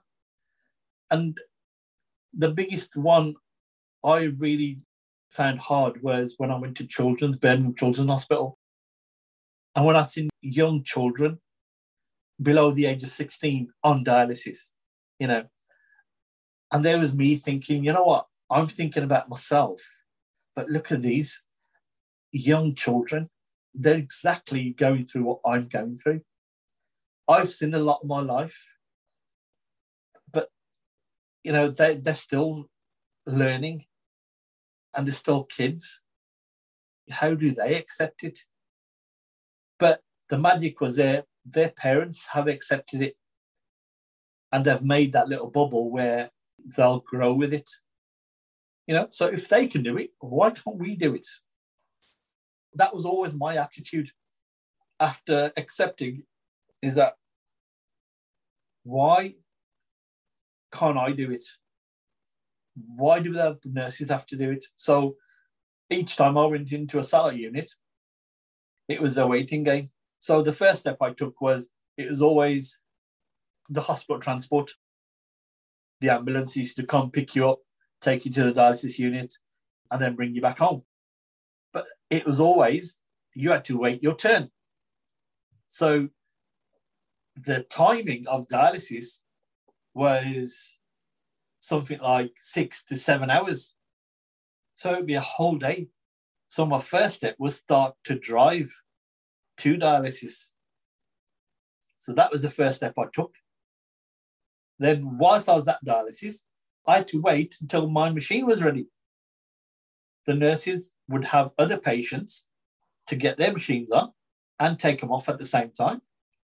And 1.10 1.36
the 2.32 2.50
biggest 2.50 2.96
one 2.96 3.34
I 4.04 4.22
really 4.38 4.78
found 5.30 5.58
hard 5.58 6.02
was 6.02 6.34
when 6.38 6.50
I 6.50 6.58
went 6.58 6.76
to 6.78 6.86
Children's, 6.86 7.36
Birmingham 7.36 7.74
Children's 7.74 8.10
Hospital. 8.10 8.58
And 9.74 9.86
when 9.86 9.96
I 9.96 10.02
seen 10.02 10.28
young 10.40 10.84
children 10.84 11.40
below 12.40 12.70
the 12.70 12.86
age 12.86 13.02
of 13.02 13.10
16 13.10 13.72
on 13.82 14.04
dialysis, 14.04 14.72
you 15.18 15.26
know. 15.26 15.44
And 16.70 16.84
there 16.84 16.98
was 16.98 17.14
me 17.14 17.36
thinking, 17.36 17.84
you 17.84 17.92
know 17.92 18.04
what? 18.04 18.26
I'm 18.50 18.66
thinking 18.66 19.02
about 19.02 19.28
myself, 19.28 19.80
but 20.54 20.68
look 20.68 20.92
at 20.92 21.02
these 21.02 21.42
young 22.32 22.74
children. 22.74 23.28
They're 23.74 23.96
exactly 23.96 24.70
going 24.70 25.06
through 25.06 25.24
what 25.24 25.40
I'm 25.46 25.68
going 25.68 25.96
through. 25.96 26.20
I've 27.28 27.48
seen 27.48 27.72
a 27.72 27.78
lot 27.78 28.00
of 28.02 28.08
my 28.08 28.20
life, 28.20 28.78
but 30.30 30.48
you 31.44 31.52
know, 31.52 31.68
they, 31.68 31.96
they're 31.96 32.14
still 32.14 32.66
learning 33.26 33.84
and 34.94 35.06
they're 35.06 35.14
still 35.14 35.44
kids. 35.44 36.02
How 37.10 37.34
do 37.34 37.48
they 37.48 37.74
accept 37.76 38.24
it? 38.24 38.38
But 39.78 40.00
the 40.28 40.38
magic 40.38 40.80
was 40.80 40.96
there 40.96 41.24
their 41.44 41.70
parents 41.70 42.28
have 42.32 42.46
accepted 42.46 43.02
it 43.02 43.16
and 44.52 44.64
they've 44.64 44.82
made 44.82 45.12
that 45.12 45.28
little 45.28 45.50
bubble 45.50 45.90
where 45.90 46.30
they'll 46.76 47.00
grow 47.00 47.32
with 47.32 47.52
it. 47.52 47.68
You 48.86 48.94
know, 48.94 49.06
so 49.10 49.26
if 49.26 49.48
they 49.48 49.66
can 49.66 49.82
do 49.82 49.96
it, 49.96 50.10
why 50.20 50.50
can't 50.50 50.78
we 50.78 50.96
do 50.96 51.14
it? 51.14 51.26
That 52.74 52.94
was 52.94 53.04
always 53.04 53.34
my 53.34 53.56
attitude 53.56 54.10
after 55.00 55.52
accepting 55.56 56.22
is 56.82 56.94
that 56.94 57.14
why 58.84 59.34
can't 60.72 60.98
I 60.98 61.12
do 61.12 61.30
it? 61.30 61.44
Why 62.74 63.20
do 63.20 63.32
the 63.32 63.58
nurses 63.64 64.10
have 64.10 64.26
to 64.26 64.36
do 64.36 64.50
it? 64.50 64.64
So 64.76 65.16
each 65.90 66.16
time 66.16 66.38
I 66.38 66.46
went 66.46 66.72
into 66.72 66.98
a 66.98 67.04
satellite 67.04 67.38
unit, 67.38 67.70
it 68.88 69.00
was 69.00 69.18
a 69.18 69.26
waiting 69.26 69.64
game. 69.64 69.88
So 70.18 70.42
the 70.42 70.52
first 70.52 70.80
step 70.80 70.98
I 71.00 71.12
took 71.12 71.40
was 71.40 71.68
it 71.96 72.08
was 72.08 72.22
always 72.22 72.80
the 73.68 73.80
hospital 73.80 74.20
transport. 74.20 74.70
The 76.00 76.10
ambulance 76.10 76.56
used 76.56 76.76
to 76.76 76.86
come 76.86 77.10
pick 77.10 77.34
you 77.34 77.48
up, 77.48 77.58
take 78.00 78.24
you 78.24 78.32
to 78.32 78.44
the 78.44 78.52
dialysis 78.52 78.98
unit, 78.98 79.34
and 79.90 80.00
then 80.00 80.16
bring 80.16 80.34
you 80.34 80.40
back 80.40 80.58
home. 80.58 80.82
But 81.72 81.86
it 82.10 82.26
was 82.26 82.40
always 82.40 82.98
you 83.34 83.50
had 83.50 83.64
to 83.66 83.78
wait 83.78 84.02
your 84.02 84.16
turn. 84.16 84.50
So 85.68 86.08
the 87.36 87.62
timing 87.64 88.26
of 88.26 88.46
dialysis 88.48 89.20
was 89.94 90.78
something 91.62 92.00
like 92.00 92.32
six 92.36 92.84
to 92.84 92.96
seven 92.96 93.30
hours. 93.30 93.72
So 94.74 94.92
it'd 94.92 95.06
be 95.06 95.14
a 95.14 95.20
whole 95.20 95.56
day. 95.56 95.88
So 96.48 96.66
my 96.66 96.80
first 96.80 97.16
step 97.16 97.36
was 97.38 97.56
start 97.56 97.94
to 98.04 98.18
drive 98.18 98.70
to 99.58 99.76
dialysis. 99.76 100.52
So 101.96 102.12
that 102.14 102.32
was 102.32 102.42
the 102.42 102.50
first 102.50 102.76
step 102.76 102.94
I 102.98 103.04
took. 103.12 103.34
Then, 104.78 105.18
whilst 105.18 105.48
I 105.48 105.54
was 105.54 105.68
at 105.68 105.84
dialysis, 105.86 106.42
I 106.86 106.96
had 106.96 107.06
to 107.08 107.20
wait 107.20 107.56
until 107.60 107.88
my 107.88 108.10
machine 108.10 108.44
was 108.44 108.62
ready. 108.62 108.86
The 110.26 110.34
nurses 110.34 110.92
would 111.08 111.26
have 111.26 111.52
other 111.58 111.78
patients 111.78 112.46
to 113.06 113.14
get 113.14 113.36
their 113.36 113.52
machines 113.52 113.92
on 113.92 114.12
and 114.58 114.78
take 114.78 115.00
them 115.00 115.12
off 115.12 115.28
at 115.28 115.38
the 115.38 115.44
same 115.44 115.70
time. 115.70 116.02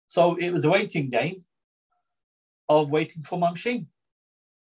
So 0.07 0.37
it 0.37 0.51
was 0.51 0.65
a 0.65 0.71
waiting 0.71 1.09
game 1.09 1.45
of 2.69 2.93
waiting 2.93 3.23
for 3.23 3.39
my 3.39 3.51
machine. 3.51 3.89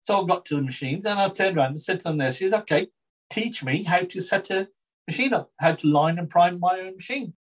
So 0.02 0.22
I 0.22 0.26
got 0.26 0.44
to 0.46 0.56
the 0.56 0.62
machines 0.62 1.04
and 1.06 1.18
I 1.18 1.28
turned 1.28 1.56
around 1.56 1.70
and 1.70 1.80
said 1.80 2.00
to 2.00 2.08
the 2.08 2.14
nurses, 2.14 2.52
okay, 2.52 2.88
teach 3.30 3.62
me 3.62 3.82
how 3.82 4.00
to 4.00 4.20
set 4.20 4.50
a 4.50 4.68
machine 5.06 5.34
up, 5.34 5.50
how 5.60 5.72
to 5.72 5.86
line 5.86 6.18
and 6.18 6.30
prime 6.30 6.58
my 6.60 6.80
own 6.80 6.94
machine. 6.94 7.34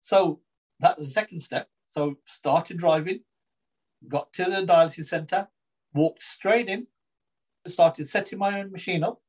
So 0.00 0.40
that 0.80 0.96
was 0.96 1.06
the 1.06 1.12
second 1.12 1.40
step. 1.40 1.68
So 1.84 2.16
started 2.26 2.78
driving, 2.78 3.20
got 4.08 4.32
to 4.34 4.44
the 4.44 4.64
dialysis 4.64 5.04
center, 5.04 5.48
walked 5.94 6.22
straight 6.22 6.68
in, 6.68 6.86
started 7.66 8.06
setting 8.06 8.38
my 8.38 8.60
own 8.60 8.70
machine 8.70 9.02
up. 9.02 9.20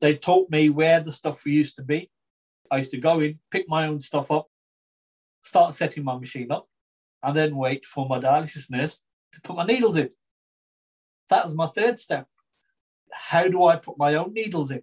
They 0.00 0.16
taught 0.16 0.50
me 0.50 0.70
where 0.70 1.00
the 1.00 1.12
stuff 1.12 1.44
used 1.46 1.76
to 1.76 1.82
be. 1.82 2.10
I 2.70 2.78
used 2.78 2.90
to 2.92 2.98
go 2.98 3.20
in, 3.20 3.38
pick 3.50 3.68
my 3.68 3.86
own 3.86 4.00
stuff 4.00 4.30
up, 4.30 4.48
start 5.42 5.74
setting 5.74 6.04
my 6.04 6.18
machine 6.18 6.50
up, 6.50 6.68
and 7.22 7.36
then 7.36 7.56
wait 7.56 7.84
for 7.84 8.06
my 8.06 8.18
dialysis 8.18 8.70
nurse 8.70 9.02
to 9.32 9.40
put 9.42 9.56
my 9.56 9.66
needles 9.66 9.96
in. 9.96 10.10
That 11.30 11.44
was 11.44 11.54
my 11.54 11.66
third 11.68 11.98
step. 11.98 12.26
How 13.12 13.48
do 13.48 13.64
I 13.64 13.76
put 13.76 13.98
my 13.98 14.14
own 14.14 14.32
needles 14.34 14.70
in? 14.70 14.82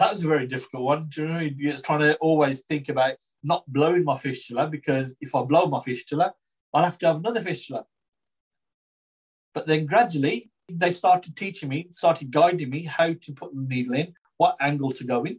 that 0.00 0.10
was 0.10 0.24
a 0.24 0.28
very 0.28 0.46
difficult 0.46 0.82
one. 0.82 1.08
Do 1.10 1.22
you 1.22 1.28
know? 1.28 1.38
You're 1.40 1.76
trying 1.76 2.00
to 2.00 2.16
always 2.16 2.62
think 2.62 2.88
about 2.88 3.16
not 3.44 3.70
blowing 3.70 4.02
my 4.02 4.16
fistula 4.16 4.66
because 4.66 5.16
if 5.20 5.34
I 5.34 5.42
blow 5.42 5.66
my 5.66 5.80
fistula, 5.80 6.32
I'll 6.72 6.84
have 6.84 6.96
to 6.98 7.06
have 7.06 7.16
another 7.16 7.42
fistula. 7.42 7.84
But 9.52 9.66
then 9.66 9.84
gradually, 9.84 10.50
they 10.70 10.92
started 10.92 11.36
teaching 11.36 11.68
me, 11.68 11.88
started 11.90 12.30
guiding 12.30 12.70
me 12.70 12.84
how 12.84 13.12
to 13.12 13.32
put 13.32 13.54
the 13.54 13.60
needle 13.60 13.94
in, 13.94 14.14
what 14.38 14.56
angle 14.58 14.90
to 14.92 15.04
go 15.04 15.24
in, 15.24 15.38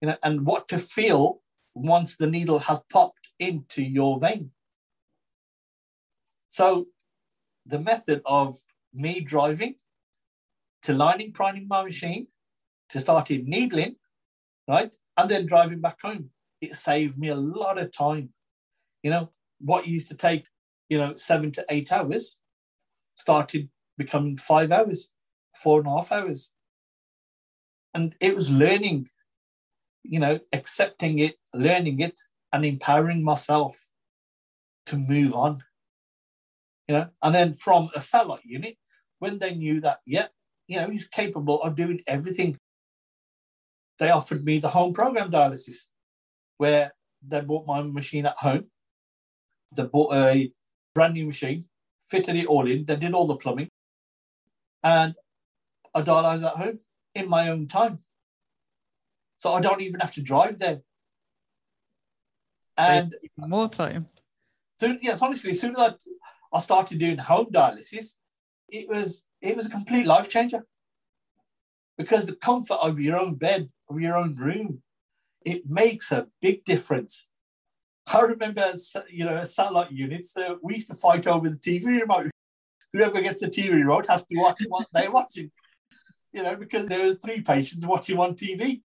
you 0.00 0.08
know, 0.08 0.16
and 0.22 0.46
what 0.46 0.66
to 0.68 0.78
feel 0.78 1.42
once 1.74 2.16
the 2.16 2.26
needle 2.26 2.60
has 2.60 2.80
popped 2.90 3.30
into 3.38 3.82
your 3.82 4.18
vein. 4.18 4.50
So 6.48 6.86
the 7.66 7.78
method 7.78 8.22
of 8.26 8.56
me 8.92 9.20
driving 9.20 9.76
to 10.82 10.92
lining 10.92 11.32
priming 11.32 11.66
my 11.66 11.82
machine 11.82 12.26
to 12.90 13.00
started 13.00 13.48
needling, 13.48 13.96
right? 14.68 14.94
And 15.16 15.30
then 15.30 15.46
driving 15.46 15.80
back 15.80 16.00
home. 16.00 16.30
It 16.60 16.74
saved 16.74 17.18
me 17.18 17.28
a 17.28 17.34
lot 17.36 17.78
of 17.78 17.90
time. 17.90 18.30
You 19.02 19.10
know, 19.10 19.30
what 19.60 19.86
used 19.86 20.08
to 20.08 20.16
take, 20.16 20.44
you 20.88 20.98
know, 20.98 21.14
seven 21.14 21.50
to 21.52 21.64
eight 21.70 21.92
hours 21.92 22.38
started 23.14 23.68
becoming 23.96 24.36
five 24.36 24.72
hours, 24.72 25.10
four 25.56 25.78
and 25.78 25.88
a 25.88 25.90
half 25.90 26.12
hours. 26.12 26.52
And 27.94 28.14
it 28.20 28.34
was 28.34 28.52
learning, 28.52 29.08
you 30.02 30.18
know, 30.18 30.40
accepting 30.52 31.18
it, 31.20 31.36
learning 31.54 32.00
it, 32.00 32.20
and 32.52 32.64
empowering 32.64 33.22
myself 33.22 33.88
to 34.86 34.96
move 34.96 35.34
on. 35.34 35.62
You 36.88 36.94
know, 36.96 37.08
and 37.22 37.34
then 37.34 37.52
from 37.54 37.88
a 37.96 38.00
satellite 38.00 38.44
unit, 38.44 38.76
when 39.18 39.38
they 39.38 39.54
knew 39.54 39.80
that, 39.80 40.00
yeah, 40.06 40.26
you 40.66 40.80
know, 40.80 40.90
he's 40.90 41.08
capable 41.08 41.62
of 41.62 41.74
doing 41.74 42.00
everything 42.06 42.58
they 43.98 44.10
offered 44.10 44.44
me 44.44 44.58
the 44.58 44.68
home 44.68 44.92
program 44.92 45.30
dialysis, 45.30 45.88
where 46.58 46.92
they 47.26 47.40
bought 47.40 47.66
my 47.66 47.82
machine 47.82 48.26
at 48.26 48.36
home. 48.36 48.64
They 49.74 49.84
bought 49.84 50.14
a 50.14 50.52
brand 50.94 51.14
new 51.14 51.26
machine, 51.26 51.64
fitted 52.04 52.36
it 52.36 52.46
all 52.46 52.66
in, 52.66 52.84
they 52.84 52.96
did 52.96 53.14
all 53.14 53.26
the 53.26 53.36
plumbing, 53.36 53.70
and 54.82 55.14
I 55.94 56.02
dialyzed 56.02 56.44
at 56.44 56.56
home 56.56 56.78
in 57.14 57.28
my 57.28 57.48
own 57.48 57.66
time. 57.66 57.98
So 59.36 59.52
I 59.52 59.60
don't 59.60 59.80
even 59.80 60.00
have 60.00 60.12
to 60.14 60.22
drive 60.22 60.58
there. 60.58 60.80
And 62.76 63.14
more 63.38 63.68
time. 63.68 64.08
So 64.80 64.96
yes, 65.00 65.22
honestly, 65.22 65.52
as 65.52 65.60
soon 65.60 65.76
as 65.76 65.80
I, 65.80 65.94
I 66.54 66.60
started 66.60 66.98
doing 66.98 67.18
home 67.18 67.46
dialysis, 67.52 68.14
it 68.68 68.88
was 68.88 69.26
it 69.42 69.56
was 69.56 69.66
a 69.66 69.70
complete 69.70 70.06
life 70.06 70.28
changer. 70.28 70.64
Because 71.98 72.26
the 72.26 72.36
comfort 72.36 72.78
of 72.80 72.98
your 72.98 73.16
own 73.16 73.34
bed, 73.34 73.68
of 73.88 74.00
your 74.00 74.16
own 74.16 74.34
room, 74.36 74.82
it 75.44 75.62
makes 75.68 76.10
a 76.10 76.26
big 76.40 76.64
difference. 76.64 77.28
I 78.12 78.20
remember, 78.20 78.64
you 79.08 79.24
know, 79.24 79.42
satellite 79.44 79.92
units, 79.92 80.36
uh, 80.36 80.54
we 80.62 80.74
used 80.74 80.88
to 80.88 80.94
fight 80.94 81.26
over 81.26 81.48
the 81.48 81.56
TV 81.56 82.00
remote. 82.00 82.30
Whoever 82.92 83.20
gets 83.20 83.40
the 83.40 83.48
TV 83.48 83.72
remote 83.72 84.06
has 84.06 84.24
to 84.24 84.36
watch 84.36 84.62
what 84.68 84.86
they're 84.92 85.10
watching, 85.10 85.50
you 86.32 86.42
know, 86.42 86.56
because 86.56 86.88
there 86.88 87.02
was 87.04 87.18
three 87.18 87.40
patients 87.40 87.86
watching 87.86 88.18
on 88.18 88.34
TV. 88.34 88.82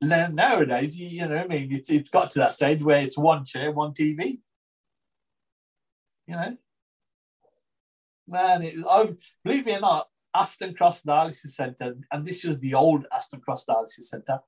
Now, 0.00 0.28
nowadays, 0.28 0.98
you, 0.98 1.08
you 1.08 1.26
know, 1.26 1.36
I 1.36 1.46
mean, 1.46 1.72
it's, 1.72 1.90
it's 1.90 2.08
got 2.08 2.30
to 2.30 2.38
that 2.40 2.52
stage 2.52 2.82
where 2.82 3.00
it's 3.00 3.18
one 3.18 3.44
chair, 3.44 3.72
one 3.72 3.92
TV. 3.92 4.38
You 6.28 6.36
know, 6.36 6.56
man, 8.28 8.62
it, 8.62 8.74
I, 8.88 9.08
believe 9.44 9.66
it 9.66 9.78
or 9.78 9.80
not, 9.80 10.08
Aston 10.34 10.74
Cross 10.74 11.02
Dialysis 11.02 11.54
Centre, 11.54 11.96
and 12.12 12.24
this 12.24 12.44
was 12.44 12.60
the 12.60 12.74
old 12.74 13.06
Aston 13.10 13.40
Cross 13.40 13.64
Dialysis 13.64 14.02
Centre, 14.02 14.40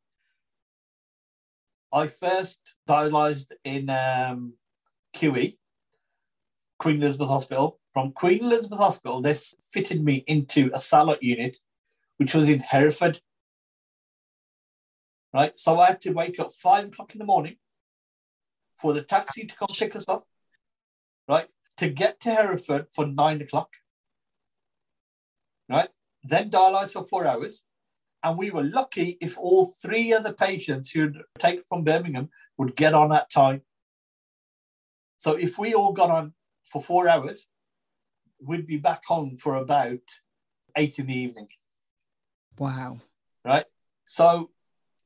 I 1.91 2.07
first 2.07 2.75
dialysed 2.87 3.53
in 3.65 3.89
um, 3.89 4.53
QE, 5.17 5.57
Queen 6.79 6.97
Elizabeth 6.97 7.29
Hospital. 7.29 7.81
From 7.95 8.13
Queen 8.13 8.45
Elizabeth 8.45 8.79
Hospital, 8.79 9.21
they 9.21 9.35
fitted 9.73 10.05
me 10.05 10.23
into 10.27 10.71
a 10.73 10.79
satellite 10.79 11.23
unit, 11.23 11.57
which 12.19 12.35
was 12.35 12.49
in 12.51 12.61
Hereford. 12.61 13.21
Right, 15.33 15.59
so 15.59 15.81
I 15.81 15.87
had 15.87 16.01
to 16.03 16.13
wake 16.13 16.39
up 16.39 16.53
five 16.53 16.89
o'clock 16.89 17.15
in 17.15 17.19
the 17.19 17.25
morning 17.25 17.57
for 18.79 18.93
the 18.93 19.03
taxi 19.03 19.47
to 19.47 19.57
come 19.57 19.69
pick 19.77 19.97
us 19.97 20.09
up. 20.09 20.25
Right, 21.27 21.49
to 21.81 21.89
get 21.89 22.21
to 22.21 22.31
Hereford 22.31 22.89
for 22.89 23.07
nine 23.07 23.43
o'clock. 23.43 23.71
Right, 25.69 25.91
then 26.23 26.51
dialyze 26.51 26.93
for 26.93 27.05
four 27.05 27.27
hours 27.27 27.65
and 28.23 28.37
we 28.37 28.51
were 28.51 28.63
lucky 28.63 29.17
if 29.21 29.39
all 29.39 29.67
three 29.67 30.13
other 30.13 30.33
patients 30.33 30.91
who'd 30.91 31.23
taken 31.39 31.65
from 31.69 31.85
Birmingham 31.85 32.29
would 32.59 32.77
get 32.77 32.95
on 32.95 33.09
that 33.11 33.31
time. 33.31 33.63
So 35.17 35.35
if 35.35 35.59
we 35.59 35.75
all 35.75 35.93
got 35.93 36.11
on 36.11 36.35
for 36.67 36.83
four 36.83 37.09
hours, 37.09 37.49
we'd 38.41 38.67
be 38.67 38.77
back 38.77 39.05
home 39.05 39.37
for 39.37 39.57
about 39.57 40.01
eight 40.77 40.99
in 40.99 41.07
the 41.07 41.19
evening. 41.19 41.49
Wow. 42.59 42.99
Right. 43.45 43.65
So 44.05 44.51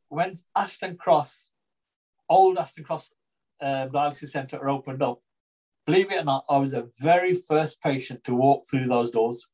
when 0.09 0.33
Aston 0.57 0.97
Cross, 0.97 1.51
old 2.29 2.59
Aston 2.59 2.85
Cross 2.85 3.11
uh, 3.61 3.87
dialysis 3.93 4.29
centre 4.29 4.68
opened 4.68 5.03
up, 5.03 5.20
believe 5.87 6.11
it 6.11 6.22
or 6.22 6.24
not, 6.24 6.45
I 6.49 6.59
was 6.59 6.72
the 6.72 6.91
very 7.01 7.35
first 7.35 7.80
patient 7.80 8.24
to 8.24 8.35
walk 8.35 8.64
through 8.70 8.85
those 8.85 9.11
doors. 9.11 9.47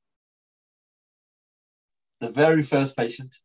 The 2.20 2.30
very 2.30 2.62
first 2.62 2.96
patient. 2.96 3.36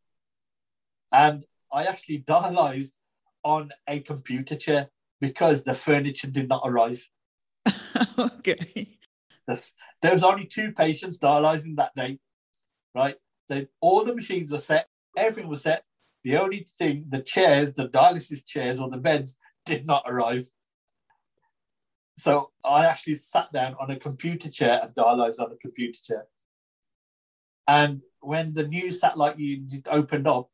And 1.12 1.44
I 1.72 1.84
actually 1.84 2.20
dialyzed 2.20 2.96
on 3.42 3.70
a 3.88 4.00
computer 4.00 4.56
chair 4.56 4.90
because 5.20 5.64
the 5.64 5.74
furniture 5.74 6.28
did 6.28 6.48
not 6.48 6.62
arrive. 6.64 7.08
okay. 8.18 8.98
The, 9.46 9.70
there 10.02 10.12
was 10.12 10.24
only 10.24 10.46
two 10.46 10.72
patients 10.72 11.18
dialyzing 11.18 11.76
that 11.76 11.94
day, 11.94 12.18
right? 12.94 13.16
Then 13.48 13.68
all 13.80 14.04
the 14.04 14.14
machines 14.14 14.50
were 14.50 14.58
set, 14.58 14.88
everything 15.16 15.48
was 15.48 15.62
set. 15.62 15.84
The 16.24 16.36
only 16.36 16.66
thing, 16.78 17.04
the 17.08 17.22
chairs, 17.22 17.74
the 17.74 17.88
dialysis 17.88 18.44
chairs 18.44 18.80
or 18.80 18.90
the 18.90 18.98
beds 18.98 19.36
did 19.64 19.86
not 19.86 20.02
arrive. 20.06 20.44
So 22.16 22.50
I 22.64 22.86
actually 22.86 23.14
sat 23.14 23.52
down 23.52 23.76
on 23.78 23.90
a 23.90 23.96
computer 23.96 24.50
chair 24.50 24.80
and 24.82 24.94
dialyzed 24.94 25.38
on 25.38 25.52
a 25.52 25.56
computer 25.56 25.98
chair. 26.02 26.26
And 27.68 28.00
when 28.20 28.54
the 28.54 28.66
new 28.66 28.90
satellite 28.90 29.38
unit 29.38 29.86
opened 29.90 30.26
up, 30.26 30.48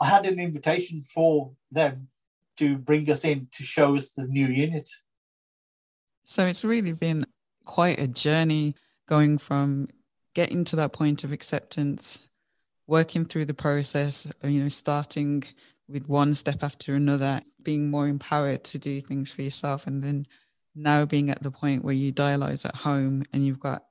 I 0.00 0.06
had 0.06 0.26
an 0.26 0.40
invitation 0.40 1.00
for 1.00 1.52
them 1.70 2.08
to 2.56 2.78
bring 2.78 3.10
us 3.10 3.24
in 3.24 3.48
to 3.52 3.62
show 3.62 3.96
us 3.96 4.10
the 4.10 4.26
new 4.26 4.46
unit. 4.46 4.88
So 6.24 6.46
it's 6.46 6.64
really 6.64 6.92
been 6.92 7.26
quite 7.64 7.98
a 7.98 8.06
journey 8.06 8.74
going 9.06 9.38
from 9.38 9.88
getting 10.34 10.64
to 10.64 10.76
that 10.76 10.92
point 10.92 11.22
of 11.22 11.32
acceptance, 11.32 12.28
working 12.86 13.24
through 13.24 13.44
the 13.44 13.54
process, 13.54 14.30
you 14.42 14.62
know, 14.62 14.68
starting 14.68 15.44
with 15.88 16.08
one 16.08 16.34
step 16.34 16.62
after 16.62 16.94
another, 16.94 17.42
being 17.62 17.90
more 17.90 18.08
empowered 18.08 18.64
to 18.64 18.78
do 18.78 19.00
things 19.00 19.30
for 19.30 19.42
yourself, 19.42 19.86
and 19.86 20.02
then 20.02 20.26
now 20.74 21.04
being 21.04 21.30
at 21.30 21.42
the 21.42 21.50
point 21.50 21.84
where 21.84 21.94
you 21.94 22.12
dialyze 22.12 22.64
at 22.64 22.74
home 22.74 23.24
and 23.32 23.46
you've 23.46 23.60
got 23.60 23.84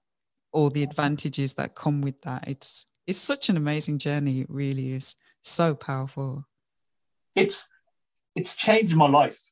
all 0.51 0.69
the 0.69 0.83
advantages 0.83 1.53
that 1.55 1.75
come 1.75 2.01
with 2.01 2.21
that. 2.21 2.47
It's 2.47 2.85
it's 3.05 3.19
such 3.19 3.49
an 3.49 3.57
amazing 3.57 3.99
journey. 3.99 4.41
It 4.41 4.49
really 4.49 4.93
is 4.93 5.15
so 5.41 5.75
powerful. 5.75 6.45
It's 7.35 7.67
it's 8.35 8.55
changed 8.55 8.95
my 8.95 9.07
life. 9.07 9.51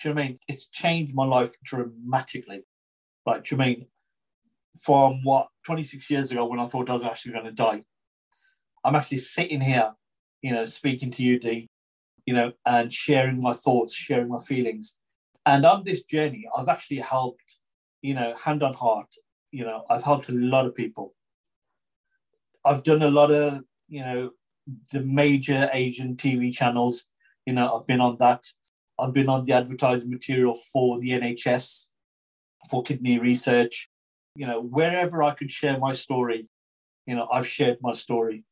Do 0.00 0.08
you 0.08 0.14
know 0.14 0.20
what 0.20 0.24
I 0.24 0.28
mean? 0.28 0.38
It's 0.48 0.68
changed 0.68 1.14
my 1.14 1.24
life 1.24 1.54
dramatically. 1.62 2.64
Like, 3.26 3.44
do 3.44 3.54
you 3.54 3.58
mean? 3.58 3.86
From 4.80 5.22
what 5.22 5.48
26 5.66 6.10
years 6.10 6.32
ago 6.32 6.46
when 6.46 6.58
I 6.58 6.64
thought 6.64 6.88
I 6.88 6.94
was 6.94 7.04
actually 7.04 7.32
going 7.32 7.44
to 7.44 7.52
die, 7.52 7.84
I'm 8.82 8.96
actually 8.96 9.18
sitting 9.18 9.60
here, 9.60 9.92
you 10.40 10.52
know, 10.52 10.64
speaking 10.64 11.10
to 11.10 11.22
you, 11.22 11.38
Dee, 11.38 11.68
you 12.24 12.32
know, 12.32 12.52
and 12.64 12.90
sharing 12.90 13.40
my 13.40 13.52
thoughts, 13.52 13.94
sharing 13.94 14.28
my 14.28 14.38
feelings. 14.38 14.98
And 15.44 15.66
on 15.66 15.84
this 15.84 16.04
journey, 16.04 16.46
I've 16.56 16.68
actually 16.68 16.98
helped, 16.98 17.58
you 18.00 18.14
know, 18.14 18.34
hand 18.42 18.62
on 18.62 18.74
heart, 18.74 19.12
you 19.50 19.64
know, 19.64 19.84
I've 19.90 20.02
helped 20.02 20.28
a 20.28 20.32
lot 20.32 20.66
of 20.66 20.74
people. 20.74 21.14
I've 22.64 22.82
done 22.82 23.02
a 23.02 23.10
lot 23.10 23.30
of, 23.30 23.62
you 23.88 24.00
know, 24.00 24.30
the 24.92 25.02
major 25.02 25.68
Asian 25.72 26.16
TV 26.16 26.52
channels. 26.52 27.06
You 27.46 27.54
know, 27.54 27.76
I've 27.76 27.86
been 27.86 28.00
on 28.00 28.16
that. 28.20 28.44
I've 28.98 29.12
been 29.12 29.28
on 29.28 29.42
the 29.42 29.52
advertising 29.52 30.10
material 30.10 30.54
for 30.54 31.00
the 31.00 31.10
NHS, 31.10 31.88
for 32.70 32.82
kidney 32.82 33.18
research. 33.18 33.88
You 34.36 34.46
know, 34.46 34.62
wherever 34.62 35.22
I 35.22 35.34
could 35.34 35.50
share 35.50 35.78
my 35.78 35.92
story, 35.92 36.48
you 37.06 37.16
know, 37.16 37.28
I've 37.32 37.46
shared 37.46 37.78
my 37.82 37.92
story. 37.92 38.44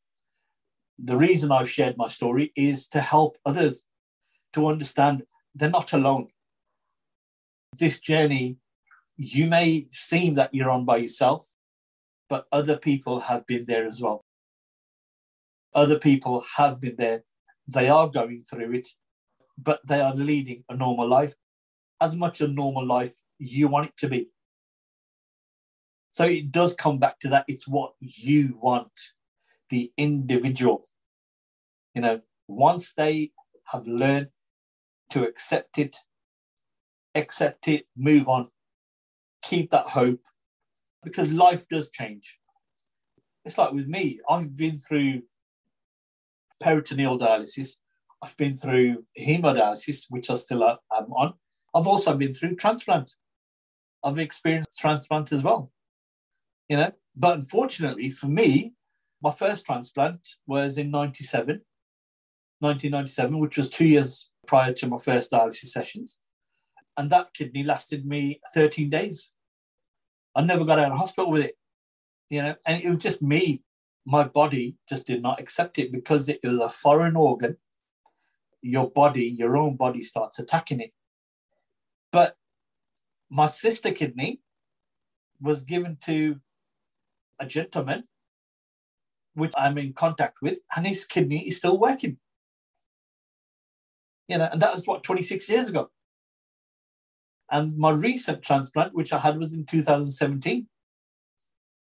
The 0.99 1.17
reason 1.17 1.51
I've 1.51 1.69
shared 1.69 1.97
my 1.97 2.09
story 2.09 2.51
is 2.55 2.87
to 2.89 3.01
help 3.01 3.37
others 3.45 3.85
to 4.53 4.67
understand 4.67 5.23
they're 5.55 5.69
not 5.69 5.93
alone. 5.93 6.27
This 7.79 7.99
journey, 7.99 8.57
you 9.15 9.47
may 9.47 9.85
seem 9.91 10.35
that 10.35 10.53
you're 10.53 10.69
on 10.69 10.85
by 10.85 10.97
yourself, 10.97 11.45
but 12.27 12.45
other 12.51 12.77
people 12.77 13.21
have 13.21 13.45
been 13.47 13.65
there 13.65 13.85
as 13.85 14.01
well. 14.01 14.25
Other 15.73 15.97
people 15.97 16.43
have 16.57 16.81
been 16.81 16.95
there. 16.97 17.23
They 17.67 17.87
are 17.87 18.09
going 18.09 18.43
through 18.43 18.73
it, 18.73 18.89
but 19.57 19.79
they 19.87 20.01
are 20.01 20.13
leading 20.13 20.63
a 20.69 20.75
normal 20.75 21.07
life, 21.07 21.33
as 22.01 22.15
much 22.15 22.41
a 22.41 22.47
normal 22.47 22.85
life 22.85 23.13
you 23.39 23.69
want 23.69 23.87
it 23.87 23.97
to 23.97 24.09
be. 24.09 24.29
So 26.11 26.25
it 26.25 26.51
does 26.51 26.75
come 26.75 26.99
back 26.99 27.19
to 27.19 27.29
that. 27.29 27.45
It's 27.47 27.67
what 27.67 27.93
you 27.99 28.57
want, 28.61 28.91
the 29.69 29.93
individual. 29.95 30.89
You 31.95 32.01
know, 32.01 32.21
once 32.49 32.91
they 32.93 33.31
have 33.71 33.87
learned 33.87 34.27
to 35.11 35.23
accept 35.25 35.77
it, 35.77 35.95
accept 37.15 37.67
it, 37.67 37.85
move 37.95 38.27
on, 38.27 38.49
keep 39.41 39.69
that 39.71 39.87
hope, 39.87 40.21
because 41.03 41.33
life 41.33 41.67
does 41.67 41.89
change. 41.89 42.37
It's 43.45 43.57
like 43.57 43.71
with 43.71 43.87
me, 43.87 44.19
I've 44.29 44.55
been 44.55 44.77
through 44.77 45.23
peritoneal 46.59 47.19
dialysis. 47.19 47.77
I've 48.21 48.37
been 48.37 48.55
through 48.55 49.03
hemodialysis, 49.19 50.05
which 50.09 50.29
I 50.29 50.35
still 50.35 50.63
uh, 50.63 50.75
am 50.95 51.11
on. 51.13 51.33
I've 51.73 51.87
also 51.87 52.15
been 52.15 52.33
through 52.33 52.55
transplant. 52.55 53.13
I've 54.03 54.19
experienced 54.19 54.77
transplant 54.77 55.31
as 55.31 55.43
well. 55.43 55.71
You 56.69 56.77
know, 56.77 56.91
but 57.15 57.37
unfortunately 57.37 58.09
for 58.09 58.27
me, 58.27 58.73
my 59.21 59.31
first 59.31 59.65
transplant 59.65 60.27
was 60.47 60.77
in 60.77 60.89
97, 60.91 61.61
1997, 62.59 63.39
which 63.39 63.57
was 63.57 63.69
two 63.69 63.85
years 63.85 64.29
prior 64.47 64.73
to 64.73 64.87
my 64.87 64.97
first 64.97 65.31
dialysis 65.31 65.67
sessions. 65.67 66.17
And 66.97 67.09
that 67.09 67.33
kidney 67.33 67.63
lasted 67.63 68.05
me 68.05 68.39
13 68.53 68.89
days. 68.89 69.33
I 70.35 70.43
never 70.43 70.65
got 70.65 70.79
out 70.79 70.91
of 70.91 70.97
hospital 70.97 71.31
with 71.31 71.45
it. 71.45 71.57
You 72.29 72.41
know, 72.41 72.55
and 72.65 72.81
it 72.81 72.87
was 72.87 72.97
just 72.97 73.21
me 73.21 73.63
my 74.05 74.23
body 74.23 74.75
just 74.89 75.05
did 75.05 75.21
not 75.21 75.39
accept 75.39 75.77
it 75.77 75.91
because 75.91 76.27
it 76.27 76.39
was 76.43 76.57
a 76.57 76.69
foreign 76.69 77.15
organ. 77.15 77.57
Your 78.61 78.89
body, 78.89 79.25
your 79.25 79.57
own 79.57 79.75
body 79.75 80.03
starts 80.03 80.39
attacking 80.39 80.79
it. 80.79 80.91
But 82.11 82.35
my 83.29 83.45
sister 83.45 83.91
kidney 83.91 84.41
was 85.39 85.63
given 85.63 85.97
to 86.03 86.39
a 87.39 87.45
gentleman, 87.45 88.03
which 89.33 89.53
I'm 89.55 89.77
in 89.77 89.93
contact 89.93 90.39
with, 90.41 90.59
and 90.75 90.85
his 90.85 91.05
kidney 91.05 91.47
is 91.47 91.57
still 91.57 91.77
working. 91.77 92.17
You 94.27 94.37
know, 94.37 94.49
and 94.51 94.61
that 94.61 94.73
was 94.73 94.85
what 94.85 95.03
26 95.03 95.49
years 95.49 95.69
ago. 95.69 95.89
And 97.51 97.77
my 97.77 97.91
recent 97.91 98.41
transplant, 98.43 98.95
which 98.95 99.11
I 99.11 99.19
had, 99.19 99.37
was 99.37 99.53
in 99.53 99.65
2017, 99.65 100.67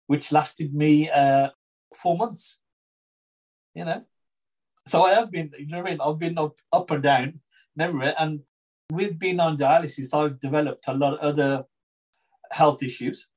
which 0.07 0.31
lasted 0.31 0.73
me 0.73 1.09
uh, 1.09 1.49
four 1.95 2.17
months. 2.17 2.59
You 3.75 3.85
know, 3.85 4.03
so 4.85 5.03
I 5.03 5.13
have 5.13 5.31
been, 5.31 5.51
you 5.57 5.67
know 5.67 5.77
what 5.77 5.87
I 5.87 5.91
mean? 5.91 6.01
I've 6.01 6.19
been 6.19 6.37
up, 6.37 6.57
up 6.71 6.91
and 6.91 7.03
down 7.03 7.39
everywhere. 7.79 8.15
And 8.19 8.41
with 8.91 9.17
being 9.17 9.39
on 9.39 9.57
dialysis, 9.57 10.13
I've 10.13 10.39
developed 10.39 10.85
a 10.87 10.93
lot 10.93 11.13
of 11.13 11.19
other 11.19 11.63
health 12.51 12.83
issues. 12.83 13.27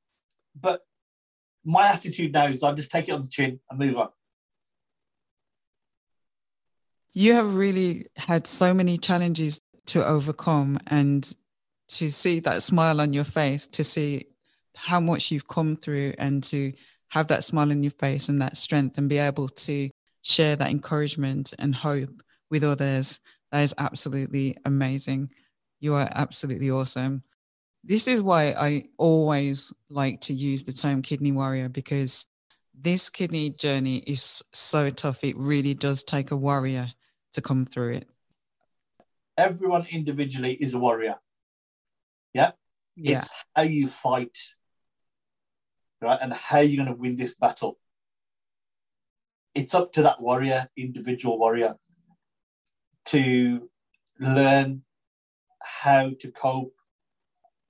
But 0.59 0.81
my 1.65 1.89
attitude 1.89 2.33
now 2.33 2.47
is 2.47 2.63
I 2.63 2.73
just 2.73 2.91
take 2.91 3.09
it 3.09 3.13
on 3.13 3.23
the 3.23 3.29
chin 3.29 3.61
and 3.71 3.79
move 3.79 3.97
on. 3.97 4.09
You 7.13 7.35
have 7.35 7.55
really 7.55 8.07
had 8.17 8.47
so 8.47 8.75
many 8.75 8.99
challenges 8.99 9.61
to 9.87 10.05
overcome 10.05 10.79
and 10.89 11.33
to 11.89 12.11
see 12.11 12.41
that 12.41 12.63
smile 12.63 13.01
on 13.01 13.13
your 13.13 13.25
face, 13.25 13.67
to 13.69 13.85
see 13.85 14.27
how 14.77 15.01
much 15.01 15.31
you've 15.31 15.49
come 15.49 15.77
through 15.77 16.15
and 16.19 16.43
to 16.45 16.73
have 17.09 17.29
that 17.29 17.45
smile 17.45 17.71
on 17.71 17.83
your 17.83 17.93
face 17.93 18.29
and 18.29 18.43
that 18.43 18.57
strength 18.57 18.99
and 18.99 19.09
be 19.09 19.19
able 19.19 19.49
to 19.49 19.91
share 20.23 20.57
that 20.57 20.71
encouragement 20.71 21.55
and 21.59 21.75
hope 21.75 22.23
with 22.51 22.65
others. 22.65 23.21
That 23.53 23.61
is 23.61 23.75
absolutely 23.79 24.57
amazing. 24.65 25.31
You 25.81 25.95
are 25.95 26.09
absolutely 26.13 26.71
awesome. 26.71 27.23
This 27.85 28.09
is 28.09 28.21
why 28.21 28.55
I 28.59 28.85
always 28.99 29.73
like 29.89 30.21
to 30.23 30.33
use 30.33 30.65
the 30.65 30.73
term 30.73 31.03
kidney 31.03 31.31
warrior 31.31 31.69
because 31.69 32.27
this 32.75 33.09
kidney 33.09 33.51
journey 33.51 33.99
is 33.99 34.43
so 34.53 34.91
tough. 34.91 35.23
It 35.23 35.37
really 35.37 35.75
does 35.75 36.03
take 36.03 36.33
a 36.33 36.37
warrior 36.37 36.89
to 37.35 37.41
come 37.41 37.65
through 37.65 37.95
it. 37.95 38.09
Everyone 39.39 39.87
individually 39.91 40.55
is 40.55 40.75
a 40.75 40.79
warrior. 40.79 41.17
Yeah. 42.37 42.51
yeah. 42.97 43.17
It's 43.17 43.31
how 43.55 43.63
you 43.63 43.87
fight, 43.87 44.37
right? 46.01 46.19
And 46.21 46.33
how 46.33 46.61
you're 46.61 46.85
going 46.85 46.95
to 46.95 47.01
win 47.01 47.17
this 47.17 47.35
battle 47.35 47.79
it's 49.57 49.75
up 49.75 49.91
to 49.93 50.03
that 50.03 50.21
warrior, 50.21 50.69
individual 50.77 51.39
warrior, 51.39 51.77
to 53.07 53.71
learn 54.21 54.83
how 55.83 56.11
to 56.21 56.31
cope 56.31 56.75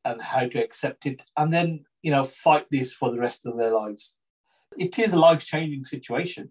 and 0.05 0.21
how 0.21 0.47
to 0.49 0.63
accept 0.63 1.07
it, 1.07 1.23
and 1.37 1.53
then 1.53 1.85
you 2.03 2.11
know 2.11 2.25
fight 2.25 2.67
this 2.71 2.93
for 2.93 3.11
the 3.13 3.21
rest 3.21 3.47
of 3.47 3.57
their 3.57 3.71
lives. 3.71 4.19
It 4.77 4.99
is 4.99 5.13
a 5.13 5.19
life-changing 5.19 5.85
situation, 5.85 6.51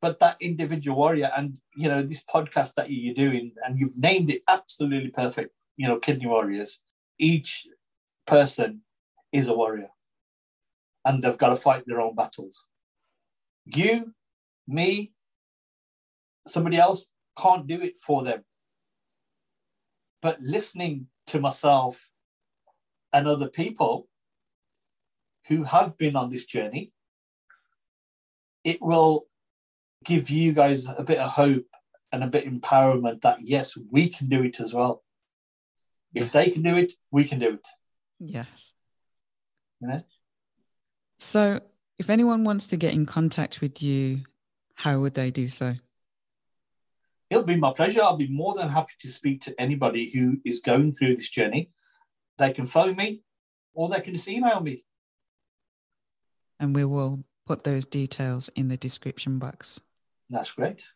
but 0.00 0.18
that 0.18 0.36
individual 0.40 0.98
warrior, 0.98 1.30
and 1.36 1.58
you 1.76 1.88
know 1.88 2.02
this 2.02 2.24
podcast 2.24 2.74
that 2.74 2.90
you're 2.90 3.14
doing, 3.14 3.52
and 3.64 3.78
you've 3.78 3.96
named 3.96 4.30
it 4.30 4.42
absolutely 4.48 5.10
perfect. 5.10 5.54
You 5.76 5.86
know, 5.86 5.98
kidney 6.00 6.26
warriors. 6.26 6.82
Each 7.18 7.66
person 8.26 8.82
is 9.32 9.48
a 9.48 9.54
warrior, 9.54 9.90
and 11.04 11.22
they've 11.22 11.38
got 11.38 11.50
to 11.50 11.56
fight 11.56 11.84
their 11.86 12.00
own 12.00 12.14
battles 12.14 12.66
you, 13.76 14.14
me, 14.66 15.12
somebody 16.46 16.76
else 16.76 17.12
can't 17.38 17.66
do 17.66 17.80
it 17.80 17.98
for 17.98 18.24
them. 18.24 18.44
But 20.22 20.40
listening 20.40 21.06
to 21.28 21.40
myself 21.40 22.08
and 23.12 23.26
other 23.26 23.48
people 23.48 24.08
who 25.46 25.64
have 25.64 25.96
been 25.96 26.16
on 26.16 26.30
this 26.30 26.44
journey, 26.44 26.92
it 28.64 28.82
will 28.82 29.26
give 30.04 30.30
you 30.30 30.52
guys 30.52 30.86
a 30.86 31.02
bit 31.02 31.18
of 31.18 31.30
hope 31.30 31.66
and 32.12 32.24
a 32.24 32.26
bit 32.26 32.46
of 32.46 32.52
empowerment 32.52 33.20
that 33.20 33.38
yes, 33.42 33.76
we 33.90 34.08
can 34.08 34.28
do 34.28 34.42
it 34.42 34.60
as 34.60 34.74
well. 34.74 35.02
If 36.18 36.32
they 36.32 36.50
can 36.50 36.62
do 36.62 36.76
it, 36.76 36.92
we 37.10 37.24
can 37.24 37.38
do 37.38 37.54
it. 37.54 37.68
Yes. 38.20 38.72
So 41.18 41.60
if 41.98 42.10
anyone 42.10 42.44
wants 42.44 42.66
to 42.68 42.76
get 42.76 42.94
in 42.94 43.06
contact 43.06 43.60
with 43.60 43.82
you, 43.82 44.20
how 44.74 45.00
would 45.00 45.14
they 45.14 45.30
do 45.30 45.48
so? 45.48 45.74
It'll 47.30 47.44
be 47.44 47.56
my 47.56 47.72
pleasure. 47.72 48.02
I'll 48.02 48.16
be 48.16 48.28
more 48.28 48.54
than 48.54 48.68
happy 48.68 48.94
to 49.00 49.08
speak 49.10 49.42
to 49.42 49.60
anybody 49.60 50.10
who 50.10 50.38
is 50.44 50.60
going 50.60 50.92
through 50.92 51.16
this 51.16 51.28
journey. 51.28 51.70
They 52.38 52.52
can 52.52 52.64
phone 52.64 52.96
me 52.96 53.22
or 53.74 53.88
they 53.88 54.00
can 54.00 54.14
just 54.14 54.28
email 54.28 54.60
me. 54.60 54.84
And 56.58 56.74
we 56.74 56.84
will 56.84 57.24
put 57.46 57.64
those 57.64 57.84
details 57.84 58.48
in 58.56 58.68
the 58.68 58.76
description 58.76 59.38
box. 59.38 59.80
That's 60.30 60.52
great. 60.52 60.94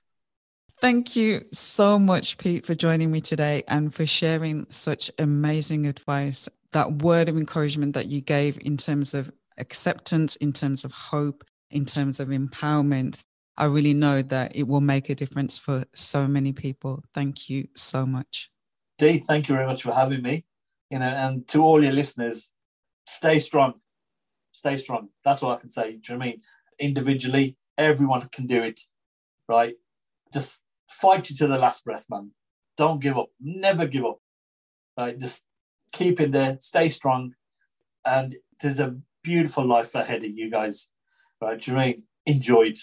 Thank 0.82 1.14
you 1.14 1.42
so 1.52 1.96
much, 1.96 2.38
Pete, 2.38 2.66
for 2.66 2.74
joining 2.74 3.12
me 3.12 3.20
today 3.20 3.62
and 3.68 3.94
for 3.94 4.04
sharing 4.04 4.66
such 4.68 5.12
amazing 5.16 5.86
advice. 5.86 6.48
That 6.72 7.02
word 7.04 7.28
of 7.28 7.36
encouragement 7.36 7.94
that 7.94 8.06
you 8.06 8.20
gave 8.20 8.58
in 8.60 8.76
terms 8.76 9.14
of 9.14 9.30
acceptance, 9.58 10.34
in 10.34 10.52
terms 10.52 10.84
of 10.84 10.90
hope, 10.90 11.44
in 11.70 11.84
terms 11.84 12.18
of 12.18 12.30
empowerment, 12.30 13.24
I 13.56 13.66
really 13.66 13.94
know 13.94 14.22
that 14.22 14.56
it 14.56 14.64
will 14.64 14.80
make 14.80 15.08
a 15.08 15.14
difference 15.14 15.56
for 15.56 15.84
so 15.94 16.26
many 16.26 16.52
people. 16.52 17.04
Thank 17.14 17.48
you 17.48 17.68
so 17.76 18.04
much. 18.04 18.50
Dee, 18.98 19.18
thank 19.18 19.48
you 19.48 19.54
very 19.54 19.68
much 19.68 19.84
for 19.84 19.94
having 19.94 20.20
me. 20.20 20.46
You 20.90 20.98
know, 20.98 21.06
and 21.06 21.46
to 21.46 21.62
all 21.62 21.80
your 21.80 21.92
listeners, 21.92 22.50
stay 23.06 23.38
strong. 23.38 23.74
Stay 24.50 24.76
strong. 24.78 25.10
That's 25.22 25.44
all 25.44 25.52
I 25.52 25.58
can 25.58 25.68
say. 25.68 25.92
Do 25.92 26.12
you 26.12 26.18
know 26.18 26.24
I 26.24 26.26
mean? 26.26 26.40
Individually, 26.80 27.56
everyone 27.78 28.22
can 28.32 28.48
do 28.48 28.64
it, 28.64 28.80
right? 29.48 29.74
Just 30.32 30.61
fight 30.92 31.30
you 31.30 31.36
to 31.36 31.46
the 31.46 31.58
last 31.58 31.84
breath, 31.84 32.06
man. 32.10 32.30
Don't 32.76 33.00
give 33.00 33.18
up. 33.18 33.28
Never 33.40 33.86
give 33.86 34.04
up. 34.04 34.18
Right? 34.98 35.18
Just 35.18 35.44
keep 35.92 36.20
in 36.20 36.30
there, 36.30 36.56
stay 36.60 36.88
strong. 36.88 37.34
And 38.04 38.36
there's 38.60 38.80
a 38.80 38.96
beautiful 39.22 39.66
life 39.66 39.94
ahead 39.94 40.24
of 40.24 40.30
you 40.30 40.50
guys. 40.50 40.88
Right? 41.40 41.66
Mean? 41.68 42.02
Enjoy 42.26 42.62
it. 42.68 42.78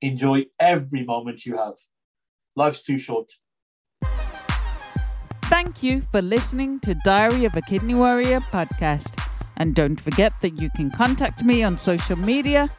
Enjoy 0.00 0.46
every 0.58 1.04
moment 1.04 1.44
you 1.44 1.56
have. 1.58 1.74
Life's 2.56 2.82
too 2.82 2.98
short. 2.98 3.32
Thank 5.44 5.82
you 5.82 6.02
for 6.10 6.22
listening 6.22 6.80
to 6.80 6.94
Diary 7.04 7.44
of 7.44 7.54
a 7.56 7.60
Kidney 7.60 7.94
Warrior 7.94 8.40
podcast. 8.40 9.18
And 9.56 9.74
don't 9.74 10.00
forget 10.00 10.32
that 10.40 10.60
you 10.60 10.70
can 10.70 10.90
contact 10.90 11.44
me 11.44 11.62
on 11.62 11.76
social 11.76 12.16
media 12.16 12.70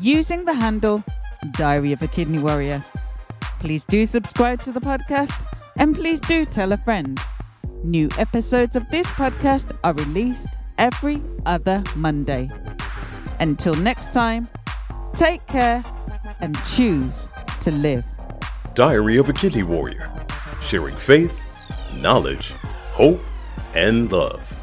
using 0.00 0.44
the 0.44 0.54
handle 0.54 1.04
Diary 1.52 1.92
of 1.92 2.02
a 2.02 2.08
Kidney 2.08 2.38
Warrior. 2.38 2.82
Please 3.64 3.86
do 3.86 4.04
subscribe 4.04 4.60
to 4.60 4.72
the 4.72 4.80
podcast 4.80 5.42
and 5.76 5.94
please 5.94 6.20
do 6.20 6.44
tell 6.44 6.72
a 6.72 6.76
friend. 6.76 7.18
New 7.82 8.10
episodes 8.18 8.76
of 8.76 8.86
this 8.90 9.06
podcast 9.06 9.74
are 9.82 9.94
released 9.94 10.48
every 10.76 11.22
other 11.46 11.82
Monday. 11.96 12.50
Until 13.40 13.74
next 13.76 14.12
time, 14.12 14.48
take 15.14 15.46
care 15.46 15.82
and 16.42 16.62
choose 16.66 17.26
to 17.62 17.70
live. 17.70 18.04
Diary 18.74 19.16
of 19.16 19.30
a 19.30 19.32
Kidney 19.32 19.62
Warrior, 19.62 20.12
sharing 20.60 20.94
faith, 20.94 21.40
knowledge, 22.02 22.50
hope, 22.92 23.22
and 23.74 24.12
love. 24.12 24.53